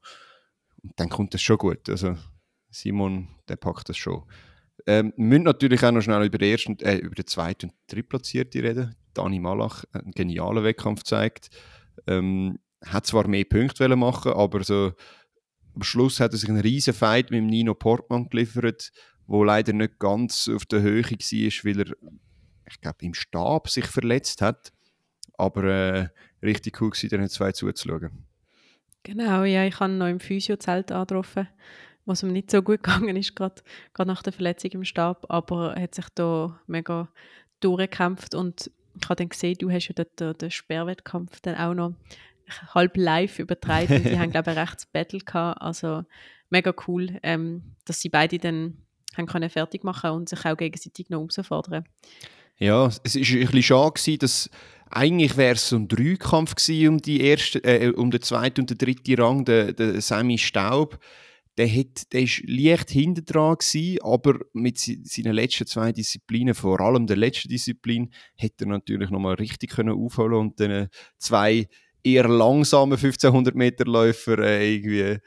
Und 0.82 0.92
dann 0.96 1.08
kommt 1.08 1.34
das 1.34 1.42
schon 1.42 1.58
gut. 1.58 1.88
Also 1.88 2.16
Simon, 2.70 3.28
der 3.48 3.56
packt 3.56 3.88
das 3.88 3.96
schon. 3.96 4.24
Ähm, 4.86 5.12
wir 5.16 5.24
müssen 5.24 5.42
natürlich 5.42 5.82
auch 5.84 5.90
noch 5.90 6.02
schnell 6.02 6.24
über, 6.24 6.38
den 6.38 6.50
ersten, 6.50 6.78
äh, 6.80 6.96
über 6.96 7.14
den 7.14 7.26
zweiten 7.26 7.70
und 7.70 7.74
drittplatzierten 7.88 8.60
reden. 8.60 8.94
Dani 9.14 9.40
Malach 9.40 9.84
hat 9.92 10.04
einen 10.04 10.12
genialen 10.12 10.64
Wettkampf 10.64 11.00
gezeigt. 11.00 11.50
Ähm, 12.06 12.58
hat 12.84 13.06
zwar 13.06 13.26
mehr 13.26 13.44
Punkte 13.44 13.88
machen 13.96 14.32
aber 14.32 14.62
so, 14.62 14.92
am 15.74 15.82
Schluss 15.82 16.20
hat 16.20 16.32
er 16.32 16.38
sich 16.38 16.48
einen 16.48 16.60
riesen 16.60 16.94
Fight 16.94 17.30
mit 17.30 17.42
Nino 17.44 17.74
Portman 17.74 18.28
geliefert, 18.28 18.92
wo 19.26 19.44
leider 19.44 19.72
nicht 19.72 19.98
ganz 19.98 20.48
auf 20.48 20.64
der 20.66 20.80
Höhe 20.80 21.04
war, 21.04 21.64
weil 21.64 21.80
er, 21.80 21.96
ich 22.68 22.80
glaube, 22.80 22.98
im 23.00 23.14
Stab 23.14 23.68
sich 23.68 23.86
verletzt 23.86 24.42
hat. 24.42 24.72
Aber 25.34 25.64
äh, 25.64 26.08
richtig 26.42 26.80
cool 26.80 26.90
gewesen, 26.90 27.08
den 27.08 27.28
zwei 27.28 27.52
zuzuschauen. 27.52 28.26
Genau, 29.02 29.44
ja, 29.44 29.64
ich 29.64 29.78
habe 29.80 29.92
noch 29.92 30.08
im 30.08 30.20
Physiozelt 30.20 30.92
angetroffen, 30.92 31.48
was 32.04 32.22
ihm 32.22 32.32
nicht 32.32 32.50
so 32.50 32.62
gut 32.62 32.82
gegangen 32.82 33.16
ist, 33.16 33.36
gerade 33.36 33.62
nach 34.04 34.22
der 34.22 34.32
Verletzung 34.32 34.70
im 34.72 34.84
Stab, 34.84 35.26
aber 35.28 35.74
er 35.74 35.82
hat 35.82 35.94
sich 35.94 36.06
da 36.14 36.60
mega 36.66 37.08
durchgekämpft 37.60 38.34
und 38.34 38.70
ich 39.00 39.08
habe 39.08 39.16
dann 39.16 39.28
gesehen, 39.28 39.56
du 39.58 39.70
hast 39.70 39.88
ja 39.88 39.94
dort 39.94 40.18
den, 40.18 40.34
den 40.34 40.50
Sperrwettkampf 40.50 41.40
dann 41.40 41.56
auch 41.56 41.74
noch 41.74 41.94
halb 42.74 42.96
live 42.96 43.38
übertragen. 43.38 44.02
Die 44.04 44.18
haben, 44.18 44.30
glaube 44.30 44.50
ich, 44.50 44.56
ein 44.56 44.64
rechtes 44.64 44.86
Battle 44.86 45.20
gehabt. 45.20 45.60
Also 45.60 46.04
mega 46.50 46.72
cool, 46.86 47.18
ähm, 47.22 47.76
dass 47.84 48.00
sie 48.00 48.08
beide 48.08 48.38
dann 48.38 48.78
haben 49.16 49.26
können 49.26 49.50
fertig 49.50 49.84
machen 49.84 50.10
und 50.10 50.28
sich 50.28 50.44
auch 50.44 50.56
gegenseitig 50.56 51.10
noch 51.10 51.20
herausfordern. 51.20 51.84
Ja, 52.58 52.86
es 52.86 53.14
war 53.14 53.20
ein 53.20 53.46
bisschen 53.46 53.62
schade, 53.62 54.18
dass 54.18 54.50
eigentlich 54.90 55.36
wäre 55.36 55.54
es 55.54 55.68
so 55.68 55.76
ein 55.76 55.88
Dreikampf 55.88 56.54
gewesen 56.54 56.88
um, 56.88 56.98
die 56.98 57.20
erste, 57.20 57.62
äh, 57.64 57.90
um 57.90 58.10
den 58.10 58.22
zweiten 58.22 58.62
und 58.62 58.70
den 58.70 58.78
dritten 58.78 59.20
Rang, 59.20 59.44
der, 59.44 59.72
der 59.72 60.00
Sammy 60.00 60.38
Staub. 60.38 60.98
Der, 61.56 61.68
hat, 61.68 62.12
der 62.12 62.22
ist 62.22 62.42
leicht 62.46 62.90
hinten 62.90 63.24
dran 63.24 63.56
aber 64.02 64.38
mit 64.52 64.78
seinen 64.78 65.32
letzten 65.32 65.66
zwei 65.66 65.90
Disziplinen, 65.90 66.54
vor 66.54 66.80
allem 66.80 67.08
der 67.08 67.16
letzten 67.16 67.48
Disziplin, 67.48 68.12
hätte 68.36 68.64
er 68.64 68.68
natürlich 68.68 69.10
nochmal 69.10 69.34
richtig 69.34 69.70
können 69.70 69.96
aufholen 69.96 70.34
und 70.34 70.60
dann 70.60 70.88
zwei 71.18 71.66
eher 72.04 72.28
langsame 72.28 72.94
1500 72.94 73.56
Meter 73.56 73.86
Läufer 73.86 74.38
äh, 74.38 74.72
irgendwie 74.72 75.18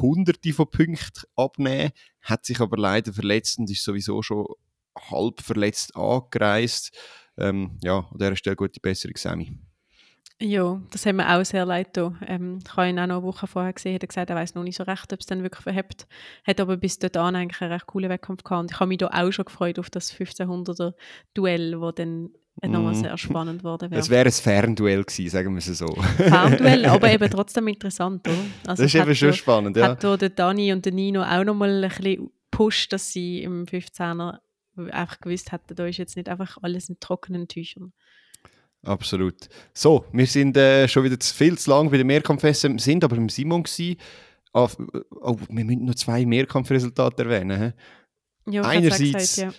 hunderte 0.00 0.52
von 0.52 0.70
Punkten 0.70 1.24
abnehmen, 1.34 1.90
hat 2.20 2.46
sich 2.46 2.60
aber 2.60 2.76
leider 2.76 3.12
verletzt 3.12 3.58
und 3.58 3.68
ist 3.68 3.82
sowieso 3.82 4.22
schon 4.22 4.46
halb 5.10 5.40
verletzt 5.40 5.96
angereist 5.96 6.96
ähm, 7.38 7.78
ja, 7.82 7.98
an 7.98 8.18
dieser 8.18 8.36
Stelle 8.36 8.56
gute 8.56 8.80
Besserung, 8.80 9.16
Sammy. 9.16 9.58
Ja, 10.42 10.80
das 10.90 11.04
haben 11.04 11.16
wir 11.16 11.28
auch 11.28 11.44
sehr 11.44 11.66
leid 11.66 11.98
ähm, 12.26 12.60
Ich 12.64 12.74
habe 12.74 12.88
ihn 12.88 12.98
auch 12.98 13.06
noch 13.06 13.16
eine 13.16 13.22
Woche 13.22 13.46
vorher 13.46 13.74
gesehen, 13.74 13.94
hat 13.94 14.02
er 14.02 14.08
gesagt, 14.08 14.30
er 14.30 14.36
weiß 14.36 14.54
noch 14.54 14.62
nicht 14.62 14.76
so 14.76 14.84
recht, 14.84 15.12
ob 15.12 15.20
es 15.20 15.26
dann 15.26 15.42
wirklich 15.42 15.62
verhebt. 15.62 16.06
Hat 16.46 16.60
aber 16.60 16.78
bis 16.78 16.98
dahin 16.98 17.36
eigentlich 17.36 17.60
einen 17.60 17.72
recht 17.72 17.86
coolen 17.86 18.08
Wettkampf 18.08 18.42
gehabt. 18.42 18.62
Und 18.62 18.70
ich 18.70 18.80
habe 18.80 18.88
mich 18.88 18.98
da 18.98 19.08
auch 19.08 19.30
schon 19.32 19.44
gefreut 19.44 19.78
auf 19.78 19.90
das 19.90 20.10
1500er 20.14 20.94
Duell, 21.34 21.72
das 21.72 21.94
dann 21.96 22.30
nochmal 22.62 22.92
mm. 22.94 23.02
sehr 23.02 23.18
spannend 23.18 23.64
wurde. 23.64 23.88
Es 23.90 24.08
wäre 24.08 24.24
ein 24.24 24.32
Fernduell 24.32 25.04
gewesen, 25.04 25.28
sagen 25.28 25.52
wir 25.52 25.58
es 25.58 25.66
so. 25.66 25.94
Fernduell, 26.16 26.86
aber 26.86 27.10
eben 27.12 27.30
trotzdem 27.30 27.68
interessant, 27.68 28.26
oder? 28.26 28.36
Also 28.66 28.82
das 28.82 28.94
ist 28.94 29.00
eben 29.00 29.14
schon 29.14 29.28
da, 29.28 29.34
spannend, 29.34 29.76
ja. 29.76 29.88
Hat 29.88 30.02
da 30.02 30.16
der 30.16 30.30
Dani 30.30 30.72
und 30.72 30.86
der 30.86 30.92
Nino 30.92 31.22
auch 31.22 31.44
nochmal 31.44 31.84
ein 31.84 31.90
bisschen 31.90 32.30
gepusht, 32.50 32.94
dass 32.94 33.12
sie 33.12 33.42
im 33.42 33.66
15er 33.66 34.38
einfach 34.88 35.20
gewusst 35.20 35.52
hätten, 35.52 35.74
da 35.74 35.86
ist 35.86 35.98
jetzt 35.98 36.16
nicht 36.16 36.28
einfach 36.28 36.58
alles 36.62 36.88
in 36.88 36.98
trockenen 37.00 37.48
Tüchern. 37.48 37.92
Absolut. 38.82 39.48
So, 39.74 40.06
wir 40.12 40.26
sind 40.26 40.56
äh, 40.56 40.88
schon 40.88 41.04
wieder 41.04 41.20
zu 41.20 41.34
viel 41.34 41.58
zu 41.58 41.70
lang 41.70 41.90
bei 41.90 41.98
den 41.98 42.06
Mehrkampfessen, 42.06 42.78
sind 42.78 43.04
aber 43.04 43.16
im 43.16 43.28
Simon 43.28 43.62
gewesen. 43.62 43.96
Oh, 44.52 44.68
oh, 45.20 45.36
wir 45.48 45.64
müssen 45.64 45.84
noch 45.84 45.94
zwei 45.94 46.24
Mehrkampfresultate 46.24 47.24
erwähnen. 47.24 47.74
Ja, 48.46 48.62
Einerseits 48.62 49.36
gesagt, 49.36 49.54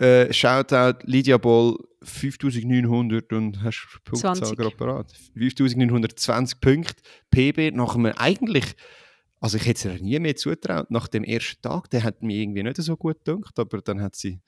ja. 0.00 0.06
äh, 0.06 0.32
Shoutout 0.32 1.04
Lydia 1.04 1.36
Ball 1.36 1.76
5900 2.02 3.32
und 3.32 3.62
hast 3.62 3.86
du 3.92 3.98
Punktzahl 4.04 4.56
gerade 4.56 4.76
parat. 4.76 5.12
5920 5.34 6.60
Punkte. 6.60 7.02
PB 7.30 7.76
nach 7.76 7.94
einem 7.94 8.12
eigentlich 8.16 8.74
also 9.40 9.56
ich 9.56 9.66
hätte 9.66 9.88
es 9.88 9.96
ihr 9.96 10.02
nie 10.02 10.18
mehr 10.18 10.36
zutraut. 10.36 10.90
Nach 10.90 11.08
dem 11.08 11.24
ersten 11.24 11.60
Tag, 11.62 11.90
der 11.90 12.02
hat 12.02 12.22
mir 12.22 12.36
irgendwie 12.36 12.62
nicht 12.62 12.76
so 12.78 12.96
gut 12.96 13.24
gedacht, 13.24 13.58
aber 13.58 13.82
dann 13.82 14.00
hat 14.00 14.16
sie 14.16 14.40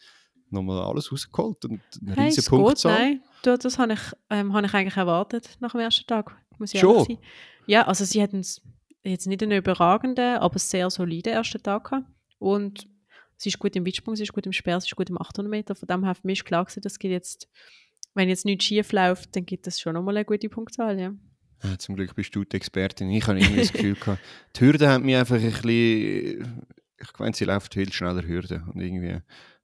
nochmal 0.50 0.82
alles 0.82 1.12
rausgeholt 1.12 1.64
und 1.66 1.80
eine 2.00 2.16
hey, 2.16 2.24
riesige 2.26 2.48
Punktzahl. 2.48 2.92
Nein, 2.92 3.22
du, 3.42 3.58
das 3.58 3.78
habe 3.78 3.92
ich, 3.92 4.00
ähm, 4.30 4.54
hab 4.54 4.64
ich 4.64 4.74
eigentlich 4.74 4.96
erwartet 4.96 5.56
nach 5.60 5.72
dem 5.72 5.80
ersten 5.80 6.06
Tag, 6.06 6.36
muss 6.58 6.72
ich 6.72 6.80
Schon? 6.80 7.04
sein. 7.04 7.18
Ja, 7.66 7.86
also 7.86 8.04
sie 8.04 8.22
hatten 8.22 8.42
jetzt 9.04 9.26
nicht 9.26 9.42
einen 9.42 9.58
überragenden, 9.58 10.38
aber 10.38 10.58
sehr 10.58 10.88
soliden 10.90 11.34
ersten 11.34 11.62
Tag 11.62 11.90
gehabt. 11.90 12.06
Und 12.38 12.88
sie 13.36 13.50
ist 13.50 13.58
gut 13.58 13.76
im 13.76 13.86
Weitsprung, 13.86 14.16
sie 14.16 14.22
ist 14.22 14.32
gut 14.32 14.46
im 14.46 14.52
Speer, 14.52 14.80
sie 14.80 14.86
ist 14.86 14.96
gut 14.96 15.10
im 15.10 15.20
800 15.20 15.50
Meter. 15.50 15.74
Von 15.74 15.86
dem 15.86 16.04
her 16.04 16.14
für 16.14 16.26
mich 16.26 16.44
klar 16.44 16.64
gewesen, 16.64 16.80
dass 16.80 16.96
jetzt, 17.02 17.48
wenn 18.14 18.28
jetzt 18.28 18.44
nichts 18.44 18.64
schief 18.64 18.92
läuft, 18.92 19.36
dann 19.36 19.44
gibt 19.44 19.66
es 19.66 19.80
schon 19.80 19.94
nochmal 19.94 20.16
eine 20.16 20.24
gute 20.24 20.48
Punktzahl, 20.48 20.98
ja. 20.98 21.12
Ja, 21.62 21.78
zum 21.78 21.96
Glück 21.96 22.14
bist 22.14 22.34
du 22.34 22.44
die 22.44 22.56
Expertin. 22.56 23.10
Ich 23.10 23.26
habe 23.26 23.38
irgendwie 23.38 23.60
das 23.60 23.72
Gefühl 23.72 23.94
gehabt, 24.00 24.20
die 24.56 24.60
Hürde 24.60 24.88
hat 24.88 25.02
mich 25.02 25.16
einfach 25.16 25.36
ein 25.36 25.42
bisschen. 25.42 26.66
Ich 27.00 27.18
meine, 27.18 27.34
sie 27.34 27.44
läuft 27.44 27.74
viel 27.74 27.92
schneller 27.92 28.26
Hürde 28.26 28.64
und 28.72 28.80
irgendwie 28.80 29.20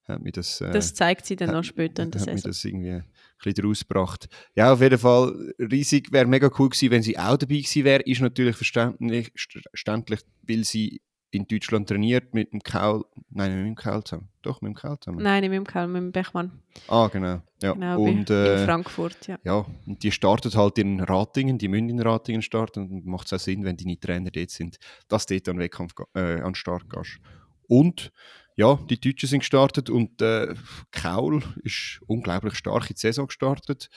hat 0.07 0.23
mir 0.23 0.33
das. 0.33 0.61
Äh, 0.61 0.71
das 0.73 0.95
zeigt 0.95 1.27
sie 1.27 1.37
dann 1.37 1.49
hat, 1.49 1.57
noch 1.57 1.65
später 1.65 2.03
in 2.03 2.11
der 2.11 2.21
hat 2.21 2.29
Saison. 2.29 2.51
Das 2.51 2.65
irgendwie 2.65 2.91
ein 2.91 3.05
bisschen 3.39 3.55
daraus 3.63 3.81
gebracht. 3.81 4.29
Ja, 4.55 4.73
auf 4.73 4.81
jeden 4.81 4.99
Fall, 4.99 5.55
riesig 5.59 6.13
wäre 6.13 6.27
mega 6.27 6.51
cool 6.59 6.69
gewesen, 6.69 6.91
wenn 6.91 7.03
sie 7.03 7.19
auch 7.19 7.37
dabei 7.37 7.57
gewesen 7.57 7.85
wäre. 7.85 8.03
Ist 8.03 8.21
natürlich 8.21 8.57
verständlich, 8.57 9.33
verständlich 9.71 10.21
weil 10.43 10.65
sie 10.65 11.01
in 11.35 11.47
Deutschland 11.47 11.89
trainiert 11.89 12.33
mit 12.33 12.53
dem 12.53 12.63
Kaul. 12.63 13.05
Nein, 13.31 13.51
nicht 13.51 13.59
mit 13.59 13.67
dem 13.67 13.75
Kaul 13.75 14.05
zusammen. 14.05 14.29
Doch, 14.43 14.61
mit 14.61 14.71
dem 14.71 14.75
Kaul 14.75 14.99
zusammen. 15.01 15.23
Nein, 15.23 15.41
nicht 15.41 15.51
mit 15.51 15.57
dem 15.57 15.67
Kaul, 15.67 15.87
mit 15.89 15.97
dem 15.97 16.13
Bechmann. 16.13 16.53
Ah, 16.89 17.09
genau. 17.09 17.43
Ja. 17.61 17.73
Genau, 17.73 18.01
und, 18.01 18.31
äh, 18.31 18.61
in 18.61 18.65
Frankfurt, 18.67 19.27
ja. 19.27 19.39
Ja, 19.45 19.67
und 19.87 20.03
die 20.03 20.13
startet 20.13 20.57
halt 20.57 20.79
in 20.79 21.01
Ratingen, 21.01 21.59
die 21.59 21.69
müssen 21.69 21.89
in 21.89 22.01
Ratingen 22.01 22.43
starten 22.43 22.91
und 22.91 23.07
macht 23.07 23.27
es 23.27 23.33
auch 23.33 23.39
Sinn, 23.39 23.65
wenn 23.65 23.77
deine 23.77 23.99
Trainer 23.99 24.31
dort 24.31 24.51
sind, 24.51 24.79
dass 25.09 25.27
du 25.27 25.35
dort 25.35 25.49
an 25.49 25.59
Wettkampf 25.59 25.95
äh, 26.15 26.41
an 26.41 26.55
Start 26.55 26.89
gehst. 26.89 27.19
Und 27.67 28.13
ja, 28.57 28.79
die 28.89 29.01
Deutschen 29.01 29.29
sind 29.29 29.41
gestartet 29.41 29.91
und 29.91 30.23
äh, 30.23 30.55
Kaul 30.93 31.43
ist 31.63 32.01
unglaublich 32.07 32.55
stark 32.55 32.89
in 32.91 32.95
die 32.95 33.01
Saison 33.01 33.27
gestartet. 33.27 33.89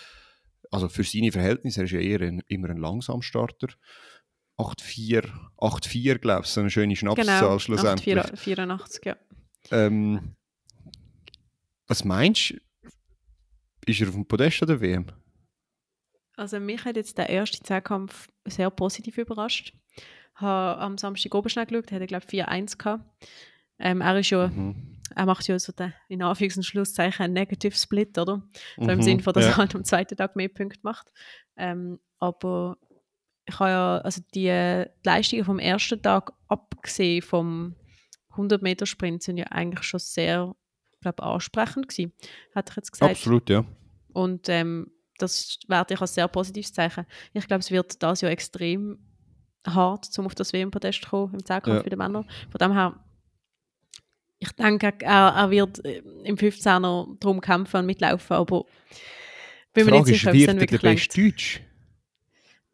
Also 0.71 0.89
für 0.89 1.03
seine 1.03 1.31
Verhältnisse, 1.31 1.81
er 1.81 1.85
ist 1.85 1.91
ja 1.91 1.99
eher 1.99 2.21
ein, 2.21 2.41
immer 2.47 2.69
ein 2.69 2.77
Langsamstarter. 2.77 3.67
8,4, 4.57 5.29
8,4 5.57 6.17
glaube 6.17 6.43
ich, 6.43 6.49
so 6.49 6.61
eine 6.61 6.69
schöne 6.69 6.95
Schnapszahl 6.95 7.39
genau, 7.39 7.59
schlussendlich. 7.59 8.25
84, 8.35 9.05
ja. 9.05 9.15
Ähm, 9.71 10.35
was 11.87 12.03
meinst 12.03 12.51
du? 12.51 12.57
Ist 13.85 14.01
er 14.01 14.09
auf 14.09 14.15
dem 14.15 14.25
Podest 14.25 14.61
oder 14.61 14.81
WM? 14.81 15.05
Also 16.35 16.59
mich 16.59 16.83
hat 16.85 16.95
jetzt 16.95 17.17
der 17.17 17.29
erste 17.29 17.59
Zehnkampf 17.61 18.27
sehr 18.45 18.69
positiv 18.69 19.17
überrascht. 19.17 19.73
Ich 19.95 20.41
habe 20.41 20.79
am 20.79 20.97
Samstag 20.97 21.33
oben 21.33 21.49
schnell 21.49 21.65
geschaut, 21.65 21.91
hat 21.91 22.01
er 22.01 22.07
glaube 22.07 22.25
ich 22.29 22.43
4-1 22.43 22.77
gehabt. 22.77 23.03
Ähm, 23.79 24.01
er 24.01 24.19
ist 24.19 24.29
ja, 24.29 24.47
mhm. 24.47 24.99
er 25.15 25.25
macht 25.25 25.47
ja 25.47 25.57
so 25.57 25.71
den, 25.71 25.93
in 26.09 26.21
Anführungs- 26.21 26.57
und 26.57 26.63
Schlusszeichen 26.63 27.23
einen 27.23 27.33
Negative 27.33 27.75
Split, 27.75 28.17
oder? 28.17 28.43
So 28.75 28.83
mhm, 28.83 28.89
im 28.89 29.01
Sinne 29.01 29.23
von, 29.23 29.33
dass 29.33 29.45
ja. 29.45 29.51
er 29.51 29.57
halt 29.57 29.75
am 29.75 29.83
zweiten 29.83 30.15
Tag 30.15 30.35
mehr 30.35 30.49
Punkte 30.49 30.79
macht. 30.83 31.11
Ähm, 31.55 31.99
aber 32.19 32.77
ich 33.47 33.59
habe 33.59 33.69
ja 33.69 33.97
also 33.99 34.21
die, 34.33 34.41
die 34.43 34.85
Leistungen 35.03 35.45
vom 35.45 35.59
ersten 35.59 36.01
Tag 36.01 36.33
abgesehen 36.47 37.21
vom 37.21 37.75
100 38.31 38.61
Meter 38.61 38.85
Sprint 38.85 39.23
sind 39.23 39.37
ja 39.37 39.45
eigentlich 39.45 39.83
schon 39.83 39.99
sehr 39.99 40.53
glaube 41.01 41.23
ansprechend 41.23 41.87
gewesen, 41.87 42.11
hat 42.53 42.69
ich 42.69 42.75
jetzt 42.75 42.91
gesagt. 42.91 43.11
Absolut, 43.11 43.49
ja. 43.49 43.63
Und 44.13 44.49
ähm, 44.49 44.91
das 45.17 45.59
werde 45.67 45.93
ich 45.93 46.01
als 46.01 46.13
sehr 46.13 46.27
positives 46.27 46.73
Zeichen. 46.73 47.05
Ich 47.33 47.47
glaube, 47.47 47.61
es 47.61 47.71
wird 47.71 48.01
das 48.03 48.21
ja 48.21 48.29
extrem 48.29 48.99
hart, 49.65 50.07
um 50.17 50.25
auf 50.25 50.35
das 50.35 50.53
WM-Podest 50.53 51.03
zu 51.03 51.09
kommen, 51.09 51.33
im 51.33 51.45
Zehnkampf 51.45 51.77
Ja. 51.77 51.83
für 51.83 51.89
die 51.89 51.95
Männer. 51.95 52.25
Von 52.49 52.59
dem 52.59 52.73
her, 52.73 52.99
ich 54.39 54.51
denke, 54.53 54.93
er, 55.01 55.33
er 55.35 55.49
wird 55.51 55.83
äh, 55.85 56.01
im 56.23 56.35
15er 56.35 57.19
drum 57.19 57.41
kämpfen 57.41 57.77
und 57.77 57.85
mitlaufen, 57.85 58.35
aber 58.35 58.65
bin 59.73 59.85
mir 59.85 59.91
nicht 59.93 60.07
sicher, 60.07 60.29
ob 60.29 60.35
es 60.35 60.45
dann 60.45 60.57
der 60.57 60.61
wirklich 60.61 60.83
reicht. 60.83 61.07
beste 61.09 61.21
Deutsch? 61.21 61.61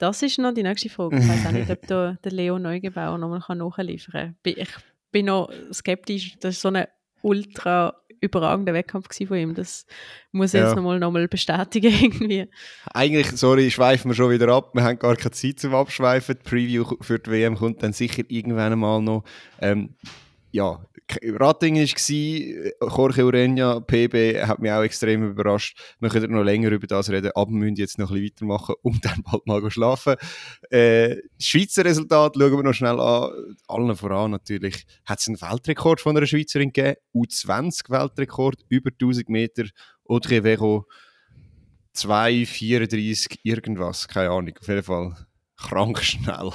Das 0.03 0.21
ist 0.21 0.37
noch 0.37 0.53
die 0.53 0.63
nächste 0.63 0.89
Frage. 0.89 1.17
Ich 1.17 1.27
weiß 1.29 1.45
auch 1.47 1.51
nicht, 1.51 1.69
ob 1.71 1.87
da 1.87 2.17
der 2.25 2.31
Leo 2.33 2.59
Neugebauer 2.59 3.17
nochmal 3.17 3.41
nachliefern 3.55 4.35
kann. 4.43 4.53
Ich 4.57 4.67
bin 5.13 5.27
noch 5.27 5.49
skeptisch. 5.71 6.35
Das 6.41 6.61
war 6.63 6.71
so 6.71 6.77
ein 6.77 6.87
ultra 7.21 7.95
überragender 8.19 8.73
Wettkampf 8.73 9.07
von 9.27 9.37
ihm. 9.37 9.53
Das 9.53 9.85
muss 10.33 10.53
ich 10.53 10.59
Ja. 10.59 10.67
jetzt 10.67 10.75
nochmal 10.75 10.99
noch 10.99 11.11
mal 11.11 11.27
bestätigen 11.29 11.93
irgendwie. 12.01 12.49
Eigentlich, 12.93 13.27
sorry, 13.31 13.71
schweifen 13.71 14.11
wir 14.11 14.15
schon 14.15 14.29
wieder 14.31 14.49
ab. 14.49 14.71
Wir 14.73 14.83
haben 14.83 14.99
gar 14.99 15.15
keine 15.15 15.31
Zeit 15.31 15.59
zum 15.59 15.73
Abschweifen. 15.73 16.35
Die 16.37 16.49
Preview 16.49 16.85
für 16.99 17.19
die 17.19 17.31
WM 17.31 17.55
kommt 17.55 17.81
dann 17.81 17.93
sicher 17.93 18.23
irgendwann 18.27 18.77
mal 18.77 19.01
noch. 19.01 19.23
Ähm, 19.61 19.95
ja, 20.53 20.79
Rating 21.23 21.75
war, 21.75 22.89
Jorge 22.95 23.25
Urenia, 23.25 23.79
PB, 23.79 24.45
hat 24.47 24.59
mich 24.59 24.71
auch 24.71 24.83
extrem 24.83 25.31
überrascht. 25.31 25.77
Wir 25.99 26.09
können 26.09 26.31
noch 26.31 26.43
länger 26.43 26.69
über 26.69 26.85
das 26.85 27.09
reden, 27.09 27.31
aber 27.33 27.49
wir 27.49 27.57
müssen 27.57 27.75
jetzt 27.75 27.97
noch 27.97 28.11
ein 28.11 28.21
bisschen 28.21 28.47
weitermachen 28.47 28.75
und 28.83 29.03
dann 29.03 29.23
bald 29.23 29.47
mal 29.47 29.71
schlafen. 29.71 30.15
Äh, 30.69 31.17
Schweizer 31.39 31.83
Resultat 31.83 32.35
schauen 32.37 32.51
wir 32.55 32.63
noch 32.63 32.73
schnell 32.73 32.99
an. 32.99 33.31
Allen 33.67 33.95
voran 33.95 34.31
natürlich 34.31 34.85
hat 35.05 35.19
es 35.19 35.27
einen 35.27 35.41
Weltrekord 35.41 35.99
von 35.99 36.15
einer 36.15 36.27
Schweizerin 36.27 36.71
gegeben. 36.71 36.97
U20-Weltrekord, 37.15 38.63
über 38.69 38.91
1000 38.91 39.29
Meter. 39.29 39.63
Audrey 40.07 40.43
Vero 40.43 40.85
2,34 41.95 43.39
irgendwas, 43.43 44.07
keine 44.07 44.29
Ahnung, 44.29 44.53
auf 44.59 44.67
jeden 44.67 44.83
Fall 44.83 45.15
krank 45.57 45.99
schnell. 46.03 46.51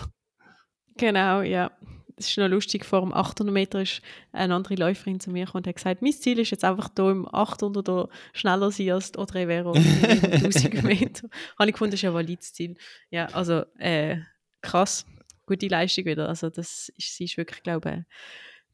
Genau, 0.97 1.43
ja. 1.43 1.73
Es 2.19 2.29
ist 2.29 2.39
noch 2.39 2.49
lustig, 2.49 2.85
vor 2.85 3.01
dem 3.01 3.13
800 3.13 3.53
Meter 3.53 3.83
ist 3.83 4.03
eine 4.33 4.55
andere 4.55 4.75
Läuferin 4.75 5.21
zu 5.21 5.31
mir 5.31 5.45
gekommen 5.45 5.63
und 5.63 5.69
hat 5.69 5.77
gesagt, 5.77 6.03
mein 6.03 6.13
Ziel 6.13 6.39
ist 6.39 6.51
jetzt 6.51 6.65
einfach 6.65 6.91
hier 6.97 7.11
im 7.11 7.33
800 7.33 7.89
oder 7.89 8.09
schneller 8.33 8.71
sein 8.71 8.91
als 8.91 9.13
die 9.13 9.19
Audrey 9.19 9.47
Vero 9.47 9.75
im 9.75 9.85
1000 9.85 10.83
Meter. 10.83 11.29
Habe 11.59 11.69
ich 11.69 11.73
gefunden, 11.73 11.93
das 11.93 12.03
ist 12.03 12.09
ein 12.09 12.15
valides 12.15 12.53
Ziel. 12.53 12.77
Ja, 13.11 13.27
also 13.27 13.63
äh, 13.79 14.19
krass, 14.61 15.07
gute 15.47 15.69
Leistung 15.69 16.05
wieder. 16.05 16.29
Also 16.29 16.51
das 16.51 16.91
ist, 16.97 17.17
sie 17.17 17.25
ist 17.25 17.37
wirklich, 17.37 17.63
glaube 17.63 17.89
ich, 17.89 17.95
ein 17.95 18.07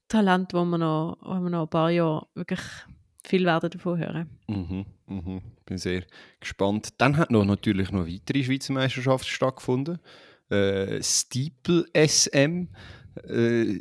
Talent, 0.08 0.54
wo 0.54 0.64
wir 0.64 0.78
noch, 0.78 1.18
wo 1.20 1.40
wir 1.40 1.50
noch 1.50 1.62
ein 1.62 1.70
paar 1.70 1.90
Jahre 1.90 2.26
wirklich 2.34 2.60
viel 3.26 3.44
werden 3.44 3.70
davon 3.70 3.98
hören. 3.98 4.30
Mhm, 4.46 4.86
mhm, 5.06 5.42
bin 5.64 5.78
sehr 5.78 6.04
gespannt. 6.40 6.94
Dann 6.98 7.16
hat 7.16 7.30
noch 7.30 7.44
natürlich 7.44 7.90
noch 7.90 8.06
weitere 8.06 8.44
Schweizer 8.44 8.72
Meisterschaften 8.72 9.28
stattgefunden. 9.28 9.98
Äh, 10.50 11.02
Steeple 11.02 11.86
SM, 11.94 12.68
äh, 13.22 13.80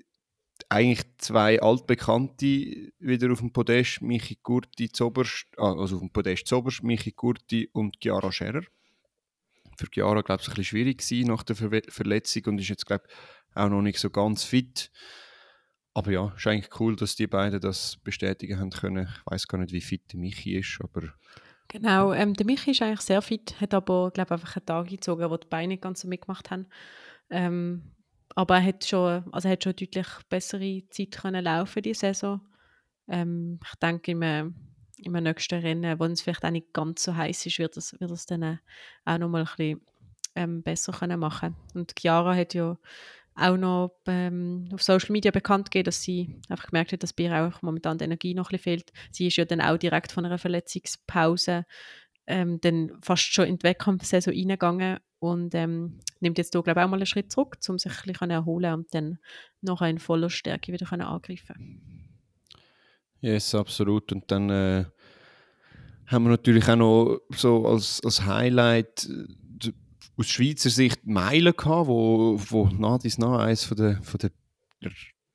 eigentlich 0.70 1.06
zwei 1.18 1.62
altbekannte 1.62 2.92
wieder 3.00 3.32
auf 3.32 3.40
dem 3.40 3.52
Podest, 3.52 4.02
Michi 4.02 4.40
Gurti 4.42 4.90
Zoberst, 4.90 5.48
ah, 5.58 5.74
also 5.74 5.96
auf 5.96 6.02
dem 6.02 6.12
Podest 6.12 6.48
Zoberst, 6.48 6.84
Michi 6.84 7.12
Gurti 7.12 7.70
und 7.74 7.98
Chiara 8.02 8.32
Scherer. 8.32 8.64
Für 9.78 9.88
Chiara 9.92 10.22
glaube 10.22 10.42
ich 10.42 10.48
ein 10.48 10.52
bisschen 10.52 10.64
schwierig 10.64 11.00
gewesen 11.00 11.28
nach 11.28 11.44
der 11.44 11.56
Verwe 11.56 11.82
Verletzung 11.88 12.44
und 12.46 12.60
ist 12.60 12.70
jetzt 12.70 12.86
glaube 12.86 13.04
ich 13.08 13.56
auch 13.56 13.70
noch 13.70 13.82
nicht 13.82 14.00
so 14.00 14.10
ganz 14.10 14.44
fit. 14.44 14.92
Aber 15.96 16.12
ja, 16.12 16.34
ist 16.36 16.48
eigentlich 16.48 16.80
cool, 16.80 16.96
dass 16.96 17.16
die 17.16 17.28
beiden 17.28 17.60
das 17.60 17.98
bestätigen 17.98 18.60
haben 18.60 18.72
können. 18.72 19.08
Ich 19.08 19.32
weiß 19.32 19.48
gar 19.48 19.60
nicht, 19.60 19.74
wie 19.74 19.82
fit 19.82 20.12
der 20.12 20.20
Michi 20.20 20.58
ist, 20.58 20.80
aber 20.82 21.14
Genau, 21.68 22.14
ähm, 22.14 22.34
der 22.34 22.46
Michi 22.46 22.72
ist 22.72 22.82
eigentlich 22.82 23.02
sehr 23.02 23.22
fit, 23.22 23.60
hat 23.60 23.74
aber, 23.74 24.12
glaube 24.12 24.34
einfach 24.34 24.56
einen 24.56 24.66
Tag 24.66 24.88
gezogen, 24.90 25.30
wo 25.30 25.38
die 25.38 25.48
Beine 25.48 25.70
nicht 25.70 25.82
ganz 25.82 26.02
so 26.02 26.08
mitgemacht 26.08 26.52
haben. 26.52 26.68
Ähm, 27.30 27.94
aber 28.36 28.56
er 28.58 28.66
hat 28.66 28.86
schon, 28.86 29.24
also 29.32 29.50
hat 29.50 29.64
schon 29.64 29.76
deutlich 29.76 30.08
bessere 30.30 30.84
Zeit 30.90 31.12
können 31.12 31.44
laufen 31.44 31.82
diese 31.82 32.00
Saison. 32.00 32.42
Ähm, 33.08 33.60
ich 33.64 33.76
denke, 33.80 34.12
im, 34.12 34.22
äh, 34.22 34.46
im 34.98 35.14
nächsten 35.14 35.60
Rennen, 35.60 36.00
wo 36.00 36.06
es 36.06 36.22
vielleicht 36.22 36.46
auch 36.46 36.52
nicht 36.52 36.74
ganz 36.74 37.04
so 37.04 37.16
heiß 37.16 37.46
ist, 37.46 37.60
wird 37.60 37.78
es 37.78 38.00
wird 38.00 38.12
es 38.12 38.26
dann 38.26 38.44
äh, 38.44 38.58
auch 39.06 39.18
noch 39.18 39.30
mal 39.30 39.42
ein 39.42 39.46
bisschen 39.46 39.82
ähm, 40.36 40.64
besser 40.64 40.92
können 40.94 41.20
machen. 41.20 41.56
Und 41.74 41.94
Chiara 42.00 42.36
hat 42.36 42.54
ja 42.54 42.78
auch 43.36 43.58
noch 43.58 43.96
ähm, 44.08 44.70
auf 44.74 44.84
Social 44.84 45.12
Media 45.12 45.32
bekannt 45.32 45.72
gegeben, 45.72 45.86
dass 45.86 46.04
sie 46.04 46.40
einfach 46.50 46.68
gemerkt 46.68 46.92
hat, 46.92 47.04
dass 47.04 47.14
bei 47.14 47.24
ihr 47.24 47.36
auch 47.36 47.62
momentan 47.62 47.98
die 47.98 48.06
Energie 48.06 48.34
noch 48.34 48.50
ein 48.50 48.58
bisschen 48.58 48.64
fehlt. 48.64 48.94
Sie 49.12 49.28
ist 49.28 49.38
ja 49.38 49.46
dann 49.46 49.62
auch 49.62 49.78
direkt 49.78 50.12
von 50.12 50.26
einer 50.26 50.38
Verletzungspause 50.38 51.66
ähm, 52.28 52.60
dann 52.62 52.92
fast 53.02 53.34
schon 53.34 53.46
in 53.46 53.58
die 53.58 53.64
Wettkampfsaison 53.64 54.34
reingegangen 54.34 55.00
und 55.20 55.56
ähm, 55.56 56.00
nimmt 56.20 56.38
jetzt 56.38 56.54
hier, 56.54 56.64
glaube 56.64 56.80
ich, 56.80 56.86
auch 56.86 56.90
mal 56.90 56.98
einen 56.98 57.06
Schritt 57.06 57.32
zurück, 57.32 57.58
um 57.68 57.80
sich 57.80 57.92
ein 57.92 58.12
bisschen 58.12 58.30
erholen 58.30 58.74
und 58.74 58.94
dann 58.94 59.20
noch 59.62 59.82
in 59.82 60.00
voller 60.00 60.30
Stärke 60.30 60.74
wieder 60.74 60.86
können 60.86 61.04
angreifen 61.04 61.82
Yes, 63.22 63.56
absolut. 63.56 64.12
Und 64.12 64.30
dann 64.30 64.50
äh, 64.50 64.86
haben 66.08 66.26
wir 66.26 66.32
natürlich 66.32 66.68
auch 66.68 66.76
noch 66.76 67.20
so 67.30 67.66
als, 67.66 68.02
als 68.04 68.26
Highlight 68.26 69.10
äh, 69.10 69.72
aus 70.18 70.28
Schweizer 70.28 70.70
Sicht 70.70 71.06
Meilen 71.06 71.56
gehabt, 71.56 71.88
wo, 71.88 72.38
wo 72.50 72.68
nah 72.68 72.98
dies 72.98 73.18
nah 73.18 73.40
eines 73.40 73.64
von 73.64 73.78
der, 73.78 74.02
von 74.04 74.20
der 74.20 74.32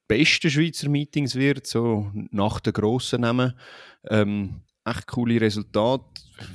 besten 0.07 0.51
Schweizer 0.51 0.89
Meetings 0.89 1.35
wird, 1.35 1.67
so 1.67 2.11
nach 2.31 2.61
den 2.61 2.73
grossen 2.75 3.23
Namen. 3.23 3.55
Ähm, 4.09 4.63
echt 4.91 5.07
coole 5.07 5.41
Resultate. 5.41 6.05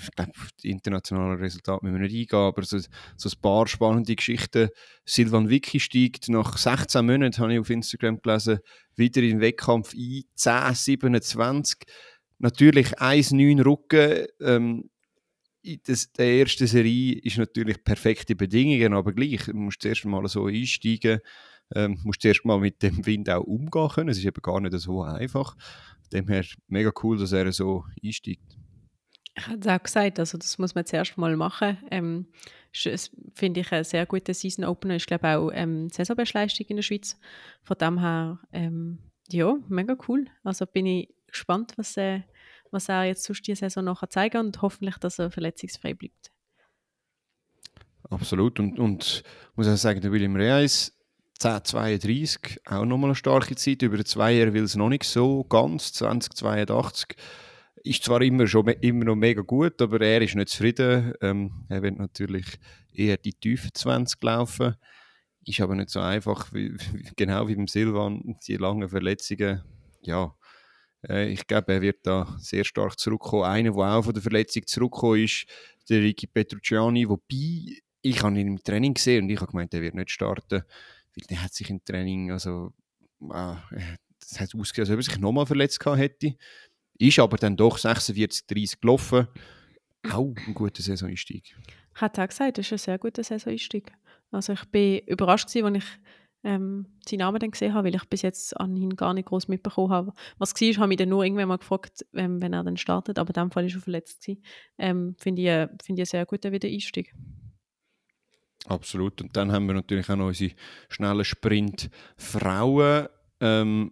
Ich 0.01 0.15
glaube, 0.15 0.31
internationalen 0.61 1.39
Resultate 1.39 1.85
müssen 1.85 1.95
wir 1.95 2.07
nicht 2.07 2.15
eingehen, 2.15 2.39
aber 2.39 2.63
so, 2.63 2.77
so 3.17 3.29
ein 3.29 3.41
paar 3.41 3.67
spannende 3.67 4.15
Geschichten. 4.15 4.69
Silvan 5.05 5.49
Vicky 5.49 5.79
steigt 5.79 6.29
nach 6.29 6.57
16 6.57 7.05
Monaten, 7.05 7.37
habe 7.37 7.53
ich 7.53 7.59
auf 7.59 7.69
Instagram 7.69 8.21
gelesen, 8.21 8.59
wieder 8.95 9.21
in 9.21 9.29
den 9.31 9.41
Wettkampf 9.41 9.93
ein. 9.93 10.23
10, 10.35 10.73
27. 10.73 11.79
Natürlich 12.39 12.99
1,9 12.99 13.65
Rücken. 13.65 14.27
Ähm, 14.41 14.89
das, 15.85 16.11
der 16.11 16.39
ersten 16.39 16.67
Serie 16.67 17.19
ist 17.19 17.37
natürlich 17.37 17.83
perfekte 17.83 18.35
Bedingungen, 18.35 18.93
aber 18.93 19.13
gleich, 19.13 19.45
du 19.45 19.53
musst 19.53 19.81
zuerst 19.81 20.05
mal 20.05 20.27
so 20.27 20.47
einsteigen, 20.47 21.19
ähm, 21.73 21.99
musst 22.03 22.21
zuerst 22.21 22.45
mal 22.45 22.59
mit 22.59 22.81
dem 22.83 23.05
Wind 23.05 23.29
auch 23.29 23.43
umgehen 23.43 23.89
können. 23.89 24.09
Es 24.09 24.17
ist 24.17 24.25
eben 24.25 24.41
gar 24.41 24.59
nicht 24.59 24.77
so 24.79 25.01
einfach. 25.03 25.55
Dem 26.13 26.27
her 26.27 26.45
mega 26.67 26.91
cool, 27.01 27.17
dass 27.17 27.31
er 27.31 27.51
so 27.51 27.85
einsteigt. 28.03 28.57
Ich 29.35 29.47
habe 29.47 29.59
es 29.59 29.67
auch 29.67 29.81
gesagt, 29.81 30.19
also 30.19 30.37
das 30.37 30.57
muss 30.59 30.75
man 30.75 30.85
zuerst 30.85 31.17
mal 31.17 31.35
machen. 31.35 31.77
Ähm, 31.89 32.27
finde 33.33 33.61
ich 33.61 33.71
ein 33.71 33.83
sehr 33.83 34.05
guter 34.05 34.33
Season 34.33 34.63
Opener. 34.63 34.95
Ist, 34.95 35.07
glaube 35.07 35.27
auch 35.27 35.49
ähm, 35.53 35.87
die 35.87 35.95
Saisonbestleistung 35.95 36.67
in 36.67 36.75
der 36.77 36.83
Schweiz. 36.83 37.17
Von 37.63 37.77
dem 37.77 37.99
her, 37.99 38.39
ähm, 38.51 38.99
ja, 39.29 39.55
mega 39.67 39.95
cool. 40.07 40.25
Also 40.43 40.65
bin 40.67 40.85
ich 40.85 41.09
gespannt, 41.27 41.73
was, 41.77 41.97
äh, 41.97 42.21
was 42.71 42.89
er 42.89 43.05
jetzt 43.05 43.23
sonst 43.23 43.47
diese 43.47 43.61
Saison 43.61 43.85
noch 43.85 44.07
zeigen 44.07 44.33
kann 44.33 44.45
und 44.47 44.61
hoffentlich, 44.61 44.97
dass 44.97 45.19
er 45.19 45.31
verletzungsfrei 45.31 45.95
bleibt. 45.95 46.31
Absolut. 48.09 48.59
Und, 48.59 48.79
und 48.79 49.23
muss 49.55 49.67
auch 49.67 49.75
sagen, 49.77 50.01
der 50.01 50.11
William 50.11 50.35
Reis, 50.35 50.95
1032, 51.41 52.61
auch 52.65 52.85
nochmal 52.85 53.09
eine 53.09 53.15
starke 53.15 53.55
Zeit. 53.55 53.81
Über 53.81 53.97
den 53.97 54.05
Zweier 54.05 54.53
will 54.53 54.63
es 54.63 54.75
noch 54.75 54.89
nicht 54.89 55.03
so 55.03 55.43
ganz. 55.43 55.93
2082 55.93 57.17
ist 57.83 58.03
zwar 58.03 58.21
immer, 58.21 58.47
schon 58.47 58.65
me 58.65 58.73
immer 58.73 59.05
noch 59.05 59.15
mega 59.15 59.41
gut, 59.41 59.81
aber 59.81 59.99
er 60.01 60.21
ist 60.21 60.35
nicht 60.35 60.49
zufrieden. 60.49 61.13
Ähm, 61.21 61.65
er 61.69 61.81
wird 61.81 61.97
natürlich 61.97 62.45
eher 62.93 63.17
die 63.17 63.33
tiefen 63.33 63.71
20 63.73 64.23
laufen. 64.23 64.75
Ist 65.45 65.59
aber 65.59 65.75
nicht 65.75 65.89
so 65.89 65.99
einfach, 65.99 66.53
wie, 66.53 66.75
genau 67.17 67.47
wie 67.47 67.55
beim 67.55 67.67
Silvan, 67.67 68.37
die 68.47 68.55
langen 68.55 68.87
Verletzungen. 68.87 69.63
Ja, 70.01 70.33
äh, 71.07 71.29
ich 71.29 71.45
glaube, 71.45 71.73
er 71.73 71.81
wird 71.81 72.07
da 72.07 72.35
sehr 72.39 72.63
stark 72.63 72.97
zurückkommen. 72.97 73.43
Einer, 73.43 73.71
der 73.71 73.81
auch 73.81 74.03
von 74.03 74.13
der 74.13 74.23
Verletzung 74.23 74.65
zurückgekommen 74.65 75.23
ist, 75.23 75.45
der 75.89 76.01
Ricky 76.01 76.27
Petrucciani, 76.27 77.09
wobei 77.09 77.81
ich 78.01 78.23
ihn 78.23 78.35
im 78.35 78.63
Training 78.63 78.93
gesehen 78.93 79.23
und 79.23 79.29
ich 79.29 79.39
habe 79.39 79.51
gemeint, 79.51 79.73
er 79.73 79.81
wird 79.81 79.95
nicht 79.95 80.11
starten, 80.11 80.63
weil 81.15 81.25
der 81.29 81.43
hat 81.43 81.53
sich 81.53 81.69
im 81.69 81.83
Training, 81.83 82.31
also 82.31 82.73
äh, 83.21 83.55
das 84.19 84.39
hat 84.39 84.55
ausgesehen, 84.55 84.85
als 84.85 84.91
ob 84.91 84.97
er 84.97 85.03
sich 85.03 85.19
nochmal 85.19 85.45
verletzt 85.45 85.85
hätte. 85.85 86.35
Ist 86.97 87.19
aber 87.19 87.37
dann 87.37 87.57
doch 87.57 87.77
46-30 87.77 88.81
gelaufen. 88.81 89.27
Auch 90.11 90.33
ein 90.47 90.53
guter 90.53 90.81
Saisoneinstieg. 90.81 91.55
Habe 91.95 92.21
auch 92.21 92.27
gesagt, 92.27 92.57
das 92.57 92.65
ist 92.67 92.73
ein 92.73 92.77
sehr 92.77 92.97
guter 92.97 93.23
Saisoneinstieg. 93.23 93.91
Also 94.31 94.53
ich 94.53 94.65
bin 94.65 94.99
überrascht 95.07 95.47
gewesen, 95.47 95.75
als 95.75 95.83
ich 95.83 95.99
ähm, 96.43 96.87
seinen 97.07 97.19
Namen 97.19 97.39
dann 97.39 97.51
gesehen 97.51 97.73
habe, 97.73 97.87
weil 97.87 97.95
ich 97.95 98.05
bis 98.05 98.21
jetzt 98.21 98.59
an 98.59 98.75
ihn 98.75 98.95
gar 98.95 99.13
nicht 99.13 99.27
groß 99.27 99.47
mitbekommen 99.47 99.91
habe. 99.91 100.13
Was 100.37 100.53
war, 100.53 100.83
habe 100.83 100.93
ich 100.93 100.97
dann 100.97 101.09
nur 101.09 101.23
irgendwann 101.23 101.47
mal 101.47 101.57
gefragt, 101.57 102.05
ähm, 102.13 102.41
wenn 102.41 102.53
er 102.53 102.63
dann 102.63 102.77
startet, 102.77 103.17
aber 103.17 103.29
in 103.29 103.41
dem 103.41 103.51
Fall 103.51 103.65
ist 103.65 103.75
er 103.75 103.81
verletzt 103.81 104.21
gewesen. 104.21 104.43
Ähm, 104.77 105.15
Finde 105.17 105.41
ich, 105.41 105.47
finde 105.47 105.81
ich 105.81 105.99
einen 105.99 106.05
sehr 106.05 106.25
guten 106.25 106.51
Wiedereinstieg. 106.51 107.13
Absolut. 108.65 109.21
Und 109.21 109.35
dann 109.35 109.51
haben 109.51 109.67
wir 109.67 109.73
natürlich 109.73 110.09
auch 110.09 110.15
noch 110.15 110.27
unsere 110.27 110.53
schnellen 110.89 111.25
Sprint-Frauen. 111.25 113.07
Ähm, 113.39 113.91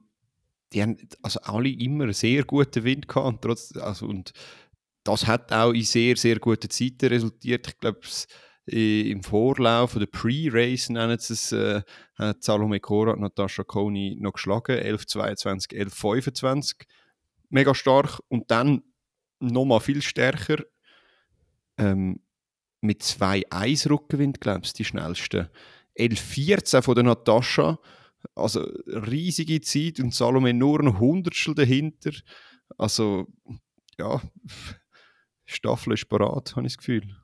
die 0.74 0.82
haben 0.82 0.98
also 1.22 1.40
alle 1.42 1.70
immer 1.70 2.06
einen 2.06 2.14
sehr 2.14 2.44
guten 2.44 2.84
Wind 2.84 3.08
gehabt. 3.08 3.28
Und, 3.28 3.42
trotz, 3.42 3.76
also, 3.76 4.06
und 4.06 4.32
das 5.04 5.28
hat 5.28 5.52
auch 5.52 5.72
in 5.72 5.84
sehr, 5.84 6.16
sehr 6.16 6.40
guten 6.40 6.70
Zeiten 6.70 7.08
resultiert. 7.08 7.68
Ich 7.68 7.78
glaube, 7.80 8.00
im 8.66 9.24
Vorlauf 9.24 9.96
oder 9.96 10.06
Pre-Race 10.06 10.90
nennen 10.90 11.18
sie 11.20 11.34
es, 11.34 11.52
äh, 11.52 11.82
hat 12.16 12.44
Salome 12.44 12.80
Cora 12.80 13.12
und 13.12 13.22
Natascha 13.22 13.64
Koni 13.64 14.18
noch 14.20 14.34
geschlagen. 14.34 14.78
11-22, 14.78 15.74
11-25. 15.74 16.86
Mega 17.50 17.76
stark. 17.76 18.20
Und 18.30 18.50
dann 18.52 18.84
nochmal 19.40 19.82
viel 19.82 20.02
stärker. 20.02 20.64
Ähm, 21.78 22.22
mit 22.82 23.02
2-1 23.02 23.90
Rückenwind, 23.90 24.42
glaube 24.42 24.62
ich, 24.64 24.74
die 24.74 24.86
schnellste. 24.86 25.52
11-14 25.98 26.82
von 26.82 26.96
der 26.96 27.04
Natascha. 27.04 27.80
Also 28.36 28.62
riesige 28.86 29.62
Zeit 29.62 30.00
und 30.00 30.14
Salome 30.14 30.54
nur 30.54 30.80
ein 30.80 31.00
Hundertstel 31.00 31.56
dahinter. 31.56 32.12
Also, 32.78 33.28
ja, 33.98 34.22
Staffel 35.46 35.94
ist 35.94 36.10
parat, 36.10 36.56
habe 36.56 36.68
ich 36.68 36.74
das 36.74 36.78
Gefühl. 36.78 37.16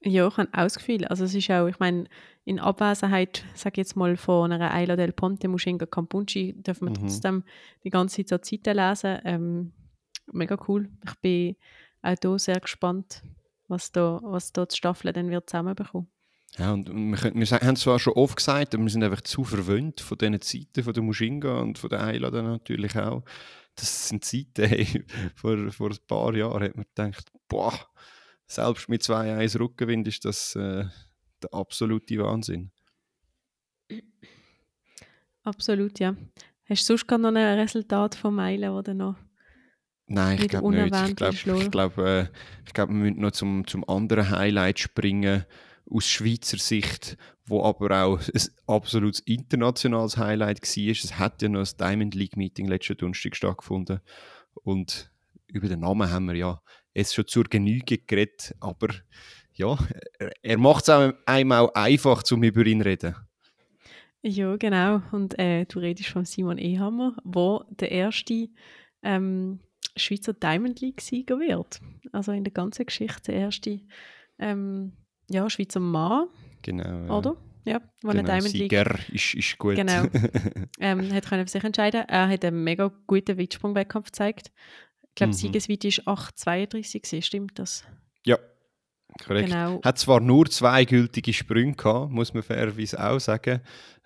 Ja, 0.00 0.28
ich 0.28 0.36
habe 0.36 0.48
auch 0.52 0.62
das 0.62 0.76
Gefühl. 0.76 1.04
Also 1.06 1.24
es 1.24 1.34
ist 1.34 1.50
auch, 1.50 1.66
ich 1.66 1.78
meine, 1.78 2.06
in 2.44 2.60
Abwesenheit, 2.60 3.44
sage 3.54 3.74
ich 3.74 3.78
jetzt 3.78 3.96
mal, 3.96 4.16
von 4.16 4.52
einer 4.52 4.72
Ayla 4.72 4.94
del 4.94 5.12
Ponte, 5.12 5.48
Mushinga 5.48 5.86
Campunci, 5.86 6.54
dürfen 6.56 6.88
wir 6.88 6.90
mhm. 6.90 6.94
trotzdem 6.94 7.44
die 7.82 7.90
ganze 7.90 8.24
Zeit 8.24 8.28
so 8.28 8.38
Zeiten 8.38 8.76
lesen. 8.76 9.18
Ähm, 9.24 9.72
mega 10.32 10.56
cool. 10.68 10.90
Ich 11.04 11.14
bin 11.20 11.56
auch 12.02 12.14
hier 12.22 12.38
sehr 12.38 12.60
gespannt, 12.60 13.22
was 13.68 13.92
da, 13.92 14.20
was 14.22 14.52
da 14.52 14.66
die 14.66 14.76
Staffel 14.76 15.12
dann 15.12 15.30
wird 15.30 15.50
zusammenbekommen. 15.50 16.08
Ja, 16.58 16.72
und 16.72 16.88
wir, 16.88 17.18
können, 17.18 17.38
wir 17.38 17.46
haben 17.46 17.74
es 17.74 17.80
zwar 17.80 17.98
schon 17.98 18.14
oft 18.14 18.36
gesagt, 18.36 18.74
aber 18.74 18.82
wir 18.82 18.90
sind 18.90 19.04
einfach 19.04 19.20
zu 19.20 19.44
verwöhnt 19.44 20.00
von 20.00 20.16
diesen 20.16 20.40
Zeiten, 20.40 20.84
von 20.84 20.92
der 20.92 21.02
Mushinga 21.02 21.60
und 21.60 21.78
von 21.78 21.90
der 21.90 22.02
Ayla 22.02 22.30
natürlich 22.30 22.96
auch. 22.96 23.24
Das 23.74 24.08
sind 24.08 24.24
Zeiten, 24.24 24.64
hey, 24.68 25.04
vor, 25.34 25.70
vor 25.70 25.90
ein 25.90 25.98
paar 26.06 26.34
Jahren 26.34 26.62
hat 26.62 26.76
man 26.76 26.86
gedacht, 26.94 27.30
boah, 27.48 27.74
selbst 28.46 28.88
mit 28.88 29.02
2-1 29.02 29.58
Rückenwind 29.58 30.08
ist 30.08 30.24
das 30.24 30.54
äh, 30.54 30.84
der 31.42 31.52
absolute 31.52 32.18
Wahnsinn. 32.18 32.70
Absolut, 35.42 35.98
ja. 36.00 36.16
Hast 36.68 36.88
du 36.88 36.96
sonst 36.96 37.08
noch 37.10 37.28
ein 37.28 37.36
Resultat 37.36 38.14
von 38.14 38.34
Meilen, 38.34 38.70
oder 38.70 38.94
noch? 38.94 39.16
Nein, 40.08 40.38
ich 40.40 40.48
glaube 40.48 40.70
nicht. 40.70 40.94
Ich 41.10 41.16
glaube, 41.16 41.68
glaub, 41.70 41.98
äh, 41.98 42.26
glaub, 42.72 42.88
wir 42.88 42.94
müssen 42.94 43.20
noch 43.20 43.32
zum, 43.32 43.66
zum 43.66 43.88
anderen 43.88 44.30
Highlight 44.30 44.78
springen 44.78 45.44
aus 45.90 46.08
Schweizer 46.08 46.58
Sicht, 46.58 47.16
wo 47.46 47.64
aber 47.64 48.04
auch 48.04 48.20
ein 48.20 48.42
absolutes 48.66 49.20
internationales 49.20 50.16
Highlight 50.16 50.62
war. 50.62 50.90
Es 50.90 51.18
hat 51.18 51.42
ja 51.42 51.48
noch 51.48 51.60
das 51.60 51.76
Diamond 51.76 52.14
League 52.14 52.36
Meeting 52.36 52.68
letzten 52.68 52.96
Donnerstag 52.96 53.36
stattgefunden 53.36 54.00
und 54.62 55.10
über 55.48 55.68
den 55.68 55.80
Namen 55.80 56.10
haben 56.10 56.26
wir 56.26 56.34
ja 56.34 56.60
jetzt 56.94 57.14
schon 57.14 57.26
zur 57.26 57.44
Genüge 57.44 57.98
geredet, 57.98 58.54
aber 58.60 58.88
ja, 59.54 59.78
er 60.42 60.58
macht 60.58 60.88
es 60.88 61.14
einem 61.24 61.52
auch 61.52 61.74
einfach, 61.74 62.22
um 62.30 62.42
über 62.42 62.64
ihn 62.66 62.80
zu 62.80 62.88
reden. 62.88 63.16
Ja, 64.22 64.56
genau. 64.56 65.02
Und 65.12 65.38
äh, 65.38 65.66
du 65.66 65.78
redest 65.78 66.10
von 66.10 66.24
Simon 66.24 66.58
Ehammer, 66.58 67.16
wo 67.22 67.64
der 67.70 67.92
erste 67.92 68.48
ähm, 69.02 69.60
Schweizer 69.96 70.34
Diamond 70.34 70.80
League-Sieger 70.80 71.38
wird. 71.38 71.80
Also 72.12 72.32
in 72.32 72.44
der 72.44 72.52
ganzen 72.52 72.86
Geschichte 72.86 73.32
der 73.32 73.40
erste 73.40 73.80
ähm, 74.38 74.92
ja, 75.28 75.48
Schweizer 75.50 75.80
Mann. 75.80 76.28
Genau. 76.62 77.18
Oder? 77.18 77.36
Ja, 77.64 77.80
wo 78.02 78.10
genau, 78.10 78.22
Diamond 78.22 78.48
Sieger 78.48 78.84
League. 78.84 79.08
Ist, 79.12 79.34
ist 79.34 79.58
gut. 79.58 79.74
Genau. 79.74 80.04
ähm, 80.80 81.12
hat 81.12 81.28
können 81.28 81.46
für 81.46 81.50
sich 81.50 81.64
entscheiden. 81.64 82.04
Er 82.06 82.28
hat 82.28 82.44
einen 82.44 82.62
mega 82.62 82.92
guten 83.06 83.38
Weitsprung-Wettkampf 83.38 84.06
gezeigt. 84.06 84.52
Ich 85.02 85.14
glaube, 85.16 85.32
mhm. 85.32 85.36
Siegesweite 85.36 85.88
ist 85.88 86.06
8,32 86.06 87.22
stimmt 87.22 87.58
das? 87.58 87.84
Ja, 88.24 88.38
korrekt. 89.24 89.48
Genau. 89.48 89.80
Hat 89.82 89.98
zwar 89.98 90.20
nur 90.20 90.46
zwei 90.46 90.84
gültige 90.84 91.32
Sprünge 91.32 91.74
gehabt, 91.74 92.12
muss 92.12 92.34
man 92.34 92.42
fairerweise 92.42 93.04
auch 93.04 93.18
sagen. 93.18 93.60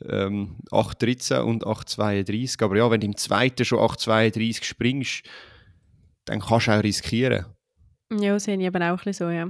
Ähm, 0.09 0.57
8,13 0.71 1.41
und 1.41 1.67
8,32. 1.67 2.63
Aber 2.65 2.77
ja, 2.77 2.91
wenn 2.91 3.01
du 3.01 3.07
im 3.07 3.17
zweiten 3.17 3.65
schon 3.65 3.81
8,32 3.81 4.65
springst, 4.65 5.23
dann 6.25 6.41
kannst 6.41 6.67
du 6.67 6.73
auch 6.73 6.83
riskieren. 6.83 7.47
Ja, 8.13 8.39
sehe 8.39 8.57
ich 8.57 8.63
eben 8.63 8.83
auch 8.83 8.89
ein 8.89 8.97
bisschen 8.97 9.13
so, 9.13 9.31
ja. 9.31 9.49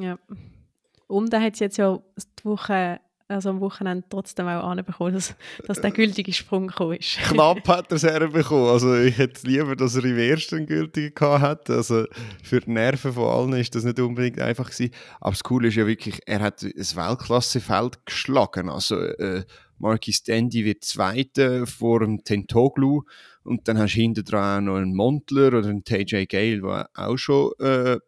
ja. 0.00 0.18
Und 1.06 1.32
er 1.32 1.42
hat 1.42 1.54
es 1.54 1.60
jetzt 1.60 1.76
ja 1.76 1.98
die 2.16 2.44
Woche, 2.44 3.00
also 3.28 3.50
am 3.50 3.60
Wochenende 3.60 4.04
trotzdem 4.08 4.46
auch 4.46 4.64
anbekommen, 4.64 5.12
dass, 5.12 5.34
dass 5.66 5.80
der 5.80 5.90
gültige 5.90 6.32
Sprung 6.32 6.68
gekommen 6.68 6.96
ist. 6.96 7.18
Knapp 7.24 7.66
hat 7.68 7.90
er 7.90 7.96
es 7.96 8.02
herbekommen. 8.02 8.68
Also 8.68 8.94
ich 8.94 9.18
hätte 9.18 9.46
lieber, 9.46 9.76
dass 9.76 9.96
er 9.96 10.04
im 10.04 10.18
ersten 10.18 10.56
einen 10.56 10.66
gültigen 10.66 11.14
gehabt 11.14 11.42
hat. 11.42 11.70
Also 11.70 12.06
für 12.42 12.60
die 12.60 12.70
Nerven 12.70 13.12
von 13.12 13.24
allen 13.24 13.52
ist 13.54 13.74
das 13.74 13.84
nicht 13.84 14.00
unbedingt 14.00 14.40
einfach 14.40 14.70
gewesen. 14.70 14.92
Aber 15.20 15.32
das 15.32 15.44
Coole 15.44 15.68
ist 15.68 15.76
ja 15.76 15.86
wirklich, 15.86 16.20
er 16.26 16.40
hat 16.40 16.62
ein 16.62 16.72
Weltklassefeld 16.72 18.06
geschlagen. 18.06 18.70
Also 18.70 18.96
äh, 18.98 19.44
Marquis 19.78 20.22
Dandy 20.22 20.64
wird 20.64 20.84
Zweiter 20.84 21.66
vor 21.66 22.00
dem 22.00 22.24
Tentoglu 22.24 23.02
und 23.44 23.68
dann 23.68 23.78
hast 23.78 23.94
du 23.94 24.00
hinten 24.00 24.24
dran 24.24 24.64
noch 24.64 24.76
einen 24.76 24.94
Montler 24.94 25.48
oder 25.48 25.68
einen 25.68 25.84
TJ 25.84 26.24
Gale, 26.24 26.60
der 26.60 26.90
auch 26.94 27.16
schon 27.16 27.52
äh, 27.60 27.98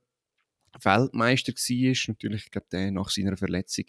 Weltmeister 0.82 1.52
war. 1.52 1.94
Natürlich, 2.08 2.44
ich 2.44 2.50
glaube, 2.50 2.66
der 2.72 2.90
nach 2.90 3.10
seiner 3.10 3.36
Verletzung 3.36 3.84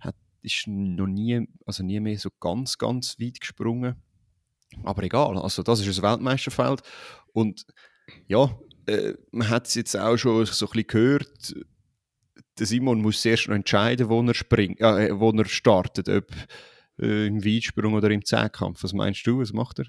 hat, 0.00 0.16
ist 0.42 0.66
noch 0.66 1.06
nie, 1.06 1.46
also 1.66 1.82
nie 1.82 2.00
mehr 2.00 2.18
so 2.18 2.30
ganz, 2.40 2.78
ganz 2.78 3.18
weit 3.18 3.40
gesprungen. 3.40 3.96
Aber 4.84 5.02
egal, 5.02 5.38
also 5.38 5.62
das 5.62 5.80
ist 5.80 5.98
ein 5.98 6.02
Weltmeisterfeld. 6.02 6.82
Und 7.32 7.66
ja, 8.26 8.58
äh, 8.86 9.14
man 9.30 9.48
hat 9.48 9.66
es 9.66 9.74
jetzt 9.74 9.96
auch 9.96 10.16
schon 10.16 10.44
so 10.46 10.66
ein 10.66 10.72
bisschen 10.72 10.86
gehört, 10.86 11.54
der 12.58 12.66
Simon 12.66 13.00
muss 13.00 13.22
zuerst 13.22 13.48
noch 13.48 13.54
entscheiden, 13.54 14.08
wo 14.08 14.20
er, 14.22 14.34
springt, 14.34 14.80
äh, 14.80 15.18
wo 15.18 15.30
er 15.30 15.44
startet, 15.46 16.08
ob 16.08 16.26
äh, 17.00 17.26
im 17.26 17.44
Weitsprung 17.44 17.94
oder 17.94 18.10
im 18.10 18.24
Zehnkampf. 18.24 18.82
Was 18.82 18.92
meinst 18.92 19.26
du, 19.26 19.40
was 19.40 19.52
macht 19.52 19.80
er? 19.80 19.86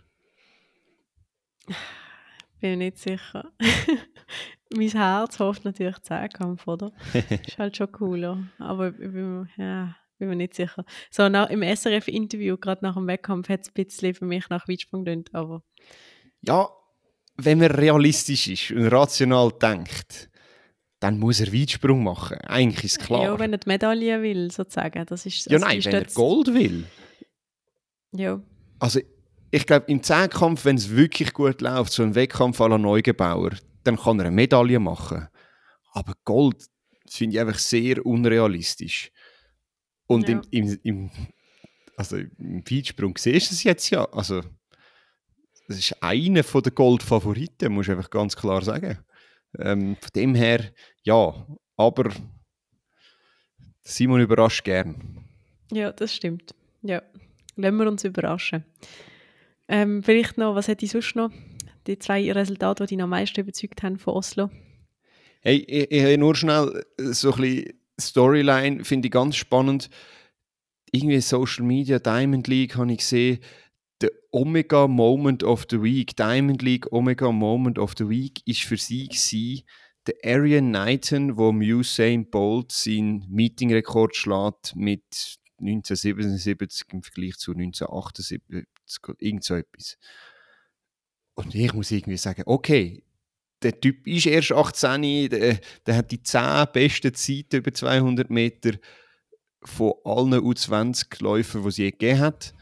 Bin 2.60 2.72
mir 2.72 2.78
nicht 2.78 2.97
sicher. 2.97 3.51
mein 4.76 4.89
Herz 4.89 5.39
hofft 5.39 5.66
natürlich 5.66 5.99
Zehnkampf, 5.99 6.68
oder? 6.68 6.91
ist 7.14 7.57
halt 7.57 7.78
schon 7.78 7.91
cooler. 7.91 8.43
Aber 8.57 8.89
ich 8.89 8.97
bin, 8.97 9.47
ja, 9.57 9.95
bin 10.18 10.30
mir 10.30 10.36
nicht 10.36 10.55
sicher. 10.55 10.86
So, 11.10 11.30
nach, 11.30 11.49
im 11.49 11.64
SRF-Interview, 11.64 12.57
gerade 12.57 12.84
nach 12.84 12.95
dem 12.95 13.07
Wettkampf, 13.07 13.49
hat 13.49 13.62
es 13.62 13.70
ein 13.70 13.74
bisschen 13.74 14.14
für 14.14 14.26
mich 14.26 14.49
nach 14.49 14.68
Weitsprung 14.68 15.05
gedacht, 15.05 15.34
aber... 15.34 15.64
Ja, 16.41 16.70
wenn 17.38 17.60
man 17.60 17.72
realistisch 17.72 18.47
ist 18.47 18.72
und 18.72 18.88
rational 18.88 19.51
denkt, 19.62 20.30
dann 20.99 21.18
muss 21.18 21.39
er 21.39 21.53
Weitsprung 21.53 22.03
machen. 22.03 22.38
Eigentlich 22.41 22.86
ist 22.86 22.99
klar. 22.99 23.24
Ja, 23.24 23.39
wenn 23.39 23.53
er 23.53 23.60
die 23.60 23.70
Medaille 23.70 24.22
will, 24.22 24.51
sozusagen. 24.51 25.05
Das 25.05 25.26
ist, 25.26 25.45
ja, 25.45 25.53
also 25.53 25.66
nein, 25.66 25.86
wenn 25.86 25.93
er 25.93 26.05
Gold 26.05 26.53
will. 26.53 26.86
Ja. 28.12 28.41
Also, 28.80 28.99
ich 29.51 29.66
glaube, 29.66 29.86
im 29.88 30.03
Zehnkampf, 30.03 30.66
wenn 30.66 30.78
es 30.78 30.89
wirklich 30.89 31.34
gut 31.34 31.62
läuft, 31.62 31.93
so 31.93 32.03
ein 32.03 32.16
Wettkampf 32.16 32.60
la 32.60 32.78
Neugebauer, 32.78 33.51
dann 33.84 33.97
kann 33.97 34.20
er 34.20 34.28
eine 34.28 34.36
Medaille 34.36 34.80
machen. 34.80 35.28
Aber 35.91 36.14
Gold 36.24 36.68
finde 37.10 37.36
ich 37.36 37.39
einfach 37.41 37.60
sehr 37.60 38.05
unrealistisch. 38.05 39.12
Und 40.07 40.28
ja. 40.30 40.41
im, 40.51 40.70
im, 40.70 40.80
im, 40.84 41.12
also 41.97 42.18
im 42.18 42.64
Weitsprung 42.70 43.18
siehst 43.18 43.51
du 43.51 43.55
es 43.55 43.64
jetzt 43.64 43.89
ja. 43.89 44.05
Also, 44.12 44.41
das 45.68 45.78
ist 45.78 46.01
einer 46.01 46.41
der 46.41 46.72
Goldfavoriten, 46.72 47.72
muss 47.72 47.88
ich 47.88 47.91
einfach 47.91 48.10
ganz 48.10 48.36
klar 48.36 48.64
sagen. 48.64 48.99
Ähm, 49.57 49.97
von 49.99 50.10
dem 50.16 50.36
her, 50.36 50.72
ja, 51.03 51.47
aber 51.76 52.12
Simon 53.82 54.22
überrascht 54.22 54.64
gern. 54.64 55.26
Ja, 55.72 55.91
das 55.91 56.14
stimmt. 56.14 56.53
Ja, 56.82 57.01
lassen 57.62 57.78
wir 57.78 57.88
uns 57.88 58.03
überraschen. 58.03 58.64
Ähm, 59.68 60.01
vielleicht 60.03 60.38
noch, 60.38 60.55
was 60.55 60.68
hätte 60.68 60.86
ich 60.86 60.91
sonst 60.91 61.16
noch? 61.16 61.32
die 61.89 61.99
zwei 61.99 62.32
Resultate, 62.32 62.86
die 62.86 62.95
dich 62.95 63.03
am 63.03 63.10
meisten 63.10 63.41
überzeugt 63.41 63.84
haben 63.84 63.97
von 63.97 64.16
Oslo? 64.16 64.49
Hey, 65.41 65.57
ich, 65.68 65.91
ich 65.91 66.03
habe 66.03 66.18
nur 66.18 66.36
schnell 66.36 66.86
äh, 66.97 67.03
so 67.14 67.34
ein 67.34 67.41
bisschen 67.41 67.74
Storyline, 67.99 68.84
finde 68.84 69.07
ich 69.07 69.12
ganz 69.12 69.36
spannend. 69.36 69.89
Irgendwie 70.91 71.20
Social 71.20 71.66
Media, 71.66 71.99
Diamond 71.99 72.47
League 72.47 72.76
habe 72.76 72.91
ich 72.91 72.99
gesehen, 72.99 73.39
der 74.01 74.12
Omega 74.32 74.88
Moment 74.88 75.43
of 75.43 75.66
the 75.70 75.82
Week, 75.82 76.16
Diamond 76.16 76.62
League 76.62 76.91
Omega 76.91 77.32
Moment 77.32 77.78
of 77.78 77.93
the 77.97 78.07
Week, 78.07 78.41
ist 78.45 78.62
für 78.62 78.78
sie 78.78 79.07
gewesen, 79.07 79.66
der 80.07 80.16
Arian 80.24 80.70
Knighton, 80.70 81.38
wo 81.38 81.49
Usain 81.51 82.30
Bolt 82.30 82.72
seinen 82.72 83.26
Meetingrekord 83.30 84.16
schlägt 84.16 84.76
mit 84.76 85.39
1977 85.60 86.88
im 86.93 87.03
Vergleich 87.03 87.38
zu 87.38 87.51
1978, 87.51 88.41
irgend 89.20 89.43
so 89.43 89.55
etwas. 89.55 89.97
Und 91.36 91.55
ich 91.55 91.74
muss 91.74 91.91
irgendwie 91.91 92.18
sagen, 92.18 92.43
okay, 92.45 93.03
der 93.62 93.80
Typ 93.80 94.07
ist 94.07 94.26
erst 94.26 94.51
18, 94.51 95.30
der, 95.30 95.60
der 95.86 95.95
hat 95.95 96.12
die 96.12 96.22
10 96.22 96.68
besten 96.74 97.14
Zeiten 97.14 97.57
über 97.57 97.74
200 97.74 98.30
Meter 98.30 98.78
von 99.64 99.93
allen 100.03 100.34
U20-Läufern, 100.34 101.64
die 101.64 101.68
es 101.68 101.78
je 101.78 101.91
gegeben 101.91 102.20
hat. 102.20 102.53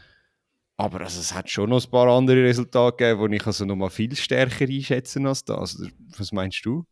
Aber 0.76 1.00
also, 1.00 1.20
es 1.20 1.34
hat 1.34 1.50
schon 1.50 1.70
noch 1.70 1.84
ein 1.84 1.90
paar 1.90 2.08
andere 2.08 2.44
Resultate 2.44 2.96
gegeben, 2.96 3.32
die 3.32 3.36
ich 3.38 3.46
also 3.46 3.64
noch 3.64 3.76
mal 3.76 3.90
viel 3.90 4.14
stärker 4.14 4.64
einschätzen 4.64 5.26
als 5.26 5.44
das. 5.44 5.80
Was 6.16 6.32
meinst 6.32 6.64
du? 6.64 6.84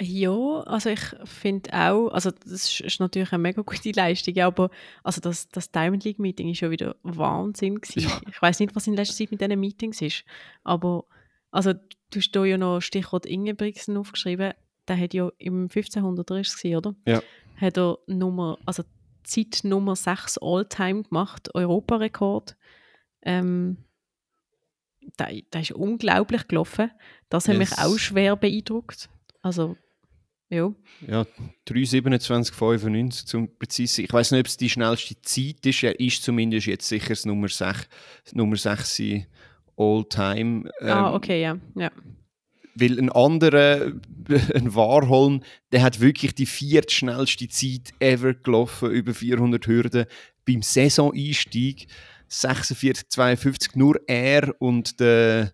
Ja, 0.00 0.60
also 0.62 0.90
ich 0.90 1.00
finde 1.24 1.72
auch, 1.72 2.08
also 2.08 2.30
das 2.30 2.80
ist 2.80 3.00
natürlich 3.00 3.32
eine 3.32 3.42
mega 3.42 3.62
gute 3.62 3.92
Leistung, 3.92 4.36
aber 4.38 4.70
also 5.04 5.20
das, 5.20 5.48
das 5.48 5.70
Diamond 5.70 6.04
League 6.04 6.18
Meeting 6.18 6.50
ist 6.50 6.58
schon 6.58 6.70
wieder 6.70 6.96
Wahnsinn 7.02 7.80
gewesen. 7.80 8.08
Ja. 8.08 8.20
Ich 8.28 8.40
weiß 8.40 8.60
nicht, 8.60 8.74
was 8.74 8.86
in 8.86 8.94
letzter 8.94 9.16
Zeit 9.16 9.30
mit 9.30 9.40
diesen 9.40 9.60
Meetings 9.60 10.00
ist, 10.02 10.24
aber 10.64 11.04
also 11.50 11.72
du 11.72 12.18
hast 12.18 12.30
hier 12.32 12.46
ja 12.46 12.58
noch 12.58 12.80
Stichwort 12.80 13.26
Ingebrigtsen 13.26 13.96
aufgeschrieben, 13.96 14.54
der 14.88 14.98
hat 14.98 15.14
ja 15.14 15.30
im 15.38 15.68
1500er 15.68 16.40
ist 16.40 16.64
es, 16.64 16.76
oder? 16.76 16.94
Ja. 17.06 17.22
Hat 17.56 17.78
er 17.78 17.98
Nummer, 18.06 18.58
also 18.66 18.82
Zeit 19.22 19.60
Nummer 19.62 19.94
6 19.94 20.38
All-Time 20.38 21.04
gemacht, 21.04 21.54
Europarekord. 21.54 22.56
Ähm, 23.22 23.76
da, 25.16 25.28
da 25.50 25.60
ist 25.60 25.72
unglaublich 25.72 26.48
gelaufen. 26.48 26.90
Das 27.28 27.46
yes. 27.46 27.52
hat 27.52 27.58
mich 27.58 27.78
auch 27.78 27.98
schwer 27.98 28.36
beeindruckt. 28.36 29.08
Also, 29.42 29.76
ja. 30.52 30.72
Ja, 31.06 31.26
3,27,95 31.66 33.26
zum 33.26 33.56
präzise. 33.58 34.02
Ich 34.02 34.12
weiß 34.12 34.32
nicht, 34.32 34.40
ob 34.40 34.46
es 34.46 34.56
die 34.58 34.68
schnellste 34.68 35.20
Zeit 35.22 35.64
ist. 35.64 35.82
Er 35.82 35.98
ist 35.98 36.22
zumindest 36.22 36.66
jetzt 36.66 36.86
sicher 36.86 37.08
das 37.08 37.24
Nummer 37.24 37.48
6, 37.48 37.88
Nummer 38.34 38.56
6 38.56 39.02
All-Time. 39.76 40.70
Ah, 40.80 40.84
ähm, 40.84 40.90
ah, 40.90 41.14
okay, 41.14 41.40
ja. 41.40 41.56
ja. 41.74 41.90
Weil 42.74 42.98
ein 42.98 43.10
anderer, 43.10 43.92
ein 44.54 44.74
Warholm, 44.74 45.42
der 45.72 45.82
hat 45.82 46.00
wirklich 46.00 46.34
die 46.34 46.46
viertschnellste 46.46 47.48
Zeit 47.48 47.94
ever 47.98 48.34
gelaufen, 48.34 48.90
über 48.90 49.14
400 49.14 49.66
Hürden 49.66 50.04
beim 50.46 50.60
Saisoneinstieg. 50.60 51.86
46, 52.28 53.08
52, 53.08 53.76
nur 53.76 54.00
er 54.06 54.54
und 54.58 55.00
der 55.00 55.52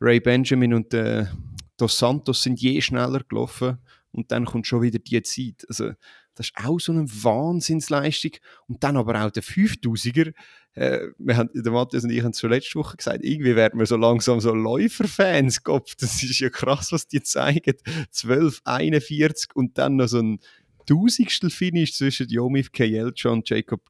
Ray 0.00 0.20
Benjamin 0.20 0.74
und 0.74 0.92
der 0.92 1.32
Dos 1.76 1.98
Santos 1.98 2.42
sind 2.42 2.60
je 2.60 2.80
schneller 2.80 3.22
gelaufen 3.28 3.78
und 4.12 4.32
dann 4.32 4.46
kommt 4.46 4.66
schon 4.66 4.82
wieder 4.82 4.98
die 4.98 5.22
Zeit. 5.22 5.66
Also, 5.68 5.92
das 6.36 6.48
ist 6.48 6.56
auch 6.56 6.78
so 6.78 6.92
eine 6.92 7.06
Wahnsinnsleistung. 7.06 8.32
Und 8.68 8.84
dann 8.84 8.96
aber 8.96 9.24
auch 9.24 9.30
der 9.30 9.42
5000er. 9.42 10.34
Äh, 10.74 11.08
wir 11.18 11.36
haben, 11.36 11.50
der 11.54 11.72
Matthias 11.72 12.04
und 12.04 12.10
ich 12.10 12.22
haben 12.22 12.32
es 12.32 12.40
schon 12.40 12.50
letzte 12.50 12.78
Woche 12.78 12.98
gesagt, 12.98 13.24
irgendwie 13.24 13.56
werden 13.56 13.78
wir 13.78 13.86
so 13.86 13.96
langsam 13.96 14.40
so 14.40 14.54
Läuferfans. 14.54 15.62
Kopf, 15.62 15.94
das 15.96 16.22
ist 16.22 16.38
ja 16.38 16.50
krass, 16.50 16.92
was 16.92 17.08
die 17.08 17.22
zeigen. 17.22 17.74
12,41 18.12 19.52
und 19.54 19.78
dann 19.78 19.96
noch 19.96 20.08
so 20.08 20.20
ein 20.20 20.40
Tausendstel 20.86 21.50
Finish 21.50 21.94
zwischen 21.94 22.28
Jomif 22.28 22.70
Kejelcha 22.70 23.30
und 23.30 23.48
Jacob 23.48 23.82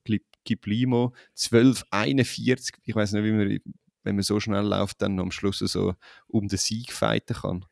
Kiplimo. 0.45 1.15
12,41. 1.37 2.75
Ich 2.85 2.95
weiß 2.95 3.13
nicht, 3.13 3.25
wie 3.25 3.33
man, 3.33 3.59
wenn 4.05 4.15
man 4.15 4.23
so 4.23 4.39
schnell 4.39 4.65
läuft, 4.65 5.03
dann 5.03 5.19
am 5.19 5.33
Schluss 5.33 5.59
so 5.59 5.95
um 6.29 6.47
den 6.47 6.59
Sieg 6.59 6.93
fighten 6.93 7.35
kann. 7.35 7.65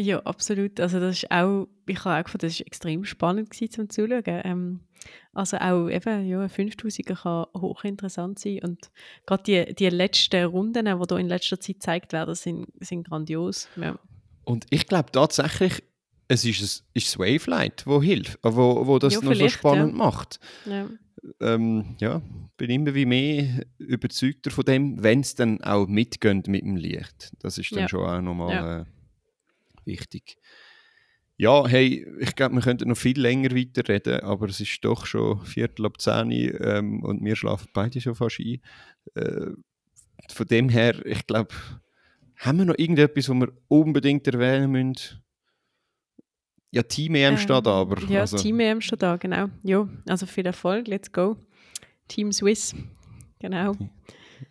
Ja, 0.00 0.20
absolut. 0.20 0.80
Also 0.80 0.98
das 0.98 1.18
ist 1.18 1.30
auch, 1.30 1.68
ich 1.86 2.04
habe 2.04 2.20
auch 2.20 2.24
gefunden, 2.24 2.46
das 2.46 2.58
war 2.58 2.66
extrem 2.66 3.04
spannend 3.04 3.50
gewesen, 3.50 3.70
zum 3.70 3.90
Zuschauen. 3.90 4.22
Ähm, 4.26 4.80
also 5.34 5.58
auch 5.58 5.88
eben, 5.88 6.26
ja, 6.26 6.44
5000er 6.44 7.22
kann 7.22 7.46
hochinteressant 7.60 8.38
sein 8.38 8.60
und 8.62 8.90
gerade 9.26 9.42
die, 9.42 9.74
die 9.74 9.88
letzten 9.90 10.44
Runden, 10.44 10.86
die 10.86 10.90
hier 10.90 11.18
in 11.18 11.28
letzter 11.28 11.60
Zeit 11.60 11.76
gezeigt 11.76 12.12
werden, 12.12 12.34
sind, 12.34 12.68
sind 12.80 13.08
grandios. 13.08 13.68
Ja. 13.76 13.98
Und 14.44 14.66
ich 14.70 14.86
glaube 14.86 15.12
tatsächlich, 15.12 15.82
es 16.28 16.44
ist, 16.44 16.62
es 16.62 16.84
ist 16.94 17.08
das 17.08 17.18
Wavelight, 17.18 17.86
wo 17.86 18.02
hilft, 18.02 18.38
wo, 18.42 18.86
wo 18.86 18.98
das 18.98 19.14
ja, 19.14 19.20
noch 19.20 19.34
so 19.34 19.48
spannend 19.48 19.92
ja. 19.92 19.98
macht. 19.98 20.40
Ja. 20.64 20.88
Ähm, 21.40 21.96
ja, 22.00 22.22
bin 22.56 22.70
immer 22.70 22.94
wie 22.94 23.04
mehr 23.04 23.66
überzeugter 23.76 24.50
von 24.50 24.64
dem, 24.64 25.02
wenn 25.02 25.20
es 25.20 25.34
dann 25.34 25.62
auch 25.62 25.86
mitgeht 25.86 26.48
mit 26.48 26.62
dem 26.62 26.76
Licht. 26.76 27.32
Das 27.40 27.58
ist 27.58 27.74
dann 27.76 27.88
schon 27.88 28.06
auch 28.06 28.22
nochmal... 28.22 28.86
Äh, 28.86 28.99
wichtig. 29.84 30.36
Ja, 31.36 31.66
hey, 31.66 32.06
ich 32.18 32.36
glaube, 32.36 32.56
wir 32.56 32.62
könnten 32.62 32.88
noch 32.88 32.98
viel 32.98 33.18
länger 33.18 33.56
weiterreden, 33.56 34.20
aber 34.20 34.48
es 34.48 34.60
ist 34.60 34.84
doch 34.84 35.06
schon 35.06 35.40
Viertel 35.46 35.86
ab 35.86 35.98
zehn 35.98 36.30
ähm, 36.30 37.02
und 37.02 37.24
wir 37.24 37.34
schlafen 37.34 37.68
beide 37.72 37.98
schon 38.00 38.14
fast 38.14 38.40
ein. 38.40 38.60
Äh, 39.14 39.52
von 40.28 40.46
dem 40.46 40.68
her, 40.68 41.04
ich 41.06 41.26
glaube, 41.26 41.54
haben 42.36 42.58
wir 42.58 42.66
noch 42.66 42.78
irgendetwas, 42.78 43.28
was 43.30 43.36
wir 43.36 43.52
unbedingt 43.68 44.26
erwähnen 44.26 44.70
müssen? 44.70 45.22
Ja, 46.72 46.82
Team 46.82 47.14
EM 47.14 47.32
ähm, 47.32 47.38
steht 47.38 47.66
da, 47.66 47.70
aber. 47.70 48.00
Ja, 48.08 48.20
also. 48.20 48.36
Team 48.36 48.60
EM 48.60 48.80
steht 48.80 49.02
da, 49.02 49.16
genau. 49.16 49.48
Ja, 49.62 49.88
also 50.06 50.26
viel 50.26 50.46
Erfolg, 50.46 50.88
let's 50.88 51.10
go. 51.10 51.36
Team 52.06 52.32
Swiss, 52.32 52.74
genau. 53.38 53.76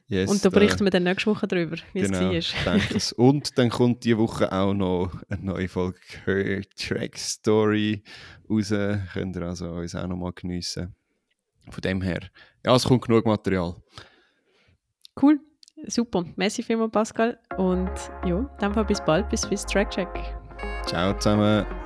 Yes, 0.07 0.29
und 0.29 0.43
da 0.43 0.49
berichten 0.49 0.83
wir 0.83 0.91
dann 0.91 1.03
nächste 1.03 1.29
Woche 1.29 1.47
darüber, 1.47 1.77
wie 1.93 2.01
genau, 2.01 2.31
es 2.31 2.53
war. 2.65 2.79
und 3.17 3.57
dann 3.57 3.69
kommt 3.69 4.03
diese 4.03 4.17
Woche 4.17 4.51
auch 4.51 4.73
noch 4.73 5.11
eine 5.29 5.43
neue 5.43 5.67
Folge 5.67 5.99
Her 6.25 6.61
Track 6.75 7.17
Story 7.17 8.03
raus. 8.49 8.69
Könnt 9.13 9.35
ihr 9.35 9.41
also 9.43 9.69
uns 9.69 9.95
auch 9.95 10.07
noch 10.07 10.17
mal 10.17 10.33
geniessen. 10.33 10.95
Von 11.69 11.81
dem 11.81 12.01
her, 12.01 12.19
ja, 12.65 12.75
es 12.75 12.83
kommt 12.83 13.03
genug 13.05 13.25
Material. 13.25 13.75
Cool, 15.21 15.39
super. 15.87 16.25
Merci 16.35 16.63
vielmals, 16.63 16.91
Pascal. 16.91 17.39
Und 17.57 17.91
ja, 18.25 18.49
dann 18.59 18.87
bis 18.87 19.01
bald, 19.01 19.29
bis 19.29 19.41
Swiss 19.41 19.65
Track 19.65 19.91
Check. 19.91 20.09
Ciao 20.85 21.13
zusammen. 21.17 21.78